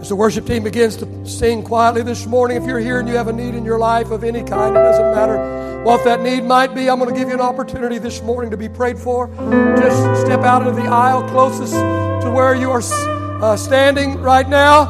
As 0.00 0.08
the 0.10 0.16
worship 0.16 0.46
team 0.46 0.62
begins 0.62 0.96
to 0.96 1.26
sing 1.26 1.62
quietly 1.62 2.02
this 2.02 2.26
morning, 2.26 2.56
if 2.56 2.64
you're 2.64 2.78
here 2.78 3.00
and 3.00 3.08
you 3.08 3.16
have 3.16 3.28
a 3.28 3.32
need 3.32 3.54
in 3.54 3.64
your 3.64 3.78
life 3.78 4.10
of 4.10 4.22
any 4.22 4.42
kind, 4.42 4.76
it 4.76 4.80
doesn't 4.80 5.12
matter 5.12 5.84
what 5.84 6.04
that 6.04 6.20
need 6.22 6.44
might 6.44 6.74
be. 6.74 6.88
I'm 6.88 6.98
going 6.98 7.12
to 7.12 7.18
give 7.18 7.28
you 7.28 7.34
an 7.34 7.40
opportunity 7.40 7.98
this 7.98 8.22
morning 8.22 8.50
to 8.50 8.56
be 8.56 8.68
prayed 8.68 8.98
for. 8.98 9.28
Just 9.76 10.22
step 10.22 10.40
out 10.40 10.66
into 10.66 10.80
the 10.80 10.88
aisle 10.88 11.28
closest 11.28 11.72
to 11.74 12.30
where 12.34 12.54
you 12.54 12.70
are 12.70 12.82
uh, 13.42 13.56
standing 13.56 14.20
right 14.20 14.48
now, 14.48 14.88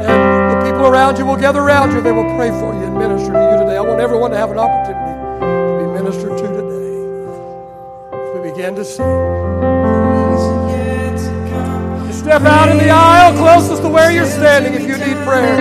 and 0.00 0.35
people 0.76 0.92
around 0.92 1.16
you 1.16 1.24
will 1.24 1.36
gather 1.36 1.60
around 1.60 1.92
you. 1.92 2.02
They 2.02 2.12
will 2.12 2.28
pray 2.36 2.50
for 2.50 2.74
you 2.74 2.84
and 2.84 2.98
minister 2.98 3.32
to 3.32 3.40
you 3.40 3.56
today. 3.64 3.78
I 3.78 3.80
want 3.80 3.98
everyone 3.98 4.30
to 4.32 4.36
have 4.36 4.50
an 4.50 4.58
opportunity 4.58 5.08
to 5.40 5.72
be 5.80 5.86
ministered 5.96 6.36
to 6.36 6.46
today. 6.52 6.92
As 8.12 8.28
we 8.36 8.50
begin 8.50 8.74
to 8.76 8.84
sing. 8.84 9.08
Step 12.12 12.42
out 12.42 12.68
in 12.68 12.76
the 12.76 12.90
aisle 12.90 13.32
closest 13.38 13.82
to 13.82 13.88
where 13.88 14.10
you're 14.10 14.26
standing 14.26 14.74
if 14.74 14.82
you 14.82 14.98
need 14.98 15.16
prayer. 15.24 15.56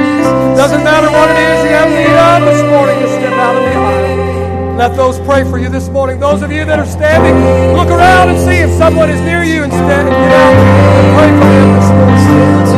Doesn't 0.57 0.84
matter 0.84 1.07
what 1.07 1.30
it 1.30 1.38
is 1.38 1.63
you 1.63 1.70
have 1.70 1.88
need 1.88 2.11
of 2.11 2.43
this 2.51 2.63
morning, 2.68 2.99
just 2.99 3.13
step 3.13 3.34
out 3.39 3.55
in 3.55 3.63
the 3.63 3.76
aisle. 3.78 4.76
Let 4.76 4.97
those 4.97 5.20
pray 5.20 5.45
for 5.45 5.59
you 5.59 5.70
this 5.70 5.88
morning. 5.88 6.20
Those 6.20 6.41
of 6.41 6.51
you 6.51 6.66
that 6.66 6.80
are 6.80 6.86
standing, 6.86 7.36
look 7.78 7.88
around 7.88 8.30
and 8.30 8.39
see 8.39 8.57
if 8.57 8.72
someone 8.78 9.09
is 9.09 9.22
near 9.22 9.43
you 9.43 9.63
and 9.63 9.72
stand 9.72 10.09
and 10.09 10.18
get 10.18 10.32
out 10.34 10.55
and 10.99 11.07
pray 11.16 11.30
for 11.39 11.47
them 11.55 11.70
this 11.80 11.89
morning. 11.93 12.74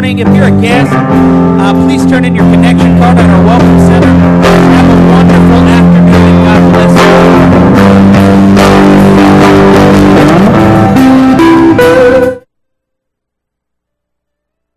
Morning. 0.00 0.18
If 0.18 0.34
you're 0.34 0.48
a 0.48 0.60
guest, 0.62 0.90
uh, 1.60 1.74
please 1.84 2.06
turn 2.06 2.24
in 2.24 2.34
your 2.34 2.50
connection 2.50 2.96
card 2.96 3.18
at 3.18 3.28
our 3.28 3.44
welcome 3.44 3.59